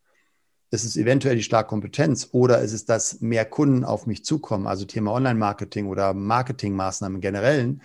ist 0.71 0.83
es 0.83 0.97
eventuell 0.97 1.35
die 1.37 1.43
Schlagkompetenz 1.43 2.29
oder 2.31 2.59
ist 2.61 2.73
es, 2.73 2.85
dass 2.85 3.21
mehr 3.21 3.45
Kunden 3.45 3.85
auf 3.85 4.07
mich 4.07 4.25
zukommen, 4.25 4.67
also 4.67 4.85
Thema 4.85 5.13
Online-Marketing 5.13 5.87
oder 5.87 6.13
Marketingmaßnahmen 6.13 7.17
im 7.17 7.21
Generellen, 7.21 7.81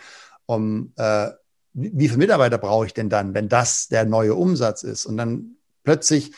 um 0.46 0.92
äh, 0.96 1.31
wie 1.72 2.09
viele 2.09 2.18
Mitarbeiter 2.18 2.59
brauche 2.59 2.87
ich 2.87 2.94
denn 2.94 3.09
dann, 3.11 3.35
wenn 3.35 3.48
das 3.48 3.88
der 3.88 4.05
neue 4.07 4.35
Umsatz 4.35 4.83
ist? 4.83 5.07
Und 5.07 5.16
dann 5.18 5.57
plötzlich 5.85 6.33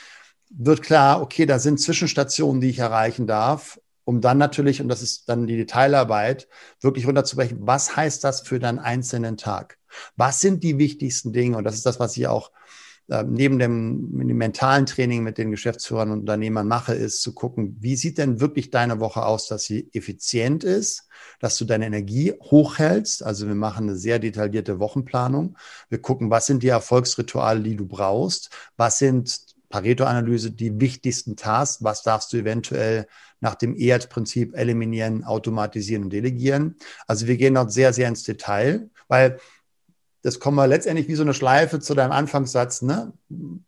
wird 0.50 0.82
klar, 0.82 1.22
okay, 1.22 1.46
da 1.46 1.58
sind 1.58 1.80
Zwischenstationen, 1.80 2.60
die 2.60 2.70
ich 2.70 2.80
erreichen 2.80 3.26
darf, 3.26 3.80
um 4.04 4.20
dann 4.20 4.38
natürlich, 4.38 4.80
und 4.80 4.88
das 4.88 5.02
ist 5.02 5.28
dann 5.28 5.46
die 5.46 5.56
Detailarbeit, 5.56 6.48
wirklich 6.80 7.06
runterzubrechen, 7.06 7.58
was 7.60 7.96
heißt 7.96 8.24
das 8.24 8.40
für 8.40 8.58
deinen 8.58 8.78
einzelnen 8.78 9.36
Tag? 9.36 9.78
Was 10.16 10.40
sind 10.40 10.62
die 10.62 10.78
wichtigsten 10.78 11.32
Dinge? 11.32 11.56
Und 11.56 11.64
das 11.64 11.74
ist 11.74 11.86
das, 11.86 12.00
was 12.00 12.16
ich 12.16 12.26
auch 12.26 12.50
äh, 13.08 13.24
neben 13.24 13.58
dem, 13.58 14.26
dem, 14.26 14.38
mentalen 14.38 14.86
Training 14.86 15.22
mit 15.22 15.36
den 15.36 15.50
Geschäftsführern 15.50 16.10
und 16.10 16.20
Unternehmern 16.20 16.68
mache, 16.68 16.94
ist 16.94 17.20
zu 17.20 17.34
gucken, 17.34 17.76
wie 17.80 17.96
sieht 17.96 18.18
denn 18.18 18.40
wirklich 18.40 18.70
deine 18.70 19.00
Woche 19.00 19.26
aus, 19.26 19.48
dass 19.48 19.64
sie 19.64 19.90
effizient 19.92 20.64
ist, 20.64 21.08
dass 21.40 21.58
du 21.58 21.64
deine 21.64 21.86
Energie 21.86 22.32
hochhältst. 22.40 23.22
Also 23.22 23.46
wir 23.46 23.54
machen 23.54 23.88
eine 23.88 23.98
sehr 23.98 24.18
detaillierte 24.18 24.78
Wochenplanung. 24.78 25.56
Wir 25.88 26.00
gucken, 26.00 26.30
was 26.30 26.46
sind 26.46 26.62
die 26.62 26.68
Erfolgsrituale, 26.68 27.60
die 27.60 27.76
du 27.76 27.86
brauchst? 27.86 28.50
Was 28.76 28.98
sind 28.98 29.51
Pareto-Analyse 29.72 30.52
die 30.52 30.80
wichtigsten 30.80 31.34
Tasks? 31.34 31.82
Was 31.82 32.02
darfst 32.02 32.32
du 32.32 32.36
eventuell 32.36 33.08
nach 33.40 33.56
dem 33.56 33.74
EAT-Prinzip 33.76 34.54
eliminieren, 34.54 35.24
automatisieren 35.24 36.04
und 36.04 36.12
delegieren? 36.12 36.76
Also 37.08 37.26
wir 37.26 37.36
gehen 37.36 37.54
dort 37.54 37.72
sehr, 37.72 37.92
sehr 37.92 38.06
ins 38.06 38.22
Detail, 38.22 38.90
weil 39.08 39.38
das 40.22 40.38
kommen 40.38 40.56
wir 40.56 40.68
letztendlich 40.68 41.08
wie 41.08 41.16
so 41.16 41.22
eine 41.22 41.34
Schleife 41.34 41.80
zu 41.80 41.94
deinem 41.94 42.12
Anfangssatz, 42.12 42.82
ne? 42.82 43.12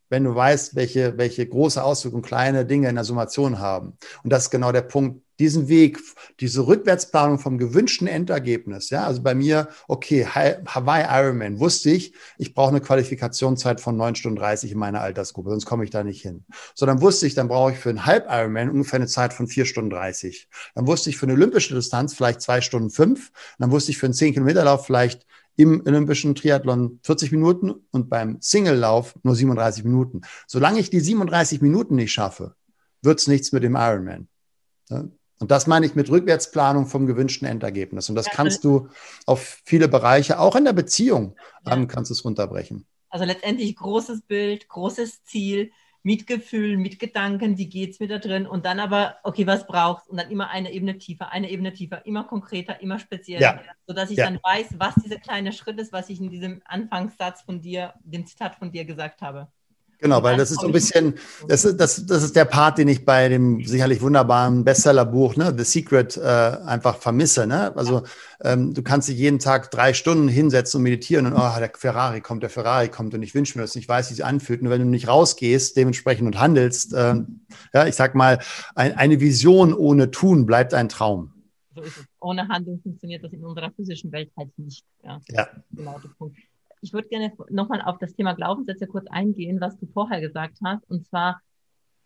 wenn 0.09 0.23
du 0.23 0.35
weißt, 0.35 0.77
welche, 0.77 1.19
welche 1.19 1.47
große 1.49 1.83
Auswirkungen 1.83 2.23
kleine 2.23 2.64
Dinge 2.64 2.88
in 2.88 2.95
der 2.95 3.03
Summation 3.03 3.59
haben. 3.59 3.99
Und 4.23 4.33
das 4.33 4.45
ist 4.45 4.51
genau 4.51 4.71
der 4.71 4.83
Punkt, 4.83 5.23
diesen 5.38 5.68
Weg, 5.68 5.99
diese 6.40 6.66
Rückwärtsplanung 6.66 7.38
vom 7.38 7.59
gewünschten 7.59 8.07
Endergebnis. 8.07 8.90
Ja, 8.90 9.05
also 9.05 9.23
bei 9.23 9.35
mir, 9.35 9.68
okay, 9.88 10.27
Hawaii 10.27 11.05
Ironman 11.09 11.59
wusste 11.59 11.90
ich, 11.90 12.14
ich 12.38 12.55
brauche 12.55 12.70
eine 12.70 12.81
Qualifikationszeit 12.81 13.81
von 13.81 13.97
9 13.97 14.14
Stunden 14.14 14.38
30 14.38 14.73
in 14.73 14.79
meiner 14.79 15.01
Altersgruppe, 15.01 15.51
sonst 15.51 15.66
komme 15.66 15.85
ich 15.85 15.90
da 15.90 16.05
nicht 16.05 16.23
hin. 16.23 16.44
So, 16.75 16.87
dann 16.87 17.01
wusste 17.01 17.27
ich, 17.27 17.35
dann 17.35 17.49
brauche 17.49 17.73
ich 17.73 17.79
für 17.79 17.90
einen 17.90 18.07
Halb 18.07 18.27
Ironman 18.29 18.70
ungefähr 18.70 18.99
eine 18.99 19.07
Zeit 19.07 19.33
von 19.33 19.49
4 19.49 19.64
Stunden 19.64 19.90
30. 19.90 20.49
Dann 20.75 20.87
wusste 20.87 21.11
ich 21.11 21.16
für 21.16 21.27
eine 21.27 21.35
olympische 21.35 21.75
Distanz 21.75 22.14
vielleicht 22.14 22.40
2 22.40 22.61
Stunden 22.61 22.90
5. 22.90 23.33
Dann 23.59 23.70
wusste 23.70 23.90
ich 23.90 23.99
für 23.99 24.07
einen 24.07 24.14
10 24.14 24.35
Kilometer 24.35 24.64
Lauf 24.64 24.87
vielleicht 24.87 25.27
im 25.57 25.83
olympischen 25.87 26.35
Triathlon 26.35 26.99
40 27.05 27.31
Minuten 27.33 27.73
und 27.90 28.11
beim 28.11 28.38
Single-Lauf 28.40 29.14
nur 29.23 29.37
37 29.37 29.85
Minuten. 29.85 30.23
Solange 30.47 30.81
ich 30.81 30.90
die 30.90 31.01
37 31.01 31.61
Minuten 31.61 31.94
nicht 31.94 32.12
schaffe, 32.12 32.55
wird 33.03 33.20
es 33.20 33.29
nichts 33.29 33.53
mit 33.53 33.62
dem 33.62 33.77
Ironman. 33.77 34.29
Und 35.44 35.50
das 35.50 35.66
meine 35.66 35.85
ich 35.85 35.94
mit 35.94 36.09
Rückwärtsplanung 36.09 36.87
vom 36.87 37.07
gewünschten 37.07 37.46
Endergebnis. 37.46 38.09
Und 38.09 38.14
das 38.14 38.30
kannst 38.30 38.64
du 38.64 38.88
auf 39.26 39.61
viele 39.62 39.88
Bereiche, 39.88 40.38
auch 40.40 40.57
in 40.57 40.64
der 40.64 40.72
Beziehung, 40.72 41.37
ja. 41.66 41.85
kannst 41.85 42.11
du 42.11 42.14
es 42.14 42.24
runterbrechen. 42.24 42.87
Also 43.11 43.26
letztendlich 43.26 43.76
großes 43.76 44.22
Bild, 44.22 44.70
großes 44.70 45.22
Ziel, 45.24 45.70
mit 46.02 46.26
Gefühl, 46.26 46.78
mit 46.78 46.98
Gedanken, 46.98 47.59
wie 47.59 47.68
geht 47.68 47.90
es 47.90 48.00
mir 48.00 48.09
da 48.09 48.18
drin 48.18 48.46
und 48.46 48.64
dann 48.64 48.80
aber, 48.80 49.16
okay, 49.22 49.46
was 49.46 49.66
brauchst 49.66 50.09
und 50.09 50.16
dann 50.16 50.30
immer 50.30 50.48
eine 50.48 50.72
Ebene 50.72 50.96
tiefer, 50.96 51.30
eine 51.30 51.50
Ebene 51.50 51.74
tiefer, 51.74 52.07
immer 52.07 52.24
konkreter, 52.24 52.80
immer 52.80 52.98
spezieller, 52.98 53.40
ja. 53.40 53.61
sodass 53.87 54.11
ich 54.11 54.16
ja. 54.16 54.24
dann 54.24 54.40
weiß, 54.42 54.76
was 54.78 54.94
dieser 54.94 55.18
kleine 55.18 55.52
Schritt 55.52 55.78
ist, 55.78 55.92
was 55.92 56.09
ich 56.09 56.22
in 56.22 56.30
diesem 56.30 56.62
Anfangssatz 56.64 57.42
von 57.42 57.61
dir, 57.61 57.92
dem 58.02 58.24
Zitat 58.24 58.54
von 58.54 58.72
dir 58.72 58.87
gesagt 58.87 59.20
habe. 59.20 59.48
Genau, 60.05 60.23
weil 60.23 60.37
das 60.37 60.51
ist 60.51 60.61
so 60.61 60.67
ein 60.67 60.73
bisschen, 60.75 61.14
das 61.49 61.64
ist, 61.64 61.81
das, 61.81 62.05
das 62.05 62.23
ist 62.23 62.37
der 62.37 62.45
Part, 62.45 62.77
den 62.77 62.88
ich 62.88 63.07
bei 63.07 63.31
dem 63.31 63.64
sicherlich 63.64 64.03
wunderbaren 64.03 64.62
Bestsellerbuch, 64.62 65.37
ne, 65.37 65.55
The 65.57 65.64
Secret, 65.64 66.19
äh, 66.19 66.21
einfach 66.21 66.97
vermisse. 66.97 67.47
Ne? 67.47 67.75
Also 67.75 68.03
ähm, 68.43 68.75
du 68.75 68.83
kannst 68.83 69.09
dich 69.09 69.17
jeden 69.17 69.38
Tag 69.38 69.71
drei 69.71 69.95
Stunden 69.95 70.29
hinsetzen 70.29 70.77
und 70.77 70.83
meditieren 70.83 71.25
und 71.25 71.33
oh, 71.33 71.59
der 71.59 71.73
Ferrari 71.75 72.21
kommt, 72.21 72.43
der 72.43 72.51
Ferrari 72.51 72.90
kommt 72.90 73.14
und 73.14 73.23
ich 73.23 73.35
wünsche 73.35 73.57
mir 73.57 73.64
das, 73.64 73.77
ich 73.77 73.88
weiß, 73.88 74.11
wie 74.11 74.14
es 74.14 74.21
anfühlt. 74.21 74.61
Nur 74.61 74.73
wenn 74.73 74.83
du 74.83 74.87
nicht 74.87 75.09
rausgehst, 75.09 75.75
dementsprechend 75.75 76.27
und 76.27 76.38
handelst, 76.38 76.93
äh, 76.93 77.14
ja, 77.73 77.87
ich 77.87 77.95
sag 77.95 78.14
mal, 78.14 78.40
ein, 78.75 78.99
eine 78.99 79.21
Vision 79.21 79.73
ohne 79.73 80.11
Tun 80.11 80.45
bleibt 80.45 80.75
ein 80.75 80.90
Traum. 80.90 81.33
So 81.75 81.81
ist 81.81 81.97
es. 81.97 82.05
Ohne 82.21 82.47
Handlung 82.49 82.79
funktioniert 82.83 83.25
das 83.25 83.33
in 83.33 83.43
unserer 83.43 83.73
physischen 83.75 84.12
Welt 84.12 84.31
halt 84.37 84.51
nicht. 84.59 84.85
Ja, 85.03 85.19
ja. 85.31 85.49
Genau 85.71 85.99
der 85.99 86.11
Punkt 86.11 86.37
ich 86.85 86.92
würde 86.92 87.09
gerne 87.09 87.33
nochmal 87.49 87.81
auf 87.81 87.99
das 87.99 88.14
Thema 88.14 88.35
Glaubenssätze 88.35 88.87
kurz 88.87 89.07
eingehen, 89.07 89.59
was 89.59 89.79
du 89.79 89.87
vorher 89.87 90.20
gesagt 90.20 90.59
hast. 90.62 90.88
Und 90.90 91.07
zwar, 91.07 91.40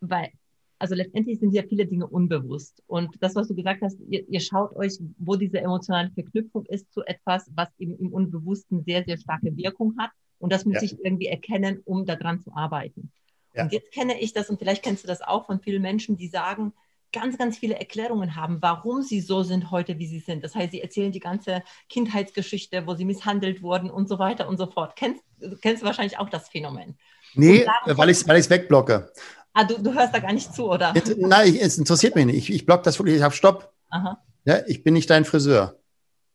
weil, 0.00 0.30
also 0.78 0.94
letztendlich 0.94 1.40
sind 1.40 1.52
ja 1.52 1.64
viele 1.64 1.84
Dinge 1.84 2.06
unbewusst. 2.06 2.80
Und 2.86 3.16
das, 3.20 3.34
was 3.34 3.48
du 3.48 3.56
gesagt 3.56 3.82
hast, 3.82 3.98
ihr, 4.08 4.26
ihr 4.28 4.38
schaut 4.38 4.76
euch, 4.76 4.96
wo 5.18 5.34
diese 5.34 5.60
emotionale 5.60 6.10
Verknüpfung 6.10 6.64
ist 6.66 6.92
zu 6.92 7.02
etwas, 7.04 7.50
was 7.56 7.68
eben 7.78 7.96
im 7.96 8.12
Unbewussten 8.12 8.84
sehr, 8.84 9.04
sehr 9.04 9.18
starke 9.18 9.56
Wirkung 9.56 9.96
hat. 9.98 10.12
Und 10.38 10.52
das 10.52 10.64
muss 10.64 10.76
ja. 10.76 10.82
ich 10.82 11.04
irgendwie 11.04 11.26
erkennen, 11.26 11.82
um 11.84 12.06
daran 12.06 12.40
zu 12.40 12.54
arbeiten. 12.54 13.10
Ja. 13.54 13.64
Und 13.64 13.72
jetzt 13.72 13.90
kenne 13.90 14.20
ich 14.20 14.32
das, 14.32 14.48
und 14.48 14.60
vielleicht 14.60 14.84
kennst 14.84 15.02
du 15.02 15.08
das 15.08 15.22
auch 15.22 15.46
von 15.46 15.58
vielen 15.58 15.82
Menschen, 15.82 16.16
die 16.16 16.28
sagen, 16.28 16.72
ganz, 17.12 17.38
ganz 17.38 17.58
viele 17.58 17.78
Erklärungen 17.78 18.36
haben, 18.36 18.58
warum 18.60 19.02
sie 19.02 19.20
so 19.20 19.42
sind 19.42 19.70
heute, 19.70 19.98
wie 19.98 20.06
sie 20.06 20.20
sind. 20.20 20.44
Das 20.44 20.54
heißt, 20.54 20.72
sie 20.72 20.80
erzählen 20.80 21.12
die 21.12 21.20
ganze 21.20 21.62
Kindheitsgeschichte, 21.88 22.86
wo 22.86 22.94
sie 22.94 23.04
misshandelt 23.04 23.62
wurden 23.62 23.90
und 23.90 24.08
so 24.08 24.18
weiter 24.18 24.48
und 24.48 24.58
so 24.58 24.66
fort. 24.66 24.96
Kennst, 24.96 25.22
kennst 25.62 25.82
du 25.82 25.86
wahrscheinlich 25.86 26.18
auch 26.18 26.28
das 26.28 26.48
Phänomen? 26.48 26.98
Nee, 27.34 27.66
weil 27.86 28.10
ich 28.10 28.18
es 28.18 28.28
weil 28.28 28.50
wegblocke. 28.50 29.12
Ah, 29.52 29.64
du, 29.64 29.82
du 29.82 29.92
hörst 29.92 30.14
da 30.14 30.18
gar 30.18 30.32
nicht 30.32 30.54
zu, 30.54 30.70
oder? 30.70 30.92
Jetzt, 30.94 31.16
nein, 31.18 31.56
es 31.56 31.78
interessiert 31.78 32.14
mich 32.14 32.26
nicht. 32.26 32.36
Ich, 32.36 32.52
ich 32.52 32.66
block 32.66 32.82
das 32.82 32.98
wirklich, 32.98 33.16
ich 33.16 33.22
habe 33.22 33.34
Stopp. 33.34 33.72
Aha. 33.90 34.22
Ja, 34.44 34.60
ich 34.66 34.84
bin 34.84 34.94
nicht 34.94 35.10
dein 35.10 35.24
Friseur. 35.24 35.76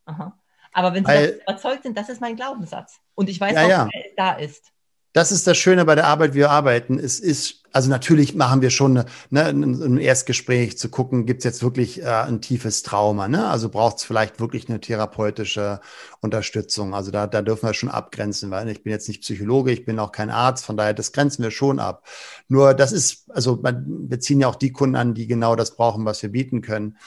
Aha. 0.05 0.37
Aber 0.71 0.93
wenn 0.93 1.05
sie 1.05 1.11
weil, 1.11 1.41
überzeugt 1.43 1.83
sind, 1.83 1.97
das 1.97 2.09
ist 2.09 2.19
mein 2.19 2.35
Glaubenssatz. 2.35 2.99
Und 3.15 3.29
ich 3.29 3.39
weiß 3.39 3.53
ja, 3.53 3.65
auch, 3.65 3.69
ja. 3.69 3.89
wer 3.91 4.03
da 4.17 4.33
ist 4.33 4.73
das 5.13 5.31
ist 5.31 5.45
das 5.47 5.57
Schöne 5.57 5.85
bei 5.85 5.95
der 5.95 6.07
Arbeit, 6.07 6.33
wie 6.33 6.39
wir 6.39 6.49
arbeiten. 6.49 6.99
Es 6.99 7.19
ist, 7.19 7.62
also 7.73 7.89
natürlich 7.89 8.35
machen 8.35 8.61
wir 8.61 8.69
schon 8.69 9.03
ne, 9.31 9.45
ein 9.45 9.97
Erstgespräch 9.97 10.77
zu 10.77 10.89
gucken, 10.89 11.25
gibt 11.25 11.39
es 11.39 11.43
jetzt 11.43 11.63
wirklich 11.63 12.01
äh, 12.01 12.05
ein 12.05 12.39
tiefes 12.39 12.83
Trauma, 12.83 13.27
ne? 13.27 13.47
Also 13.47 13.67
braucht 13.69 13.97
es 13.97 14.03
vielleicht 14.03 14.39
wirklich 14.39 14.69
eine 14.69 14.79
therapeutische 14.79 15.81
Unterstützung. 16.21 16.93
Also 16.93 17.09
da, 17.09 17.25
da 17.25 17.41
dürfen 17.41 17.67
wir 17.67 17.73
schon 17.73 17.89
abgrenzen, 17.89 18.51
weil 18.51 18.69
ich 18.69 18.83
bin 18.83 18.91
jetzt 18.91 19.07
nicht 19.07 19.21
Psychologe, 19.21 19.71
ich 19.71 19.85
bin 19.85 19.97
auch 19.97 20.11
kein 20.11 20.29
Arzt, 20.29 20.65
von 20.65 20.77
daher, 20.77 20.93
das 20.93 21.11
grenzen 21.11 21.41
wir 21.41 21.49
schon 21.49 21.79
ab. 21.79 22.05
Nur 22.47 22.75
das 22.75 22.91
ist, 22.91 23.31
also 23.31 23.63
wir 23.63 24.19
ziehen 24.19 24.39
ja 24.39 24.47
auch 24.47 24.55
die 24.55 24.71
Kunden 24.71 24.95
an, 24.95 25.15
die 25.15 25.25
genau 25.25 25.55
das 25.55 25.75
brauchen, 25.75 26.05
was 26.05 26.21
wir 26.21 26.29
bieten 26.29 26.61
können. 26.61 26.97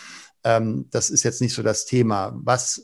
Ähm, 0.42 0.86
das 0.90 1.10
ist 1.10 1.22
jetzt 1.22 1.40
nicht 1.40 1.54
so 1.54 1.62
das 1.62 1.86
Thema. 1.86 2.32
Was 2.42 2.82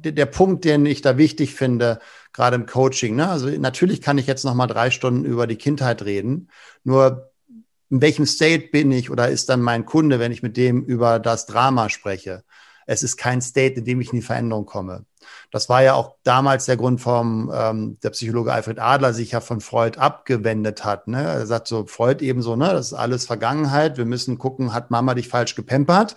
der, 0.00 0.26
Punkt, 0.26 0.64
den 0.64 0.86
ich 0.86 1.02
da 1.02 1.18
wichtig 1.18 1.54
finde, 1.54 1.98
gerade 2.32 2.56
im 2.56 2.66
Coaching. 2.66 3.16
Ne? 3.16 3.28
Also 3.28 3.48
natürlich 3.48 4.00
kann 4.00 4.18
ich 4.18 4.26
jetzt 4.26 4.44
noch 4.44 4.54
mal 4.54 4.66
drei 4.66 4.90
Stunden 4.90 5.24
über 5.24 5.46
die 5.46 5.56
Kindheit 5.56 6.02
reden. 6.02 6.48
Nur 6.84 7.30
in 7.90 8.00
welchem 8.00 8.24
State 8.24 8.68
bin 8.72 8.90
ich 8.90 9.10
oder 9.10 9.28
ist 9.28 9.50
dann 9.50 9.60
mein 9.60 9.84
Kunde, 9.84 10.18
wenn 10.18 10.32
ich 10.32 10.42
mit 10.42 10.56
dem 10.56 10.82
über 10.82 11.18
das 11.18 11.46
Drama 11.46 11.90
spreche? 11.90 12.42
Es 12.92 13.02
ist 13.02 13.16
kein 13.16 13.40
State, 13.40 13.76
in 13.76 13.86
dem 13.86 14.02
ich 14.02 14.12
in 14.12 14.16
die 14.16 14.26
Veränderung 14.26 14.66
komme. 14.66 15.06
Das 15.50 15.70
war 15.70 15.82
ja 15.82 15.94
auch 15.94 16.16
damals 16.24 16.66
der 16.66 16.76
Grund, 16.76 17.04
warum 17.06 17.50
ähm, 17.54 17.96
der 18.02 18.10
Psychologe 18.10 18.52
Alfred 18.52 18.78
Adler 18.78 19.14
sich 19.14 19.30
ja 19.30 19.40
von 19.40 19.62
Freud 19.62 19.98
abgewendet 19.98 20.84
hat. 20.84 21.08
Ne? 21.08 21.22
Er 21.22 21.46
sagt 21.46 21.68
so, 21.68 21.86
Freud 21.86 22.22
ebenso, 22.22 22.54
ne, 22.54 22.68
das 22.70 22.88
ist 22.88 22.92
alles 22.92 23.24
Vergangenheit. 23.24 23.96
Wir 23.96 24.04
müssen 24.04 24.36
gucken, 24.36 24.74
hat 24.74 24.90
Mama 24.90 25.14
dich 25.14 25.28
falsch 25.28 25.54
gepempert? 25.54 26.16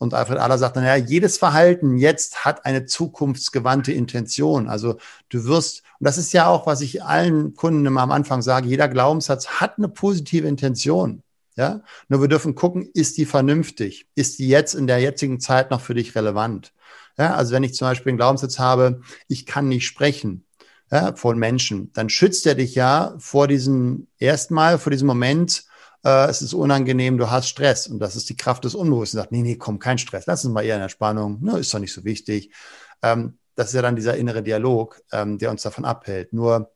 Und 0.00 0.12
Alfred 0.12 0.38
Adler 0.38 0.58
sagt 0.58 0.74
dann, 0.74 0.84
ja, 0.84 0.96
jedes 0.96 1.38
Verhalten 1.38 1.96
jetzt 1.96 2.44
hat 2.44 2.64
eine 2.64 2.86
zukunftsgewandte 2.86 3.92
Intention. 3.92 4.68
Also 4.68 4.96
du 5.28 5.44
wirst, 5.44 5.84
und 6.00 6.06
das 6.06 6.18
ist 6.18 6.32
ja 6.32 6.48
auch, 6.48 6.66
was 6.66 6.80
ich 6.80 7.04
allen 7.04 7.54
Kunden 7.54 7.86
immer 7.86 8.02
am 8.02 8.10
Anfang 8.10 8.42
sage, 8.42 8.66
jeder 8.66 8.88
Glaubenssatz 8.88 9.46
hat 9.46 9.78
eine 9.78 9.88
positive 9.88 10.48
Intention. 10.48 11.22
Ja, 11.60 11.82
nur 12.08 12.22
wir 12.22 12.28
dürfen 12.28 12.54
gucken, 12.54 12.88
ist 12.94 13.18
die 13.18 13.26
vernünftig? 13.26 14.08
Ist 14.14 14.38
die 14.38 14.48
jetzt 14.48 14.72
in 14.72 14.86
der 14.86 14.98
jetzigen 14.98 15.40
Zeit 15.40 15.70
noch 15.70 15.82
für 15.82 15.92
dich 15.92 16.14
relevant? 16.14 16.72
Ja, 17.18 17.34
also 17.34 17.52
wenn 17.52 17.62
ich 17.64 17.74
zum 17.74 17.86
Beispiel 17.86 18.08
einen 18.08 18.16
Glaubenssatz 18.16 18.58
habe, 18.58 19.02
ich 19.28 19.44
kann 19.44 19.68
nicht 19.68 19.84
sprechen 19.84 20.46
ja, 20.90 21.14
von 21.16 21.38
Menschen, 21.38 21.92
dann 21.92 22.08
schützt 22.08 22.46
er 22.46 22.54
dich 22.54 22.74
ja 22.74 23.14
vor 23.18 23.46
diesem 23.46 24.06
erstmal, 24.18 24.78
vor 24.78 24.90
diesem 24.90 25.06
Moment, 25.06 25.64
äh, 26.02 26.30
es 26.30 26.40
ist 26.40 26.54
unangenehm, 26.54 27.18
du 27.18 27.30
hast 27.30 27.50
Stress. 27.50 27.88
Und 27.88 27.98
das 27.98 28.16
ist 28.16 28.30
die 28.30 28.38
Kraft 28.38 28.64
des 28.64 28.74
Unbewussten. 28.74 29.18
Sagt, 29.18 29.30
nee, 29.30 29.42
nee, 29.42 29.56
komm, 29.56 29.78
kein 29.78 29.98
Stress, 29.98 30.24
lass 30.24 30.42
uns 30.46 30.54
mal 30.54 30.64
eher 30.64 30.76
in 30.76 30.80
der 30.80 30.88
Spannung, 30.88 31.42
ne, 31.42 31.58
ist 31.58 31.74
doch 31.74 31.78
nicht 31.78 31.92
so 31.92 32.04
wichtig. 32.04 32.54
Ähm, 33.02 33.36
das 33.54 33.68
ist 33.68 33.74
ja 33.74 33.82
dann 33.82 33.96
dieser 33.96 34.16
innere 34.16 34.42
Dialog, 34.42 35.02
ähm, 35.12 35.36
der 35.36 35.50
uns 35.50 35.60
davon 35.60 35.84
abhält. 35.84 36.32
Nur 36.32 36.72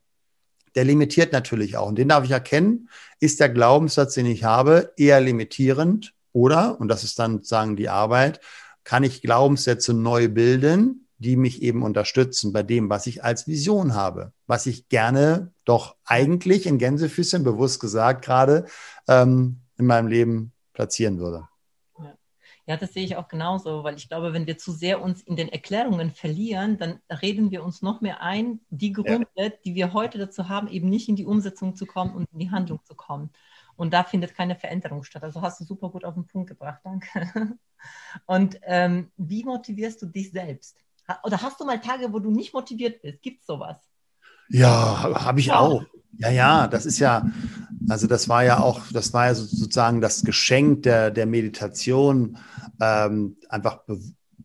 der 0.74 0.84
limitiert 0.84 1.32
natürlich 1.32 1.76
auch. 1.76 1.88
Und 1.88 1.96
den 1.96 2.08
darf 2.08 2.24
ich 2.24 2.30
erkennen, 2.30 2.88
ist 3.20 3.40
der 3.40 3.48
Glaubenssatz, 3.48 4.14
den 4.14 4.26
ich 4.26 4.44
habe, 4.44 4.92
eher 4.96 5.20
limitierend 5.20 6.14
oder, 6.32 6.80
und 6.80 6.88
das 6.88 7.04
ist 7.04 7.18
dann 7.18 7.42
sagen 7.42 7.76
die 7.76 7.88
Arbeit, 7.88 8.40
kann 8.82 9.02
ich 9.02 9.22
Glaubenssätze 9.22 9.94
neu 9.94 10.28
bilden, 10.28 11.06
die 11.18 11.36
mich 11.36 11.62
eben 11.62 11.82
unterstützen 11.82 12.52
bei 12.52 12.62
dem, 12.62 12.90
was 12.90 13.06
ich 13.06 13.24
als 13.24 13.46
Vision 13.46 13.94
habe, 13.94 14.32
was 14.46 14.66
ich 14.66 14.88
gerne 14.88 15.52
doch 15.64 15.96
eigentlich 16.04 16.66
in 16.66 16.78
Gänsefüßchen 16.78 17.44
bewusst 17.44 17.80
gesagt 17.80 18.24
gerade 18.24 18.66
ähm, 19.08 19.60
in 19.78 19.86
meinem 19.86 20.08
Leben 20.08 20.52
platzieren 20.74 21.18
würde. 21.18 21.48
Ja, 22.66 22.78
das 22.78 22.94
sehe 22.94 23.04
ich 23.04 23.16
auch 23.16 23.28
genauso, 23.28 23.84
weil 23.84 23.96
ich 23.96 24.08
glaube, 24.08 24.32
wenn 24.32 24.46
wir 24.46 24.56
zu 24.56 24.72
sehr 24.72 25.02
uns 25.02 25.20
in 25.22 25.36
den 25.36 25.50
Erklärungen 25.50 26.10
verlieren, 26.10 26.78
dann 26.78 26.98
reden 27.10 27.50
wir 27.50 27.62
uns 27.62 27.82
noch 27.82 28.00
mehr 28.00 28.22
ein, 28.22 28.60
die 28.70 28.92
Gründe, 28.92 29.26
ja. 29.36 29.50
die 29.64 29.74
wir 29.74 29.92
heute 29.92 30.16
dazu 30.16 30.48
haben, 30.48 30.68
eben 30.68 30.88
nicht 30.88 31.08
in 31.08 31.16
die 31.16 31.26
Umsetzung 31.26 31.76
zu 31.76 31.84
kommen 31.84 32.14
und 32.14 32.26
in 32.32 32.38
die 32.38 32.50
Handlung 32.50 32.80
zu 32.84 32.94
kommen. 32.94 33.30
Und 33.76 33.92
da 33.92 34.02
findet 34.02 34.34
keine 34.34 34.56
Veränderung 34.56 35.04
statt. 35.04 35.24
Also 35.24 35.42
hast 35.42 35.60
du 35.60 35.64
super 35.64 35.90
gut 35.90 36.04
auf 36.04 36.14
den 36.14 36.26
Punkt 36.26 36.48
gebracht, 36.48 36.80
danke. 36.84 37.58
Und 38.26 38.58
ähm, 38.62 39.10
wie 39.16 39.44
motivierst 39.44 40.00
du 40.00 40.06
dich 40.06 40.30
selbst? 40.30 40.78
Oder 41.22 41.42
hast 41.42 41.60
du 41.60 41.64
mal 41.64 41.80
Tage, 41.80 42.12
wo 42.12 42.18
du 42.18 42.30
nicht 42.30 42.54
motiviert 42.54 43.02
bist? 43.02 43.20
Gibt 43.20 43.40
es 43.40 43.46
sowas? 43.46 43.76
Ja, 44.48 45.02
habe 45.24 45.40
ich 45.40 45.52
auch. 45.52 45.84
Ja, 46.18 46.30
ja, 46.30 46.68
das 46.68 46.86
ist 46.86 46.98
ja, 46.98 47.26
also 47.88 48.06
das 48.06 48.28
war 48.28 48.44
ja 48.44 48.60
auch, 48.60 48.80
das 48.92 49.12
war 49.12 49.26
ja 49.26 49.34
sozusagen 49.34 50.00
das 50.00 50.22
Geschenk 50.24 50.82
der, 50.84 51.10
der 51.10 51.26
Meditation, 51.26 52.38
ähm, 52.80 53.36
einfach 53.48 53.78
be 53.86 53.98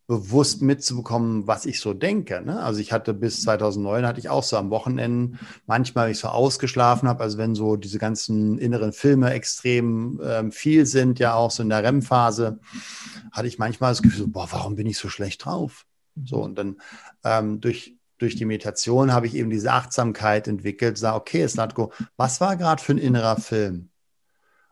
bewusst 0.07 0.63
mitzubekommen, 0.63 1.45
was 1.45 1.67
ich 1.67 1.79
so 1.79 1.93
denke. 1.93 2.41
Ne? 2.41 2.59
Also 2.59 2.79
ich 2.79 2.91
hatte 2.91 3.13
bis 3.13 3.43
2009 3.43 4.07
hatte 4.07 4.19
ich 4.19 4.27
auch 4.27 4.41
so 4.41 4.57
am 4.57 4.71
Wochenende 4.71 5.37
manchmal, 5.67 6.05
wenn 6.05 6.13
ich 6.13 6.17
so 6.17 6.29
ausgeschlafen 6.29 7.07
habe, 7.07 7.21
also 7.21 7.37
wenn 7.37 7.53
so 7.53 7.75
diese 7.75 7.99
ganzen 7.99 8.57
inneren 8.57 8.91
Filme 8.91 9.29
extrem 9.31 10.19
ähm, 10.23 10.51
viel 10.51 10.87
sind, 10.87 11.19
ja 11.19 11.35
auch 11.35 11.51
so 11.51 11.61
in 11.61 11.69
der 11.69 11.83
REM-Phase, 11.83 12.59
hatte 13.31 13.47
ich 13.47 13.59
manchmal 13.59 13.91
das 13.91 14.01
Gefühl, 14.01 14.21
so, 14.21 14.27
boah, 14.29 14.47
warum 14.49 14.75
bin 14.75 14.87
ich 14.87 14.97
so 14.97 15.09
schlecht 15.09 15.45
drauf? 15.45 15.85
So 16.25 16.37
und 16.43 16.57
dann 16.57 16.77
ähm, 17.23 17.61
durch 17.61 17.95
durch 18.19 18.35
die 18.35 18.45
Meditation 18.45 19.13
habe 19.13 19.25
ich 19.25 19.35
eben 19.35 19.49
diese 19.49 19.71
Achtsamkeit 19.71 20.47
entwickelt, 20.47 20.97
sage, 20.97 21.17
okay, 21.17 21.47
Slatko, 21.47 21.91
was 22.17 22.39
war 22.41 22.55
gerade 22.57 22.83
für 22.83 22.93
ein 22.93 22.97
innerer 22.99 23.37
Film? 23.37 23.89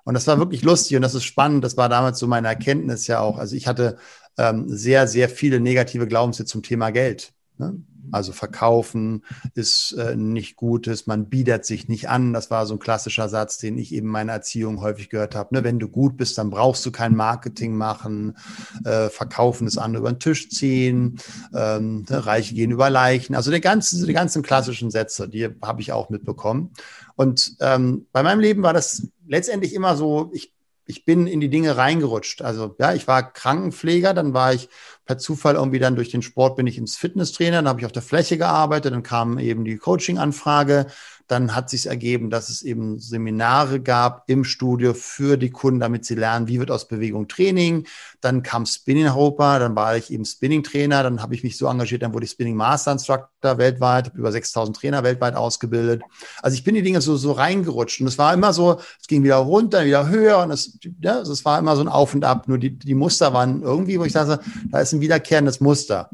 Und 0.04 0.14
das 0.14 0.28
war 0.28 0.38
wirklich 0.38 0.64
lustig 0.64 0.96
und 0.96 1.02
das 1.02 1.16
ist 1.16 1.26
spannend. 1.26 1.64
Das 1.64 1.76
war 1.76 1.90
damals 1.90 2.20
so 2.20 2.28
meine 2.28 2.48
Erkenntnis 2.48 3.08
ja 3.08 3.20
auch. 3.20 3.38
Also 3.38 3.56
ich 3.58 3.68
hatte 3.68 3.98
ähm, 4.38 4.70
sehr, 4.70 5.08
sehr 5.08 5.28
viele 5.28 5.60
negative 5.60 6.08
Glaubenssätze 6.08 6.52
zum 6.52 6.64
Thema 6.64 6.92
Geld. 6.92 7.34
Ne? 7.58 7.82
Also 8.12 8.32
verkaufen 8.32 9.24
ist 9.54 9.92
äh, 9.94 10.16
nicht 10.16 10.56
Gutes, 10.56 11.08
man 11.08 11.28
bietet 11.28 11.66
sich 11.66 11.88
nicht 11.90 12.10
an. 12.10 12.34
Das 12.34 12.50
war 12.50 12.66
so 12.66 12.76
ein 12.76 12.80
klassischer 12.80 13.28
Satz, 13.28 13.58
den 13.58 13.78
ich 13.78 13.94
eben 13.94 14.08
in 14.08 14.12
meiner 14.12 14.34
Erziehung 14.34 14.82
häufig 14.82 15.10
gehört 15.10 15.36
habe. 15.36 15.54
Ne? 15.54 15.64
Wenn 15.64 15.80
du 15.80 15.90
gut 15.90 16.16
bist, 16.16 16.38
dann 16.38 16.50
brauchst 16.50 16.86
du 16.86 16.92
kein 16.92 17.16
Marketing 17.16 17.76
machen. 17.76 18.38
Äh, 18.86 19.10
verkaufen 19.10 19.68
ist 19.68 19.78
andere 19.78 20.02
über 20.02 20.12
den 20.12 20.20
Tisch 20.20 20.50
ziehen. 20.50 21.20
Ähm, 21.54 22.06
ne? 22.10 22.26
Reiche 22.26 22.56
gehen 22.56 22.72
über 22.72 22.90
Leichen. 22.90 23.36
Also 23.36 23.52
die 23.52 23.62
ganzen, 23.62 24.06
die 24.06 24.14
ganzen 24.14 24.42
klassischen 24.42 24.90
Sätze, 24.90 25.28
die 25.28 25.50
habe 25.62 25.82
ich 25.82 25.92
auch 25.92 26.10
mitbekommen. 26.10 26.72
Und 27.16 27.58
ähm, 27.60 28.08
bei 28.12 28.24
meinem 28.24 28.40
Leben 28.40 28.64
war 28.64 28.74
das 28.74 29.08
letztendlich 29.28 29.74
immer 29.74 29.98
so, 29.98 30.32
ich 30.34 30.54
ich 30.88 31.06
bin 31.06 31.28
in 31.28 31.40
die 31.42 31.50
Dinge 31.50 31.78
reingerutscht. 31.78 32.42
Also 32.42 32.76
ja, 32.80 32.94
ich 32.94 33.08
war 33.08 33.32
Krankenpfleger, 33.32 34.14
dann 34.14 34.34
war 34.34 34.54
ich 34.54 34.70
per 35.06 35.18
Zufall 35.18 35.56
irgendwie 35.56 35.80
dann 35.80 35.96
durch 35.96 36.10
den 36.10 36.22
Sport 36.22 36.56
bin 36.56 36.68
ich 36.68 36.78
ins 36.78 36.98
Fitnesstrainer, 36.98 37.58
dann 37.58 37.68
habe 37.68 37.80
ich 37.80 37.86
auf 37.86 37.92
der 37.92 38.02
Fläche 38.02 38.38
gearbeitet, 38.38 38.94
dann 38.94 39.04
kam 39.04 39.38
eben 39.38 39.66
die 39.66 39.78
Coaching-Anfrage, 39.78 40.88
dann 41.28 41.54
hat 41.54 41.70
sich 41.70 41.88
ergeben, 41.88 42.30
dass 42.30 42.48
es 42.48 42.62
eben 42.62 43.00
Seminare 43.00 43.82
gab 43.82 44.24
im 44.28 44.46
Studio 44.46 44.94
für 44.94 45.38
die 45.38 45.50
Kunden, 45.50 45.82
damit 45.82 46.06
sie 46.06 46.16
lernen, 46.16 46.48
wie 46.48 46.60
wird 46.60 46.72
aus 46.72 46.88
Bewegung 46.88 47.28
Training. 47.28 47.86
Dann 48.22 48.44
kam 48.44 48.66
Spinning 48.66 49.08
Europa, 49.08 49.60
dann 49.60 49.76
war 49.76 49.98
ich 49.98 50.12
eben 50.12 50.24
Spinning 50.24 50.64
Trainer, 50.64 51.04
dann 51.04 51.22
habe 51.22 51.36
ich 51.36 51.44
mich 51.44 51.58
so 51.58 51.68
engagiert, 51.68 52.02
dann 52.02 52.14
wurde 52.14 52.26
ich 52.26 52.32
Spinning 52.32 52.56
Master 52.56 52.94
Instructor 52.94 53.58
weltweit, 53.58 54.06
habe 54.06 54.18
über 54.18 54.32
6000 54.32 54.78
Trainer 54.78 55.04
weltweit 55.04 55.36
ausgebildet. 55.36 56.02
Also 56.42 56.56
ich 56.56 56.64
bin 56.64 56.76
die 56.76 56.82
Dinge 56.82 57.02
so, 57.02 57.18
so 57.18 57.34
reingerutscht 57.34 58.00
und 58.00 58.08
es 58.08 58.18
war 58.18 58.34
immer 58.34 58.54
so, 58.54 58.80
es 59.00 59.08
ging 59.08 59.24
wieder 59.24 59.36
runter, 59.36 59.84
wieder 59.86 60.08
höher 60.08 60.40
und 60.40 60.52
es, 60.52 60.80
ja, 61.02 61.20
es 61.20 61.44
war 61.44 61.60
immer 61.60 61.76
so 61.76 61.82
ein 61.82 61.90
Auf 61.90 62.16
und 62.16 62.24
Ab. 62.24 62.48
Nur 62.48 62.58
die, 62.58 62.72
die 62.72 62.96
Muster 62.96 63.34
waren 63.34 63.64
irgendwie, 63.64 64.00
wo 64.00 64.06
ich 64.06 64.14
sage, 64.14 64.40
da 64.72 64.80
ist 64.80 64.94
ein 64.94 65.02
wiederkehrendes 65.02 65.60
Muster. 65.60 66.10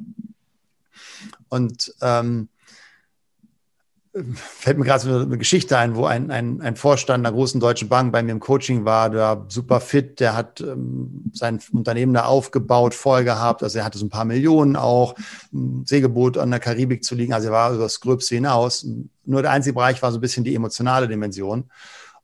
Und 1.50 1.94
ähm, 2.02 2.50
fällt 4.36 4.78
mir 4.78 4.86
gerade 4.86 5.04
so 5.04 5.10
eine 5.10 5.38
Geschichte 5.40 5.76
ein, 5.78 5.96
wo 5.96 6.06
ein, 6.06 6.30
ein, 6.30 6.62
ein 6.62 6.76
Vorstand 6.76 7.26
einer 7.26 7.36
großen 7.36 7.60
deutschen 7.60 7.90
Bank 7.90 8.12
bei 8.12 8.22
mir 8.22 8.32
im 8.32 8.40
Coaching 8.40 8.86
war, 8.86 9.10
der 9.10 9.20
war 9.20 9.46
super 9.50 9.80
fit, 9.80 10.20
der 10.20 10.36
hat 10.36 10.62
ähm, 10.62 11.32
sein 11.34 11.60
Unternehmen 11.72 12.14
da 12.14 12.26
aufgebaut, 12.26 12.94
voll 12.94 13.24
gehabt, 13.24 13.64
also 13.64 13.80
er 13.80 13.86
hatte 13.86 13.98
so 13.98 14.06
ein 14.06 14.10
paar 14.10 14.26
Millionen 14.26 14.76
auch, 14.76 15.16
ein 15.52 15.84
Segelboot 15.86 16.38
an 16.38 16.52
der 16.52 16.60
Karibik 16.60 17.04
zu 17.04 17.16
liegen, 17.16 17.34
also 17.34 17.48
er 17.48 17.54
war 17.54 17.74
über 17.74 17.84
das 17.84 18.00
Gröbste 18.02 18.36
hinaus. 18.36 18.86
Nur 19.26 19.42
der 19.42 19.52
einzige 19.52 19.74
Bereich 19.74 20.02
war 20.02 20.12
so 20.12 20.20
ein 20.20 20.22
bisschen 20.22 20.44
die 20.44 20.54
emotionale 20.54 21.08
Dimension. 21.08 21.70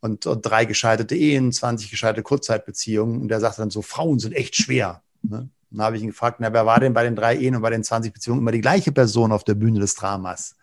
Und, 0.02 0.26
und 0.28 0.44
drei 0.44 0.64
gescheiterte 0.64 1.16
Ehen, 1.16 1.52
20 1.52 1.92
gescheiterte 1.92 2.24
Kurzzeitbeziehungen. 2.24 3.22
Und 3.22 3.28
der 3.28 3.42
sagte 3.42 3.62
dann 3.62 3.70
so, 3.70 3.82
Frauen 3.82 4.20
sind 4.20 4.34
echt 4.34 4.56
schwer. 4.56 5.02
Ne? 5.24 5.50
Dann 5.72 5.82
habe 5.86 5.98
ich 5.98 6.04
ihn 6.04 6.10
gefragt, 6.10 6.38
na, 6.40 6.54
wer 6.54 6.66
war 6.66 6.80
denn 6.80 6.94
bei 6.94 7.04
den 7.04 7.18
drei 7.18 7.36
Ehen 7.36 7.56
und 7.56 7.62
bei 7.62 7.70
den 7.70 7.84
20 7.84 8.14
Beziehungen 8.14 8.40
immer 8.40 8.54
die 8.54 8.62
gleiche 8.62 8.94
Person 8.94 9.34
auf 9.34 9.44
der 9.44 9.56
Bühne 9.56 9.80
des 9.80 9.96
Dramas? 9.96 10.56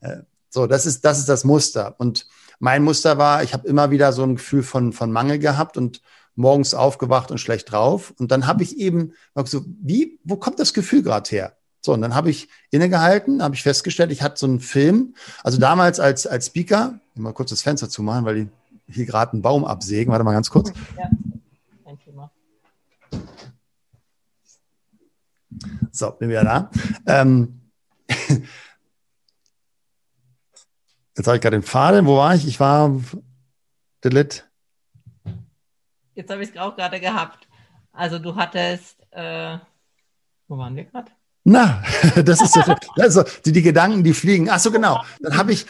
Äh, 0.00 0.18
so, 0.54 0.68
das 0.68 0.86
ist, 0.86 1.04
das 1.04 1.18
ist 1.18 1.28
das 1.28 1.42
Muster. 1.42 1.96
Und 1.98 2.28
mein 2.60 2.84
Muster 2.84 3.18
war, 3.18 3.42
ich 3.42 3.52
habe 3.54 3.66
immer 3.66 3.90
wieder 3.90 4.12
so 4.12 4.22
ein 4.22 4.36
Gefühl 4.36 4.62
von, 4.62 4.92
von 4.92 5.10
Mangel 5.10 5.40
gehabt 5.40 5.76
und 5.76 6.00
morgens 6.36 6.74
aufgewacht 6.74 7.32
und 7.32 7.38
schlecht 7.38 7.72
drauf. 7.72 8.14
Und 8.20 8.30
dann 8.30 8.46
habe 8.46 8.62
ich 8.62 8.78
eben 8.78 9.14
so, 9.46 9.64
wie, 9.82 10.20
wo 10.22 10.36
kommt 10.36 10.60
das 10.60 10.72
Gefühl 10.72 11.02
gerade 11.02 11.28
her? 11.28 11.56
So, 11.80 11.92
und 11.92 12.02
dann 12.02 12.14
habe 12.14 12.30
ich 12.30 12.48
innegehalten, 12.70 13.42
habe 13.42 13.56
ich 13.56 13.64
festgestellt, 13.64 14.12
ich 14.12 14.22
hatte 14.22 14.38
so 14.38 14.46
einen 14.46 14.60
Film, 14.60 15.16
also 15.42 15.58
damals 15.58 15.98
als, 15.98 16.24
als 16.24 16.46
Speaker, 16.46 17.00
mal 17.16 17.32
kurz 17.32 17.50
das 17.50 17.62
Fenster 17.62 17.88
zumachen, 17.88 18.24
weil 18.24 18.34
die 18.36 18.48
hier 18.86 19.06
gerade 19.06 19.32
einen 19.32 19.42
Baum 19.42 19.64
absägen. 19.64 20.12
Warte 20.12 20.24
mal 20.24 20.34
ganz 20.34 20.50
kurz. 20.50 20.72
Ja, 20.96 21.10
kein 21.84 21.98
Thema. 21.98 22.30
So, 25.90 26.12
bin 26.12 26.28
wieder 26.28 26.44
da. 26.44 26.70
Ähm, 27.06 27.60
Jetzt 31.16 31.26
habe 31.26 31.36
ich 31.36 31.42
gerade 31.42 31.56
den 31.56 31.62
Faden. 31.62 32.06
Wo 32.06 32.16
war 32.16 32.34
ich? 32.34 32.46
Ich 32.46 32.58
war. 32.60 33.00
Delete. 34.02 34.42
Jetzt 36.14 36.30
habe 36.30 36.42
ich 36.42 36.50
es 36.50 36.56
auch 36.56 36.76
gerade 36.76 37.00
gehabt. 37.00 37.48
Also 37.92 38.18
du 38.18 38.34
hattest. 38.34 38.96
Äh, 39.10 39.58
wo 40.48 40.58
waren 40.58 40.74
wir 40.76 40.84
gerade? 40.84 41.10
Na, 41.44 41.82
das 42.24 42.40
ist 42.40 42.54
so, 42.54 42.62
also 42.96 43.22
die, 43.44 43.52
die 43.52 43.62
Gedanken, 43.62 44.02
die 44.02 44.14
fliegen. 44.14 44.48
Ach 44.50 44.58
so, 44.58 44.70
genau. 44.70 45.02
Dann 45.20 45.36
habe 45.36 45.52
ich 45.52 45.66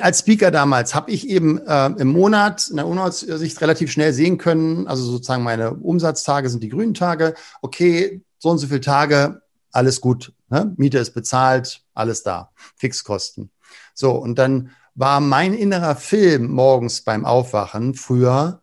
als 0.00 0.20
Speaker 0.20 0.50
damals 0.50 0.94
habe 0.94 1.10
ich 1.10 1.28
eben 1.28 1.58
äh, 1.58 1.86
im 1.86 2.08
Monat 2.08 2.68
in 2.68 2.76
der 2.76 2.86
Monatssicht 2.86 3.60
relativ 3.60 3.92
schnell 3.92 4.12
sehen 4.12 4.38
können. 4.38 4.86
Also 4.88 5.04
sozusagen 5.04 5.42
meine 5.42 5.74
Umsatztage 5.74 6.48
sind 6.50 6.62
die 6.62 6.68
grünen 6.68 6.94
Tage. 6.94 7.34
Okay, 7.62 8.22
so 8.38 8.50
und 8.50 8.58
so 8.58 8.66
viele 8.68 8.80
Tage, 8.80 9.42
alles 9.70 10.00
gut. 10.00 10.32
Ne? 10.48 10.72
Miete 10.76 10.98
ist 10.98 11.12
bezahlt, 11.12 11.82
alles 11.94 12.22
da. 12.22 12.50
Fixkosten. 12.76 13.50
So, 13.94 14.12
und 14.12 14.38
dann 14.38 14.70
war 14.98 15.20
mein 15.20 15.54
innerer 15.54 15.94
Film 15.94 16.50
morgens 16.50 17.02
beim 17.02 17.24
Aufwachen 17.24 17.94
früher 17.94 18.62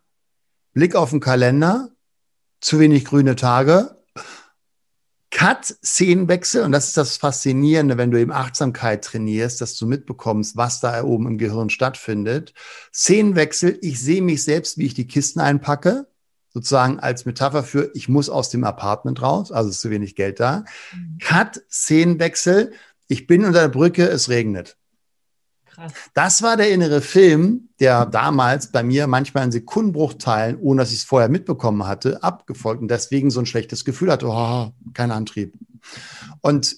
Blick 0.74 0.94
auf 0.94 1.08
den 1.08 1.20
Kalender, 1.20 1.88
zu 2.60 2.78
wenig 2.78 3.06
grüne 3.06 3.36
Tage, 3.36 3.96
Cut, 5.30 5.76
Szenenwechsel, 5.82 6.62
und 6.62 6.72
das 6.72 6.88
ist 6.88 6.96
das 6.98 7.16
Faszinierende, 7.16 7.96
wenn 7.96 8.10
du 8.10 8.20
eben 8.20 8.32
Achtsamkeit 8.32 9.04
trainierst, 9.04 9.62
dass 9.62 9.76
du 9.76 9.86
mitbekommst, 9.86 10.56
was 10.58 10.80
da 10.80 11.02
oben 11.04 11.26
im 11.26 11.38
Gehirn 11.38 11.70
stattfindet. 11.70 12.52
Szenenwechsel, 12.92 13.78
ich 13.80 14.00
sehe 14.00 14.22
mich 14.22 14.44
selbst, 14.44 14.76
wie 14.76 14.86
ich 14.86 14.94
die 14.94 15.06
Kisten 15.06 15.40
einpacke, 15.40 16.06
sozusagen 16.50 17.00
als 17.00 17.24
Metapher 17.24 17.64
für, 17.64 17.90
ich 17.94 18.10
muss 18.10 18.28
aus 18.28 18.50
dem 18.50 18.64
Apartment 18.64 19.22
raus, 19.22 19.52
also 19.52 19.70
ist 19.70 19.80
zu 19.80 19.90
wenig 19.90 20.16
Geld 20.16 20.38
da. 20.38 20.64
Mhm. 20.94 21.18
Cut, 21.18 21.62
Szenenwechsel, 21.70 22.72
ich 23.08 23.26
bin 23.26 23.44
unter 23.44 23.60
der 23.60 23.68
Brücke, 23.68 24.06
es 24.06 24.28
regnet. 24.28 24.76
Das 26.14 26.42
war 26.42 26.56
der 26.56 26.70
innere 26.70 27.00
Film, 27.00 27.68
der 27.80 28.06
damals 28.06 28.72
bei 28.72 28.82
mir 28.82 29.06
manchmal 29.06 29.44
in 29.44 29.52
Sekundenbruchteilen, 29.52 30.58
ohne 30.60 30.82
dass 30.82 30.90
ich 30.90 30.98
es 30.98 31.04
vorher 31.04 31.28
mitbekommen 31.28 31.86
hatte, 31.86 32.22
abgefolgt 32.22 32.82
und 32.82 32.88
deswegen 32.88 33.30
so 33.30 33.40
ein 33.40 33.46
schlechtes 33.46 33.84
Gefühl 33.84 34.10
hatte, 34.10 34.26
oh, 34.28 34.70
kein 34.94 35.10
Antrieb. 35.10 35.54
Und 36.40 36.76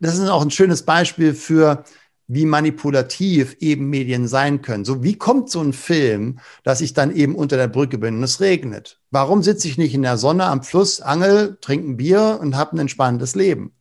das 0.00 0.18
ist 0.18 0.28
auch 0.28 0.42
ein 0.42 0.50
schönes 0.50 0.82
Beispiel 0.82 1.34
für, 1.34 1.84
wie 2.28 2.44
manipulativ 2.44 3.56
eben 3.60 3.88
Medien 3.88 4.26
sein 4.26 4.60
können. 4.60 4.84
So, 4.84 5.02
wie 5.02 5.16
kommt 5.16 5.48
so 5.48 5.60
ein 5.60 5.72
Film, 5.72 6.40
dass 6.64 6.80
ich 6.80 6.92
dann 6.92 7.14
eben 7.14 7.34
unter 7.34 7.56
der 7.56 7.68
Brücke 7.68 7.98
bin 7.98 8.16
und 8.16 8.24
es 8.24 8.40
regnet? 8.40 9.00
Warum 9.10 9.42
sitze 9.42 9.68
ich 9.68 9.78
nicht 9.78 9.94
in 9.94 10.02
der 10.02 10.18
Sonne 10.18 10.44
am 10.44 10.62
Fluss, 10.62 11.00
angel, 11.00 11.56
trinke 11.60 11.88
ein 11.88 11.96
Bier 11.96 12.38
und 12.40 12.56
habe 12.56 12.76
ein 12.76 12.80
entspannendes 12.80 13.34
Leben? 13.34 13.72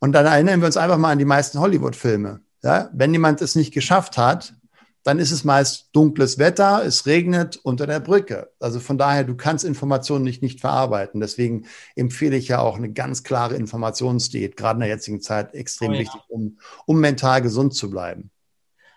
Und 0.00 0.12
dann 0.12 0.26
erinnern 0.26 0.60
wir 0.60 0.66
uns 0.66 0.76
einfach 0.76 0.98
mal 0.98 1.12
an 1.12 1.18
die 1.18 1.24
meisten 1.24 1.60
Hollywood-Filme. 1.60 2.40
Ja, 2.64 2.88
wenn 2.94 3.12
jemand 3.12 3.42
es 3.42 3.54
nicht 3.54 3.74
geschafft 3.74 4.16
hat, 4.16 4.54
dann 5.02 5.18
ist 5.18 5.32
es 5.32 5.44
meist 5.44 5.90
dunkles 5.92 6.38
Wetter, 6.38 6.82
es 6.82 7.04
regnet 7.04 7.58
unter 7.58 7.86
der 7.86 8.00
Brücke. 8.00 8.50
Also 8.58 8.80
von 8.80 8.96
daher, 8.96 9.22
du 9.22 9.36
kannst 9.36 9.66
Informationen 9.66 10.24
nicht, 10.24 10.42
nicht 10.42 10.60
verarbeiten. 10.60 11.20
Deswegen 11.20 11.66
empfehle 11.94 12.36
ich 12.36 12.48
ja 12.48 12.60
auch 12.60 12.76
eine 12.76 12.90
ganz 12.90 13.22
klare 13.22 13.54
Informationsdiät, 13.54 14.56
gerade 14.56 14.78
in 14.78 14.80
der 14.80 14.88
jetzigen 14.88 15.20
Zeit 15.20 15.52
extrem 15.54 15.90
oh 15.90 15.92
ja. 15.92 16.00
wichtig, 16.00 16.22
um, 16.28 16.58
um 16.86 16.98
mental 17.00 17.42
gesund 17.42 17.74
zu 17.74 17.90
bleiben. 17.90 18.30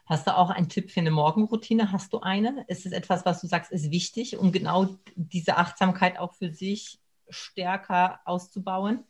Hast 0.05 0.27
du 0.27 0.37
auch 0.37 0.49
einen 0.49 0.69
Tipp 0.69 0.89
für 0.89 1.01
eine 1.01 1.11
Morgenroutine? 1.11 1.91
Hast 1.91 2.13
du 2.13 2.21
eine? 2.21 2.63
Ist 2.69 2.85
es 2.85 2.93
etwas, 2.93 3.25
was 3.25 3.41
du 3.41 3.47
sagst, 3.47 3.73
ist 3.73 3.91
wichtig, 3.91 4.37
um 4.37 4.53
genau 4.53 4.87
diese 5.17 5.57
Achtsamkeit 5.57 6.17
auch 6.17 6.33
für 6.35 6.53
sich 6.53 7.01
stärker 7.27 8.21
auszubauen? 8.23 9.03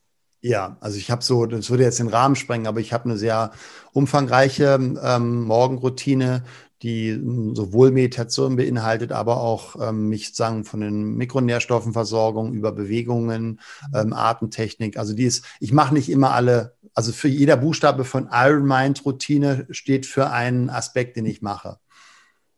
Ja, 0.48 0.78
also 0.80 0.98
ich 0.98 1.12
habe 1.12 1.24
so, 1.26 1.46
das 1.46 1.70
würde 1.70 1.84
jetzt 1.84 2.00
den 2.00 2.08
Rahmen 2.08 2.38
sprengen, 2.38 2.68
aber 2.68 2.80
ich 2.80 2.94
habe 2.94 3.04
eine 3.06 3.18
sehr 3.18 3.52
umfangreiche 3.92 4.80
ähm, 5.04 5.44
Morgenroutine, 5.44 6.44
die 6.84 7.12
hm, 7.12 7.54
sowohl 7.54 7.92
Meditation 7.92 8.56
beinhaltet, 8.56 9.12
aber 9.12 9.42
auch 9.42 9.76
ähm, 9.90 10.08
mich 10.08 10.34
sagen 10.34 10.64
von 10.64 10.80
den 10.80 11.16
Mikronährstoffenversorgung 11.16 12.54
über 12.54 12.72
Bewegungen, 12.72 13.60
ähm, 13.94 14.14
Atemtechnik. 14.14 14.98
Also 14.98 15.14
die 15.14 15.26
ist, 15.26 15.44
ich 15.60 15.74
mache 15.74 15.94
nicht 15.94 16.10
immer 16.10 16.32
alle, 16.32 16.76
also 16.94 17.12
für 17.12 17.28
jeder 17.28 17.58
Buchstabe 17.58 18.06
von 18.06 18.30
Iron 18.32 18.66
Mind 18.66 19.06
Routine 19.06 19.68
steht 19.72 20.06
für 20.06 20.30
einen 20.30 20.70
Aspekt, 20.70 21.18
den 21.18 21.26
ich 21.26 21.42
mache. 21.42 21.78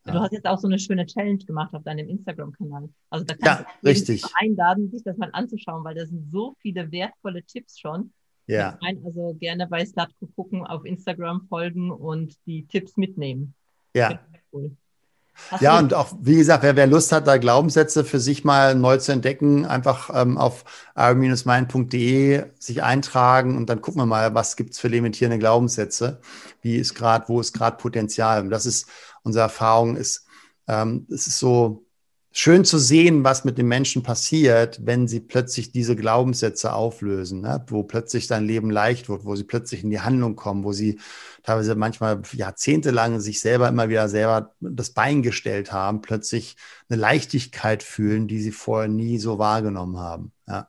Ja. 0.10 0.16
Du 0.16 0.20
hast 0.22 0.34
jetzt 0.34 0.46
auch 0.46 0.60
so 0.60 0.68
eine 0.68 0.80
schöne 0.80 1.06
Challenge 1.06 1.44
gemacht 1.46 1.74
auf 1.74 1.84
deinem 1.84 2.08
Instagram-Kanal. 2.10 2.90
Also 3.10 3.26
da 3.26 3.36
kannst 3.36 3.62
ja, 3.62 3.68
du 3.82 3.88
richtig. 3.88 4.24
einladen, 4.40 4.90
sich 4.92 5.04
das 5.04 5.18
mal 5.18 5.30
anzuschauen, 5.34 5.84
weil 5.84 5.96
da 5.96 6.06
sind 6.06 6.32
so 6.32 6.56
viele 6.60 6.92
wertvolle 6.92 7.44
Tipps 7.44 7.80
schon. 7.80 8.12
Ja. 8.48 8.74
Ich 8.74 8.82
meine, 8.82 9.06
also 9.06 9.36
gerne 9.40 9.68
bei 9.68 9.86
Slatko 9.86 10.28
gucken, 10.36 10.66
auf 10.66 10.84
Instagram 10.86 11.46
folgen 11.48 11.92
und 11.92 12.36
die 12.48 12.66
Tipps 12.68 12.98
mitnehmen. 12.98 13.54
Ja. 13.94 14.20
Cool. 14.52 14.72
Ja, 15.62 15.80
und 15.80 15.94
auch, 15.94 16.14
wie 16.22 16.36
gesagt, 16.36 16.64
wer, 16.64 16.76
wer 16.76 16.88
Lust 16.88 17.12
hat, 17.12 17.28
da 17.28 17.38
Glaubenssätze 17.38 18.04
für 18.04 18.20
sich 18.20 18.44
mal 18.44 18.76
neu 18.76 18.98
zu 18.98 19.12
entdecken, 19.12 19.66
einfach 19.66 20.10
ähm, 20.14 20.38
auf 20.38 20.64
r-mind.de 20.96 22.44
sich 22.60 22.84
eintragen 22.84 23.58
und 23.58 23.70
dann 23.70 23.82
gucken 23.82 24.02
wir 24.02 24.06
mal, 24.06 24.34
was 24.36 24.56
gibt's 24.56 24.80
für 24.80 24.90
limitierende 24.90 25.40
Glaubenssätze, 25.40 26.20
wie 26.62 26.76
ist 26.76 26.94
gerade, 26.94 27.28
wo 27.28 27.40
ist 27.40 27.54
gerade 27.54 27.78
Potenzial. 27.78 28.42
Und 28.42 28.50
das 28.50 28.66
ist 28.66 28.90
unsere 29.24 29.44
Erfahrung, 29.44 29.96
ist, 29.96 30.26
ähm, 30.68 31.06
es 31.10 31.28
ist 31.28 31.40
so, 31.40 31.86
schön 32.32 32.64
zu 32.64 32.78
sehen, 32.78 33.24
was 33.24 33.44
mit 33.44 33.58
den 33.58 33.68
Menschen 33.68 34.04
passiert, 34.04 34.80
wenn 34.86 35.08
sie 35.08 35.20
plötzlich 35.20 35.72
diese 35.72 35.96
Glaubenssätze 35.96 36.74
auflösen, 36.74 37.42
ne? 37.42 37.66
wo 37.68 37.84
plötzlich 37.84 38.28
dein 38.28 38.46
Leben 38.46 38.70
leicht 38.70 39.10
wird, 39.10 39.26
wo 39.26 39.36
sie 39.36 39.44
plötzlich 39.44 39.84
in 39.84 39.90
die 39.90 40.02
Handlung 40.02 40.36
kommen, 40.36 40.64
wo 40.64 40.72
sie 40.72 41.00
teilweise 41.44 41.76
manchmal 41.76 42.22
jahrzehntelang 42.34 43.20
sich 43.20 43.42
selber 43.42 43.68
immer 43.68 43.90
wieder 43.90 44.10
selber 44.10 44.54
das 44.60 44.92
Bein 44.92 45.24
gestellt 45.24 45.72
haben, 45.72 46.02
plötzlich 46.02 46.56
eine 46.88 47.02
Leichtigkeit 47.02 47.84
fühlen, 47.84 48.28
die 48.28 48.42
sie 48.42 48.52
vorher 48.52 48.90
nie 48.90 49.18
so 49.18 49.40
wahrgenommen 49.40 49.98
haben. 49.98 50.32
Ja. 50.48 50.69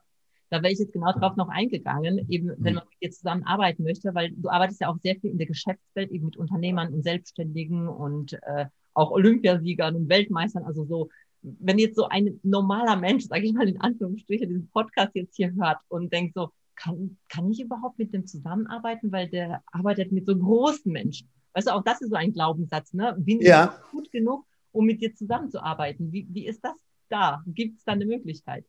Da 0.50 0.62
wäre 0.62 0.72
ich 0.72 0.78
jetzt 0.78 0.92
genau 0.92 1.12
drauf 1.12 1.36
noch 1.36 1.48
eingegangen, 1.48 2.26
eben 2.28 2.48
wenn 2.58 2.72
mhm. 2.72 2.78
man 2.78 2.88
mit 2.88 3.02
dir 3.02 3.10
zusammenarbeiten 3.10 3.84
möchte, 3.84 4.14
weil 4.14 4.32
du 4.32 4.48
arbeitest 4.48 4.80
ja 4.80 4.88
auch 4.88 4.98
sehr 4.98 5.16
viel 5.16 5.30
in 5.30 5.38
der 5.38 5.46
Geschäftswelt, 5.46 6.10
eben 6.10 6.26
mit 6.26 6.36
Unternehmern 6.36 6.92
und 6.92 7.02
Selbstständigen 7.02 7.88
und 7.88 8.34
äh, 8.42 8.66
auch 8.94 9.12
Olympiasiegern 9.12 9.94
und 9.94 10.08
Weltmeistern, 10.08 10.64
also 10.64 10.84
so 10.84 11.08
wenn 11.42 11.78
jetzt 11.78 11.96
so 11.96 12.06
ein 12.06 12.38
normaler 12.42 12.96
Mensch, 12.96 13.24
sage 13.24 13.46
ich 13.46 13.52
mal 13.52 13.68
in 13.68 13.80
Anführungsstrichen, 13.80 14.48
diesen 14.48 14.68
Podcast 14.68 15.14
jetzt 15.14 15.36
hier 15.36 15.54
hört 15.54 15.78
und 15.88 16.12
denkt 16.12 16.34
so, 16.34 16.50
kann, 16.76 17.18
kann 17.28 17.50
ich 17.50 17.60
überhaupt 17.60 17.98
mit 17.98 18.12
dem 18.12 18.26
zusammenarbeiten, 18.26 19.12
weil 19.12 19.28
der 19.28 19.62
arbeitet 19.66 20.12
mit 20.12 20.26
so 20.26 20.36
großen 20.36 20.90
Menschen. 20.90 21.28
Weißt 21.52 21.68
du, 21.68 21.74
auch 21.74 21.82
das 21.82 22.00
ist 22.00 22.10
so 22.10 22.16
ein 22.16 22.32
Glaubenssatz, 22.32 22.92
ne? 22.92 23.14
Bin 23.18 23.40
ja. 23.40 23.74
ich 23.74 23.90
gut 23.90 24.10
genug, 24.12 24.46
um 24.72 24.86
mit 24.86 25.00
dir 25.02 25.14
zusammenzuarbeiten? 25.14 26.12
Wie, 26.12 26.26
wie 26.30 26.46
ist 26.46 26.64
das 26.64 26.76
da? 27.08 27.42
Gibt 27.46 27.78
es 27.78 27.84
da 27.84 27.92
eine 27.92 28.06
Möglichkeit? 28.06 28.64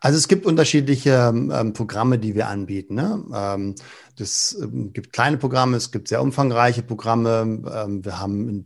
Also 0.00 0.18
es 0.18 0.28
gibt 0.28 0.44
unterschiedliche 0.44 1.32
ähm, 1.32 1.72
Programme, 1.72 2.18
die 2.18 2.34
wir 2.34 2.48
anbieten. 2.48 2.94
Ne? 2.94 3.24
Ähm, 3.34 3.74
das 4.16 4.56
ähm, 4.60 4.92
gibt 4.92 5.12
kleine 5.12 5.38
Programme, 5.38 5.76
es 5.76 5.90
gibt 5.90 6.08
sehr 6.08 6.22
umfangreiche 6.22 6.82
Programme. 6.82 7.62
Ähm, 7.74 8.04
wir 8.04 8.20
haben 8.20 8.48
ein 8.48 8.64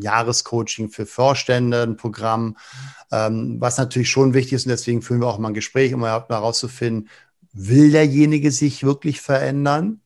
Jahrescoaching 0.00 0.90
für 0.90 1.06
Vorstände, 1.06 1.82
ein 1.82 1.96
Programm, 1.96 2.56
ähm, 3.10 3.56
was 3.60 3.78
natürlich 3.78 4.10
schon 4.10 4.34
wichtig 4.34 4.54
ist 4.54 4.66
und 4.66 4.70
deswegen 4.70 5.02
führen 5.02 5.20
wir 5.20 5.26
auch 5.26 5.38
mal 5.38 5.48
ein 5.48 5.54
Gespräch, 5.54 5.92
um 5.92 6.04
herauszufinden, 6.04 7.08
will 7.52 7.90
derjenige 7.90 8.50
sich 8.50 8.84
wirklich 8.84 9.20
verändern? 9.20 10.00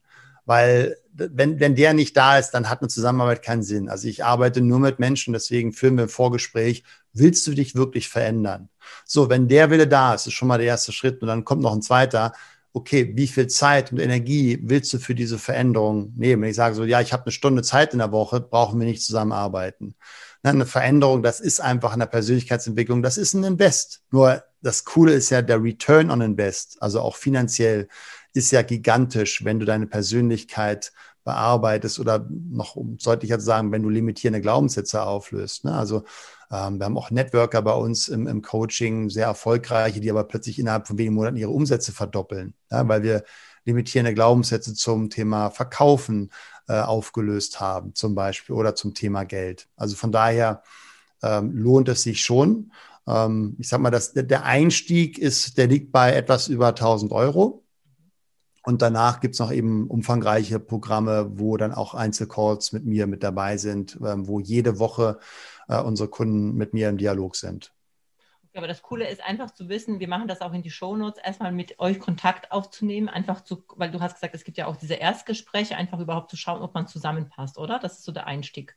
Weil 0.45 0.97
wenn, 1.15 1.61
wenn 1.61 1.75
der 1.75 1.93
nicht 1.93 2.17
da 2.17 2.39
ist, 2.39 2.51
dann 2.51 2.69
hat 2.69 2.81
eine 2.81 2.89
Zusammenarbeit 2.89 3.43
keinen 3.43 3.63
Sinn. 3.63 3.89
Also 3.89 4.09
ich 4.09 4.25
arbeite 4.25 4.61
nur 4.61 4.79
mit 4.79 4.99
Menschen, 4.99 5.33
deswegen 5.33 5.73
führen 5.73 5.97
wir 5.97 6.05
ein 6.05 6.09
Vorgespräch. 6.09 6.85
Willst 7.13 7.47
du 7.47 7.53
dich 7.53 7.75
wirklich 7.75 8.09
verändern? 8.09 8.69
So, 9.05 9.29
wenn 9.29 9.49
der 9.49 9.71
Wille 9.71 9.87
da 9.87 10.15
ist, 10.15 10.27
ist 10.27 10.33
schon 10.33 10.49
mal 10.49 10.59
der 10.59 10.67
erste 10.67 10.93
Schritt 10.93 11.21
und 11.21 11.29
dann 11.29 11.45
kommt 11.45 11.63
noch 11.63 11.75
ein 11.75 11.83
zweiter. 11.83 12.33
Okay, 12.73 13.13
wie 13.15 13.27
viel 13.27 13.49
Zeit 13.49 13.93
und 13.93 13.99
Energie 13.99 14.59
willst 14.63 14.93
du 14.95 14.99
für 14.99 15.15
diese 15.15 15.39
Veränderung 15.39 16.13
nehmen? 16.17 16.43
Wenn 16.43 16.51
ich 16.51 16.57
sage 16.57 16.75
so, 16.75 16.85
ja, 16.85 17.03
ich 17.03 17.13
habe 17.13 17.25
eine 17.25 17.33
Stunde 17.33 17.63
Zeit 17.63 17.93
in 17.93 17.99
der 17.99 18.13
Woche, 18.13 18.41
brauchen 18.41 18.81
wir 18.81 18.87
nicht 18.87 19.03
zusammenarbeiten. 19.03 19.95
Eine 20.43 20.67
Veränderung, 20.67 21.23
das 21.23 21.39
ist 21.39 21.61
einfach 21.61 21.93
eine 21.93 22.07
Persönlichkeitsentwicklung, 22.07 23.03
das 23.03 23.19
ist 23.19 23.35
ein 23.35 23.45
Invest. 23.45 24.03
Nur 24.11 24.43
das 24.63 24.85
Coole 24.85 25.13
ist 25.13 25.31
ja 25.31 25.43
der 25.43 25.63
Return 25.63 26.11
on 26.11 26.21
Invest, 26.21 26.81
also 26.81 27.01
auch 27.01 27.17
finanziell 27.17 27.89
ist 28.33 28.51
ja 28.51 28.63
gigantisch, 28.63 29.45
wenn 29.45 29.61
du 29.61 29.67
deine 29.67 29.87
Persönlichkeit 29.87 30.93
bearbeitest 31.25 32.01
oder 32.01 32.27
noch 32.31 32.77
um 32.77 32.97
deutlicher 32.99 33.39
zu 33.39 33.45
sagen, 33.45 33.71
wenn 33.73 33.83
du 33.83 33.89
limitierende 33.89 34.41
Glaubenssätze 34.41 35.03
auflöst. 35.03 35.65
Ne? 35.65 35.73
Also 35.75 36.05
ähm, 36.51 36.79
wir 36.79 36.87
haben 36.87 36.99
auch 36.99 37.11
Networker 37.11 37.63
bei 37.63 37.75
uns 37.75 38.09
im, 38.09 38.27
im, 38.27 38.43
Coaching, 38.43 39.09
sehr 39.09 39.27
erfolgreiche, 39.27 40.01
die 40.01 40.11
aber 40.11 40.25
plötzlich 40.25 40.59
innerhalb 40.59 40.87
von 40.87 40.99
wenigen 40.99 41.15
Monaten 41.15 41.37
ihre 41.37 41.51
Umsätze 41.51 41.93
verdoppeln, 41.93 42.55
ja? 42.71 42.87
weil 42.89 43.03
wir 43.03 43.25
limitierende 43.65 44.15
Glaubenssätze 44.15 44.75
zum 44.75 45.11
Thema 45.11 45.51
Verkaufen 45.51 46.31
äh, 46.69 46.81
aufgelöst 46.81 47.61
haben, 47.61 47.95
zum 47.95 48.15
Beispiel, 48.15 48.57
oder 48.57 48.75
zum 48.75 48.95
Thema 48.95 49.25
Geld. 49.25 49.69
Also 49.77 49.95
von 49.95 50.11
daher 50.11 50.63
ähm, 51.23 51.53
lohnt 51.57 51.89
es 51.89 52.03
sich 52.03 52.23
schon. 52.23 52.73
Ähm, 53.07 53.57
ich 53.59 53.69
sag 53.69 53.81
mal, 53.81 53.91
dass 53.91 54.13
der 54.13 54.45
Einstieg 54.45 55.19
ist, 55.19 55.59
der 55.59 55.69
liegt 55.69 55.93
bei 55.93 56.13
etwas 56.13 56.49
über 56.49 56.69
1000 56.69 57.13
Euro. 57.13 57.62
Und 58.65 58.81
danach 58.81 59.21
gibt's 59.21 59.41
noch 59.41 59.51
eben 59.51 59.89
umfangreiche 59.89 60.61
Programme, 60.61 61.39
wo 61.39 61.57
dann 61.57 61.73
auch 61.73 61.95
Einzelcalls 61.95 62.73
mit 62.73 62.85
mir 62.85 63.07
mit 63.07 63.23
dabei 63.23 63.57
sind, 63.57 63.99
ähm, 64.05 64.29
wo 64.29 64.39
jede 64.39 64.79
Woche 64.79 65.19
äh, 65.69 65.81
unsere 65.81 66.09
Kunden 66.09 66.55
mit 66.55 66.73
mir 66.73 66.89
im 66.89 66.97
Dialog 66.97 67.35
sind. 67.35 67.73
Aber 68.55 68.69
das 68.69 68.83
Coole 68.83 69.09
ist 69.09 69.23
einfach 69.25 69.51
zu 69.51 69.69
wissen, 69.71 69.99
wir 69.99 70.09
machen 70.09 70.29
das 70.29 70.43
auch 70.43 70.53
in 70.53 70.63
die 70.63 70.71
Shownotes, 70.71 71.23
erstmal 71.25 71.53
mit 71.53 71.79
euch 71.79 71.99
Kontakt 71.99 72.53
aufzunehmen, 72.53 73.09
einfach 73.09 73.41
zu, 73.41 73.65
weil 73.77 73.91
du 73.91 74.01
hast 74.01 74.15
gesagt, 74.15 74.35
es 74.35 74.45
gibt 74.45 74.59
ja 74.59 74.67
auch 74.67 74.77
diese 74.77 74.95
Erstgespräche, 74.95 75.77
einfach 75.77 75.99
überhaupt 76.01 76.31
zu 76.31 76.37
schauen, 76.37 76.61
ob 76.61 76.75
man 76.75 76.87
zusammenpasst, 76.87 77.57
oder? 77.57 77.79
Das 77.79 77.95
ist 77.99 78.05
so 78.05 78.13
der 78.13 78.27
Einstieg. 78.27 78.77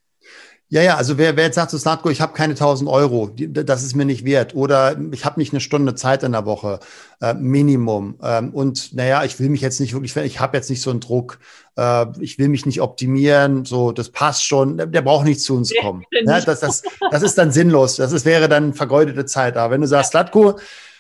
Ja, 0.68 0.82
ja, 0.82 0.98
also 0.98 1.20
wer, 1.20 1.38
wer 1.38 1.46
jetzt 1.46 1.56
sagt 1.56 1.70
zu 1.70 1.78
Snatco, 1.78 2.10
ich 2.10 2.22
habe 2.22 2.34
keine 2.34 2.54
1000 2.54 2.90
Euro, 2.90 3.28
die, 3.28 3.54
das 3.54 3.84
ist 3.84 3.96
mir 3.96 4.04
nicht 4.04 4.26
wert. 4.26 4.56
Oder 4.56 4.98
ich 5.12 5.24
habe 5.24 5.40
nicht 5.40 5.54
eine 5.54 5.60
Stunde 5.60 5.94
Zeit 5.94 6.24
in 6.24 6.32
der 6.32 6.46
Woche, 6.46 6.80
äh, 7.22 7.36
Minimum. 7.36 8.16
Ähm, 8.24 8.50
und 8.50 8.94
naja, 8.94 9.24
ich 9.24 9.40
will 9.40 9.50
mich 9.50 9.62
jetzt 9.62 9.80
nicht 9.80 9.94
wirklich, 9.94 10.16
ich 10.16 10.40
habe 10.40 10.58
jetzt 10.58 10.72
nicht 10.72 10.82
so 10.82 10.90
einen 10.90 11.02
Druck, 11.02 11.38
äh, 11.78 12.08
ich 12.20 12.40
will 12.40 12.50
mich 12.50 12.66
nicht 12.66 12.82
optimieren, 12.82 13.64
so, 13.64 13.92
das 13.92 14.10
passt 14.10 14.44
schon, 14.44 14.78
der, 14.78 14.88
der 14.88 15.04
braucht 15.04 15.26
nicht 15.26 15.40
zu 15.40 15.56
uns 15.56 15.72
kommen. 15.80 16.04
Ja, 16.12 16.42
das, 16.42 16.62
das, 16.62 16.82
das 17.12 17.22
ist 17.22 17.38
dann 17.38 17.52
sinnlos, 17.52 17.98
das 17.98 18.12
ist, 18.12 18.26
wäre 18.26 18.50
dann 18.50 18.74
vergeudete 18.74 19.26
Zeit. 19.26 19.58
Aber 19.58 19.72
wenn 19.72 19.82
du 19.82 19.88
sagst, 19.88 20.12
Slatko, 20.12 20.58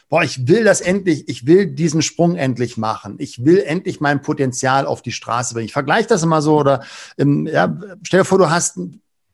boah, 0.09 0.23
ich 0.23 0.47
will 0.47 0.63
das 0.63 0.82
endlich, 0.82 1.28
ich 1.28 1.47
will 1.47 1.65
diesen 1.65 2.03
Sprung 2.03 2.36
endlich 2.36 2.78
machen. 2.78 3.15
Ich 3.17 3.43
will 3.43 3.63
endlich 3.65 3.99
mein 3.99 4.21
Potenzial 4.21 4.86
auf 4.86 5.01
die 5.01 5.11
Straße 5.11 5.55
bringen. 5.55 5.65
Ich 5.65 5.73
vergleiche 5.73 6.07
das 6.07 6.21
immer 6.21 6.43
so 6.43 6.59
oder 6.59 6.84
im, 7.17 7.47
ja, 7.47 7.76
stell 8.03 8.19
dir 8.19 8.26
vor, 8.26 8.38
du 8.38 8.51
hast 8.51 8.78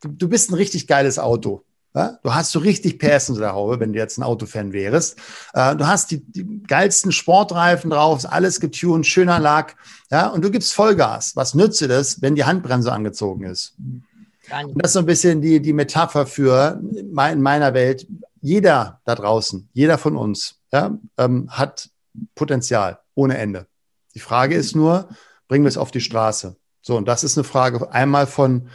du 0.01 0.27
bist 0.27 0.51
ein 0.51 0.55
richtig 0.55 0.87
geiles 0.87 1.19
Auto. 1.19 1.63
Ja? 1.93 2.19
Du 2.23 2.33
hast 2.33 2.51
so 2.51 2.59
richtig 2.59 2.99
PS 2.99 3.29
in 3.29 3.35
der 3.35 3.53
Haube, 3.53 3.79
wenn 3.79 3.93
du 3.93 3.99
jetzt 3.99 4.17
ein 4.17 4.23
Autofan 4.23 4.73
wärst. 4.73 5.17
Äh, 5.53 5.75
du 5.75 5.87
hast 5.87 6.11
die, 6.11 6.19
die 6.19 6.63
geilsten 6.63 7.11
Sportreifen 7.11 7.89
drauf, 7.89 8.25
alles 8.29 8.59
getuned, 8.59 9.05
schöner 9.05 9.39
Lack. 9.39 9.75
Ja? 10.09 10.27
Und 10.27 10.43
du 10.43 10.51
gibst 10.51 10.73
Vollgas. 10.73 11.35
Was 11.35 11.53
nützt 11.53 11.81
dir 11.81 11.87
das, 11.87 12.21
wenn 12.21 12.35
die 12.35 12.45
Handbremse 12.45 12.91
angezogen 12.91 13.45
ist? 13.45 13.75
Und 13.77 14.81
das 14.81 14.89
ist 14.89 14.93
so 14.93 14.99
ein 14.99 15.05
bisschen 15.05 15.41
die, 15.41 15.61
die 15.61 15.73
Metapher 15.73 16.25
für 16.25 16.81
in 16.95 17.41
meiner 17.41 17.73
Welt. 17.73 18.07
Jeder 18.41 18.99
da 19.05 19.15
draußen, 19.15 19.69
jeder 19.71 19.97
von 19.97 20.17
uns 20.17 20.55
ja, 20.73 20.97
ähm, 21.17 21.47
hat 21.49 21.89
Potenzial 22.35 22.99
ohne 23.13 23.37
Ende. 23.37 23.67
Die 24.15 24.19
Frage 24.19 24.55
ist 24.55 24.75
nur, 24.75 25.09
bringen 25.47 25.63
wir 25.63 25.69
es 25.69 25.77
auf 25.77 25.91
die 25.91 26.01
Straße? 26.01 26.55
So, 26.81 26.97
und 26.97 27.07
das 27.07 27.23
ist 27.23 27.37
eine 27.37 27.43
Frage 27.43 27.91
einmal 27.91 28.25
von 28.25 28.69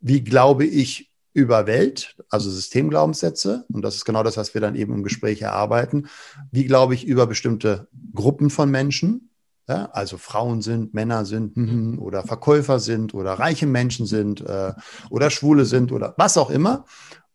wie 0.00 0.22
glaube 0.22 0.64
ich 0.64 1.10
über 1.32 1.66
Welt, 1.66 2.16
also 2.28 2.50
Systemglaubenssätze, 2.50 3.64
und 3.72 3.82
das 3.82 3.94
ist 3.94 4.04
genau 4.04 4.22
das, 4.22 4.36
was 4.36 4.54
wir 4.54 4.60
dann 4.60 4.74
eben 4.74 4.94
im 4.94 5.02
Gespräch 5.04 5.42
erarbeiten. 5.42 6.08
Wie 6.50 6.64
glaube 6.64 6.94
ich 6.94 7.06
über 7.06 7.26
bestimmte 7.26 7.88
Gruppen 8.14 8.50
von 8.50 8.70
Menschen, 8.70 9.30
ja, 9.68 9.88
also 9.92 10.18
Frauen 10.18 10.62
sind, 10.62 10.94
Männer 10.94 11.24
sind 11.24 11.56
mm, 11.56 12.00
oder 12.00 12.24
Verkäufer 12.24 12.80
sind 12.80 13.14
oder 13.14 13.34
reiche 13.34 13.66
Menschen 13.66 14.04
sind 14.04 14.40
äh, 14.40 14.72
oder 15.10 15.30
Schwule 15.30 15.64
sind 15.64 15.92
oder 15.92 16.14
was 16.18 16.36
auch 16.36 16.50
immer. 16.50 16.84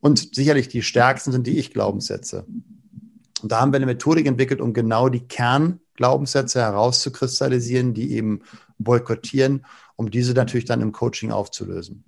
Und 0.01 0.35
sicherlich 0.35 0.67
die 0.67 0.81
stärksten 0.81 1.31
sind 1.31 1.47
die 1.47 1.57
Ich-Glaubenssätze. 1.57 2.45
Und 3.41 3.51
da 3.51 3.61
haben 3.61 3.71
wir 3.71 3.77
eine 3.77 3.85
Methodik 3.85 4.25
entwickelt, 4.25 4.59
um 4.59 4.73
genau 4.73 5.07
die 5.07 5.25
Kernglaubenssätze 5.25 6.59
herauszukristallisieren, 6.59 7.93
die 7.93 8.11
eben 8.11 8.41
boykottieren, 8.79 9.65
um 9.95 10.11
diese 10.11 10.33
natürlich 10.33 10.65
dann 10.65 10.81
im 10.81 10.91
Coaching 10.91 11.31
aufzulösen. 11.31 12.03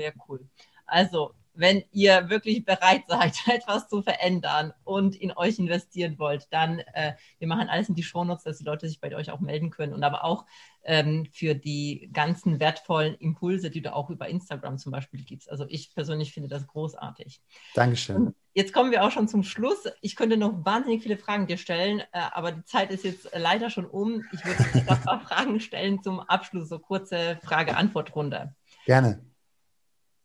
Sehr 0.00 0.14
cool. 0.28 0.48
Also, 0.86 1.34
wenn 1.52 1.84
ihr 1.92 2.30
wirklich 2.30 2.64
bereit 2.64 3.02
seid, 3.06 3.34
etwas 3.46 3.86
zu 3.86 4.00
verändern 4.00 4.72
und 4.82 5.14
in 5.14 5.30
euch 5.32 5.58
investieren 5.58 6.18
wollt, 6.18 6.46
dann 6.50 6.78
äh, 6.94 7.12
wir 7.38 7.48
machen 7.48 7.68
alles 7.68 7.90
in 7.90 7.94
die 7.94 8.02
Shownotes, 8.02 8.44
dass 8.44 8.56
die 8.56 8.64
Leute 8.64 8.88
sich 8.88 8.98
bei 8.98 9.14
euch 9.14 9.30
auch 9.30 9.40
melden 9.40 9.68
können 9.68 9.92
und 9.92 10.02
aber 10.02 10.24
auch 10.24 10.46
ähm, 10.84 11.26
für 11.32 11.54
die 11.54 12.08
ganzen 12.14 12.60
wertvollen 12.60 13.14
Impulse, 13.16 13.68
die 13.70 13.82
du 13.82 13.94
auch 13.94 14.08
über 14.08 14.26
Instagram 14.26 14.78
zum 14.78 14.90
Beispiel 14.90 15.22
gibst. 15.22 15.50
Also 15.50 15.66
ich 15.68 15.94
persönlich 15.94 16.32
finde 16.32 16.48
das 16.48 16.66
großartig. 16.66 17.42
Dankeschön. 17.74 18.16
Und 18.16 18.34
jetzt 18.54 18.72
kommen 18.72 18.90
wir 18.90 19.04
auch 19.04 19.10
schon 19.10 19.28
zum 19.28 19.42
Schluss. 19.42 19.86
Ich 20.00 20.16
könnte 20.16 20.38
noch 20.38 20.64
wahnsinnig 20.64 21.02
viele 21.02 21.18
Fragen 21.18 21.46
dir 21.46 21.58
stellen, 21.58 22.00
äh, 22.00 22.20
aber 22.32 22.52
die 22.52 22.64
Zeit 22.64 22.90
ist 22.90 23.04
jetzt 23.04 23.28
leider 23.34 23.68
schon 23.68 23.84
um. 23.84 24.24
Ich 24.32 24.42
würde 24.46 24.62
noch 24.86 24.96
ein 24.96 25.02
paar 25.02 25.20
Fragen 25.26 25.60
stellen 25.60 26.02
zum 26.02 26.20
Abschluss, 26.20 26.70
so 26.70 26.78
kurze 26.78 27.38
Frage-Antwort-Runde. 27.42 28.54
Gerne. 28.86 29.29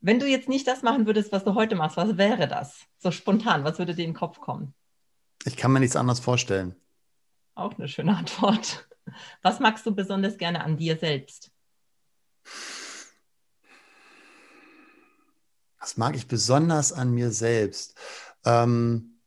Wenn 0.05 0.19
du 0.19 0.27
jetzt 0.27 0.47
nicht 0.47 0.67
das 0.67 0.83
machen 0.83 1.07
würdest, 1.07 1.31
was 1.31 1.43
du 1.43 1.55
heute 1.55 1.75
machst, 1.75 1.97
was 1.97 2.15
wäre 2.15 2.47
das? 2.47 2.81
So 2.99 3.09
spontan, 3.09 3.63
was 3.63 3.79
würde 3.79 3.95
dir 3.95 4.03
in 4.03 4.11
den 4.11 4.15
Kopf 4.15 4.39
kommen? 4.39 4.75
Ich 5.45 5.57
kann 5.57 5.71
mir 5.71 5.79
nichts 5.79 5.95
anderes 5.95 6.19
vorstellen. 6.19 6.75
Auch 7.55 7.73
eine 7.73 7.87
schöne 7.87 8.15
Antwort. 8.15 8.87
Was 9.41 9.59
magst 9.59 9.83
du 9.83 9.95
besonders 9.95 10.37
gerne 10.37 10.63
an 10.63 10.77
dir 10.77 10.95
selbst? 10.97 11.51
Was 15.79 15.97
mag 15.97 16.15
ich 16.15 16.27
besonders 16.27 16.93
an 16.93 17.11
mir 17.11 17.31
selbst? 17.31 17.97
Ähm, 18.45 19.21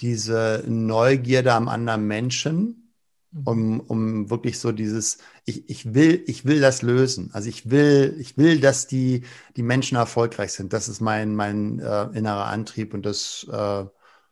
diese 0.00 0.64
Neugierde 0.66 1.54
am 1.54 1.66
anderen 1.66 2.06
Menschen, 2.06 2.92
Mhm. 3.30 3.42
um, 3.46 3.80
um 3.80 4.30
wirklich 4.30 4.58
so 4.58 4.72
dieses, 4.72 5.18
ich, 5.48 5.68
ich 5.70 5.94
will, 5.94 6.22
ich 6.26 6.44
will 6.44 6.60
das 6.60 6.82
lösen. 6.82 7.30
Also 7.32 7.48
ich 7.48 7.70
will, 7.70 8.14
ich 8.20 8.36
will, 8.36 8.60
dass 8.60 8.86
die, 8.86 9.24
die 9.56 9.62
Menschen 9.62 9.96
erfolgreich 9.96 10.52
sind. 10.52 10.72
Das 10.74 10.88
ist 10.88 11.00
mein, 11.00 11.34
mein 11.34 11.78
äh, 11.78 12.04
innerer 12.12 12.46
Antrieb 12.46 12.92
und 12.92 13.06
das, 13.06 13.46
äh, 13.50 13.84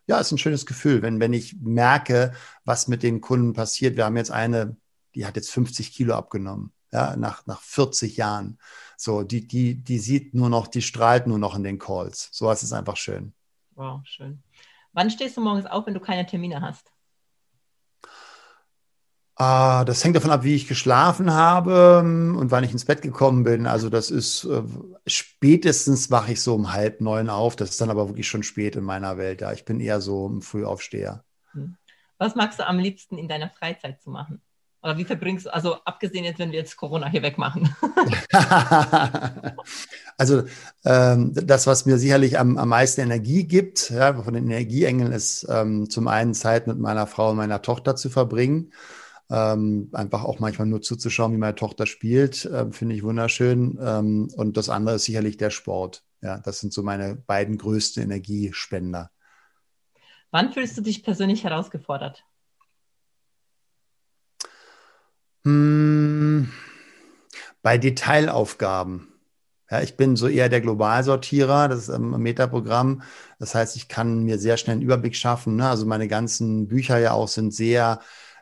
ja, 0.08 0.20
ist 0.20 0.30
ein 0.30 0.38
schönes 0.38 0.66
Gefühl, 0.66 1.02
wenn, 1.02 1.18
wenn 1.18 1.32
ich 1.32 1.56
merke, 1.60 2.32
was 2.64 2.86
mit 2.86 3.02
den 3.02 3.20
Kunden 3.22 3.54
passiert. 3.54 3.96
Wir 3.96 4.04
haben 4.04 4.16
jetzt 4.16 4.30
eine, 4.30 4.76
die 5.14 5.24
hat 5.26 5.36
jetzt 5.36 5.50
50 5.50 5.92
Kilo 5.92 6.14
abgenommen, 6.14 6.72
ja, 6.92 7.16
nach, 7.16 7.46
nach 7.46 7.62
40 7.62 8.18
Jahren. 8.18 8.58
So, 8.98 9.22
die, 9.22 9.46
die, 9.46 9.82
die 9.82 9.98
sieht 9.98 10.34
nur 10.34 10.50
noch, 10.50 10.66
die 10.66 10.82
strahlt 10.82 11.26
nur 11.26 11.38
noch 11.38 11.56
in 11.56 11.64
den 11.64 11.78
Calls. 11.78 12.28
So 12.30 12.46
was 12.46 12.62
ist 12.62 12.72
einfach 12.72 12.96
schön. 12.96 13.32
Wow, 13.74 14.00
schön. 14.04 14.42
Wann 14.92 15.10
stehst 15.10 15.36
du 15.36 15.40
morgens 15.40 15.66
auf, 15.66 15.86
wenn 15.86 15.94
du 15.94 16.00
keine 16.00 16.26
Termine 16.26 16.60
hast? 16.60 16.92
Ah, 19.38 19.84
das 19.84 20.02
hängt 20.02 20.16
davon 20.16 20.30
ab, 20.30 20.44
wie 20.44 20.54
ich 20.54 20.66
geschlafen 20.66 21.30
habe 21.30 22.00
ähm, 22.00 22.36
und 22.38 22.50
wann 22.50 22.64
ich 22.64 22.72
ins 22.72 22.86
Bett 22.86 23.02
gekommen 23.02 23.44
bin. 23.44 23.66
Also 23.66 23.90
das 23.90 24.10
ist 24.10 24.44
äh, 24.44 24.62
spätestens 25.06 26.10
wache 26.10 26.32
ich 26.32 26.40
so 26.40 26.54
um 26.54 26.72
halb 26.72 27.02
neun 27.02 27.28
auf. 27.28 27.54
Das 27.54 27.68
ist 27.68 27.80
dann 27.80 27.90
aber 27.90 28.08
wirklich 28.08 28.26
schon 28.26 28.42
spät 28.42 28.76
in 28.76 28.84
meiner 28.84 29.18
Welt. 29.18 29.42
Ja, 29.42 29.52
ich 29.52 29.66
bin 29.66 29.78
eher 29.78 30.00
so 30.00 30.26
ein 30.26 30.40
Frühaufsteher. 30.40 31.22
Hm. 31.52 31.76
Was 32.16 32.34
magst 32.34 32.58
du 32.58 32.66
am 32.66 32.78
liebsten 32.78 33.18
in 33.18 33.28
deiner 33.28 33.50
Freizeit 33.50 34.00
zu 34.00 34.08
machen? 34.08 34.40
Oder 34.82 34.96
wie 34.96 35.04
verbringst 35.04 35.46
du, 35.46 35.52
also 35.52 35.74
abgesehen 35.84 36.24
jetzt, 36.24 36.38
wenn 36.38 36.52
wir 36.52 36.60
jetzt 36.60 36.76
Corona 36.76 37.08
hier 37.08 37.22
wegmachen? 37.22 37.74
also 40.16 40.44
ähm, 40.84 41.32
das, 41.34 41.66
was 41.66 41.84
mir 41.84 41.98
sicherlich 41.98 42.38
am, 42.38 42.56
am 42.56 42.68
meisten 42.68 43.02
Energie 43.02 43.44
gibt, 43.44 43.90
ja, 43.90 44.14
von 44.14 44.32
den 44.32 44.44
Energieengeln, 44.44 45.12
ist 45.12 45.46
ähm, 45.50 45.90
zum 45.90 46.08
einen 46.08 46.32
Zeit 46.32 46.68
mit 46.68 46.78
meiner 46.78 47.06
Frau 47.06 47.30
und 47.30 47.36
meiner 47.36 47.60
Tochter 47.60 47.96
zu 47.96 48.08
verbringen. 48.08 48.72
Ähm, 49.28 49.88
einfach 49.92 50.22
auch 50.24 50.38
manchmal 50.38 50.68
nur 50.68 50.82
zuzuschauen, 50.82 51.32
wie 51.32 51.38
meine 51.38 51.56
Tochter 51.56 51.86
spielt, 51.86 52.44
äh, 52.44 52.70
finde 52.70 52.94
ich 52.94 53.02
wunderschön. 53.02 53.78
Ähm, 53.80 54.28
und 54.36 54.56
das 54.56 54.68
andere 54.68 54.96
ist 54.96 55.04
sicherlich 55.04 55.36
der 55.36 55.50
Sport. 55.50 56.04
Ja, 56.22 56.38
das 56.38 56.60
sind 56.60 56.72
so 56.72 56.82
meine 56.82 57.16
beiden 57.16 57.58
größten 57.58 58.02
Energiespender. 58.02 59.10
Wann 60.30 60.52
fühlst 60.52 60.76
du 60.76 60.82
dich 60.82 61.02
persönlich 61.02 61.44
herausgefordert? 61.44 62.24
Hm, 65.44 66.50
bei 67.62 67.78
Detailaufgaben. 67.78 69.08
Ja, 69.70 69.80
ich 69.82 69.96
bin 69.96 70.14
so 70.14 70.28
eher 70.28 70.48
der 70.48 70.60
Globalsortierer, 70.60 71.68
das 71.68 71.80
ist 71.80 71.90
ein 71.90 72.10
Metaprogramm. 72.22 73.02
Das 73.40 73.54
heißt, 73.54 73.76
ich 73.76 73.88
kann 73.88 74.24
mir 74.24 74.38
sehr 74.38 74.56
schnell 74.56 74.74
einen 74.74 74.82
Überblick 74.82 75.16
schaffen. 75.16 75.56
Ne? 75.56 75.68
Also 75.68 75.86
meine 75.86 76.06
ganzen 76.06 76.68
Bücher 76.68 76.98
ja 76.98 77.12
auch 77.12 77.28
sind 77.28 77.52
sehr 77.52 78.00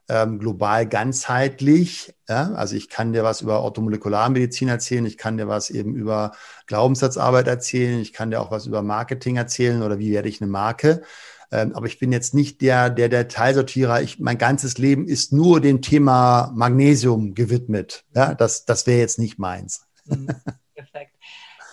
ähm, 0.08 0.38
global 0.38 0.86
ganzheitlich. 0.86 2.14
Ja? 2.28 2.52
Also 2.52 2.76
ich 2.76 2.88
kann 2.88 3.12
dir 3.12 3.24
was 3.24 3.40
über 3.40 3.62
Orthomolekularmedizin 3.62 4.68
erzählen, 4.68 5.06
ich 5.06 5.18
kann 5.18 5.36
dir 5.36 5.48
was 5.48 5.70
eben 5.70 5.94
über 5.94 6.32
Glaubenssatzarbeit 6.66 7.46
erzählen, 7.46 8.00
ich 8.00 8.12
kann 8.12 8.30
dir 8.30 8.40
auch 8.40 8.50
was 8.50 8.66
über 8.66 8.82
Marketing 8.82 9.36
erzählen 9.36 9.82
oder 9.82 9.98
wie 9.98 10.12
werde 10.12 10.28
ich 10.28 10.40
eine 10.40 10.50
Marke. 10.50 11.02
Ähm, 11.50 11.74
aber 11.74 11.86
ich 11.86 11.98
bin 11.98 12.12
jetzt 12.12 12.34
nicht 12.34 12.60
der, 12.60 12.90
der 12.90 13.08
Detailsortierer. 13.08 14.02
Ich, 14.02 14.18
mein 14.18 14.38
ganzes 14.38 14.78
Leben 14.78 15.06
ist 15.06 15.32
nur 15.32 15.60
dem 15.60 15.82
Thema 15.82 16.52
Magnesium 16.54 17.34
gewidmet. 17.34 18.04
Ja, 18.14 18.34
das, 18.34 18.64
das 18.64 18.86
wäre 18.86 18.98
jetzt 18.98 19.18
nicht 19.18 19.38
meins. 19.38 19.86
Mhm. 20.04 20.28
Perfekt. 20.74 21.14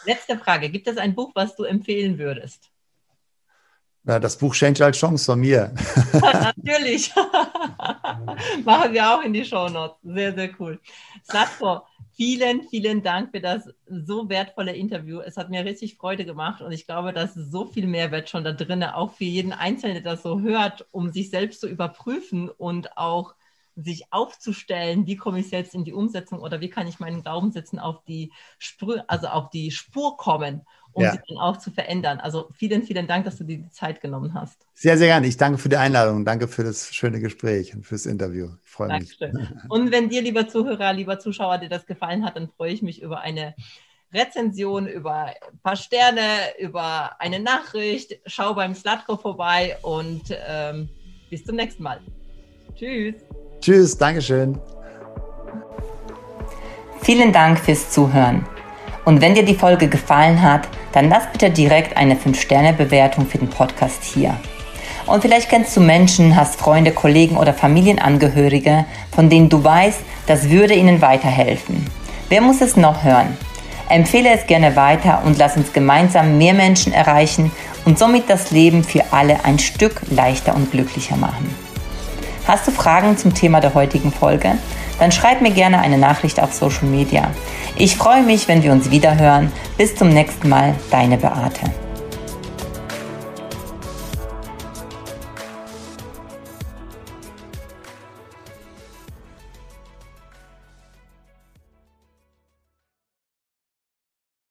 Letzte 0.05 0.37
Frage. 0.37 0.69
Gibt 0.69 0.87
es 0.87 0.97
ein 0.97 1.15
Buch, 1.15 1.31
was 1.35 1.55
du 1.55 1.63
empfehlen 1.63 2.17
würdest? 2.17 2.70
Das 4.03 4.37
Buch 4.37 4.53
schenkt 4.55 4.81
als 4.81 4.97
Chance 4.97 5.25
von 5.25 5.39
mir. 5.39 5.71
Natürlich. 6.13 7.13
Machen 8.65 8.93
wir 8.93 9.13
auch 9.13 9.23
in 9.23 9.33
die 9.33 9.45
Show 9.45 9.69
Notes. 9.69 9.97
Sehr, 10.03 10.33
sehr 10.33 10.49
cool. 10.59 10.79
Slatko, 11.23 11.81
vielen, 12.15 12.63
vielen 12.63 13.03
Dank 13.03 13.29
für 13.29 13.41
das 13.41 13.69
so 13.87 14.27
wertvolle 14.27 14.73
Interview. 14.75 15.19
Es 15.19 15.37
hat 15.37 15.51
mir 15.51 15.63
richtig 15.63 15.97
Freude 15.97 16.25
gemacht 16.25 16.61
und 16.61 16.71
ich 16.71 16.87
glaube, 16.87 17.13
dass 17.13 17.35
so 17.35 17.65
viel 17.65 17.85
Mehrwert 17.85 18.29
schon 18.29 18.43
da 18.43 18.53
drin, 18.53 18.83
auch 18.83 19.13
für 19.13 19.25
jeden 19.25 19.53
Einzelnen, 19.53 20.01
der 20.01 20.13
das 20.13 20.23
so 20.23 20.41
hört, 20.41 20.87
um 20.91 21.11
sich 21.11 21.29
selbst 21.29 21.61
zu 21.61 21.67
überprüfen 21.67 22.49
und 22.49 22.97
auch 22.97 23.35
sich 23.75 24.11
aufzustellen, 24.11 25.07
wie 25.07 25.15
komme 25.15 25.39
ich 25.39 25.49
selbst 25.49 25.75
in 25.75 25.85
die 25.85 25.93
Umsetzung 25.93 26.39
oder 26.39 26.59
wie 26.59 26.69
kann 26.69 26.87
ich 26.87 26.99
meinen 26.99 27.21
Glaubenssätzen 27.21 27.79
auf 27.79 28.03
die 28.03 28.31
Spur, 28.57 29.03
also 29.07 29.27
auf 29.27 29.49
die 29.49 29.71
Spur 29.71 30.17
kommen 30.17 30.65
um 30.93 31.03
ja. 31.03 31.13
sie 31.13 31.19
dann 31.27 31.37
auch 31.37 31.57
zu 31.57 31.71
verändern. 31.71 32.19
Also 32.19 32.49
vielen, 32.53 32.83
vielen 32.83 33.07
Dank, 33.07 33.25
dass 33.25 33.37
du 33.37 33.43
dir 33.43 33.57
die 33.57 33.69
Zeit 33.69 34.01
genommen 34.01 34.33
hast. 34.33 34.65
Sehr, 34.73 34.97
sehr 34.97 35.07
gerne. 35.07 35.27
Ich 35.27 35.37
danke 35.37 35.57
für 35.57 35.69
die 35.69 35.77
Einladung. 35.77 36.25
Danke 36.25 36.47
für 36.47 36.63
das 36.63 36.93
schöne 36.93 37.19
Gespräch 37.19 37.73
und 37.73 37.85
fürs 37.85 38.05
Interview. 38.05 38.49
Ich 38.63 38.69
freue 38.69 38.89
Dankeschön. 38.89 39.33
mich. 39.33 39.49
Und 39.69 39.91
wenn 39.91 40.09
dir, 40.09 40.21
lieber 40.21 40.47
Zuhörer, 40.47 40.93
lieber 40.93 41.19
Zuschauer, 41.19 41.57
dir 41.59 41.69
das 41.69 41.85
gefallen 41.85 42.25
hat, 42.25 42.35
dann 42.35 42.49
freue 42.49 42.73
ich 42.73 42.81
mich 42.81 43.01
über 43.01 43.21
eine 43.21 43.55
Rezension, 44.13 44.87
über 44.87 45.25
ein 45.25 45.59
paar 45.63 45.75
Sterne, 45.75 46.21
über 46.59 47.21
eine 47.21 47.39
Nachricht. 47.39 48.19
Schau 48.25 48.53
beim 48.53 48.75
Slatko 48.75 49.17
vorbei 49.17 49.77
und 49.81 50.23
ähm, 50.47 50.89
bis 51.29 51.45
zum 51.45 51.55
nächsten 51.55 51.83
Mal. 51.83 52.01
Tschüss. 52.75 53.15
Tschüss, 53.61 53.97
Dankeschön. 53.97 54.59
Vielen 57.03 57.33
Dank 57.33 57.59
fürs 57.59 57.89
Zuhören. 57.91 58.45
Und 59.05 59.21
wenn 59.21 59.35
dir 59.35 59.43
die 59.43 59.55
Folge 59.55 59.87
gefallen 59.87 60.41
hat, 60.41 60.67
dann 60.91 61.09
lass 61.09 61.31
bitte 61.31 61.49
direkt 61.49 61.97
eine 61.97 62.15
5-Sterne-Bewertung 62.15 63.25
für 63.25 63.39
den 63.39 63.49
Podcast 63.49 64.03
hier. 64.03 64.35
Und 65.07 65.21
vielleicht 65.21 65.49
kennst 65.49 65.75
du 65.75 65.81
Menschen, 65.81 66.35
hast 66.35 66.59
Freunde, 66.59 66.91
Kollegen 66.91 67.37
oder 67.37 67.53
Familienangehörige, 67.53 68.85
von 69.13 69.29
denen 69.29 69.49
du 69.49 69.63
weißt, 69.63 69.99
das 70.27 70.49
würde 70.49 70.75
ihnen 70.75 71.01
weiterhelfen. 71.01 71.85
Wer 72.29 72.41
muss 72.41 72.61
es 72.61 72.77
noch 72.77 73.03
hören? 73.03 73.35
Empfehle 73.89 74.29
es 74.29 74.47
gerne 74.47 74.75
weiter 74.75 75.23
und 75.25 75.37
lass 75.37 75.57
uns 75.57 75.73
gemeinsam 75.73 76.37
mehr 76.37 76.53
Menschen 76.53 76.93
erreichen 76.93 77.51
und 77.83 77.99
somit 77.99 78.29
das 78.29 78.51
Leben 78.51 78.83
für 78.83 79.03
alle 79.11 79.43
ein 79.43 79.59
Stück 79.59 80.01
leichter 80.09 80.55
und 80.55 80.71
glücklicher 80.71 81.17
machen. 81.17 81.53
Hast 82.47 82.67
du 82.67 82.71
Fragen 82.71 83.17
zum 83.17 83.33
Thema 83.33 83.59
der 83.59 83.73
heutigen 83.73 84.11
Folge? 84.11 84.53
Dann 85.01 85.11
schreib 85.11 85.41
mir 85.41 85.49
gerne 85.49 85.79
eine 85.79 85.97
Nachricht 85.97 86.39
auf 86.39 86.53
Social 86.53 86.85
Media. 86.85 87.31
Ich 87.75 87.97
freue 87.97 88.21
mich, 88.21 88.47
wenn 88.47 88.61
wir 88.61 88.71
uns 88.71 88.91
wieder 88.91 89.17
hören. 89.17 89.51
Bis 89.75 89.95
zum 89.95 90.09
nächsten 90.09 90.47
Mal, 90.47 90.75
deine 90.91 91.17
Beate. 91.17 91.71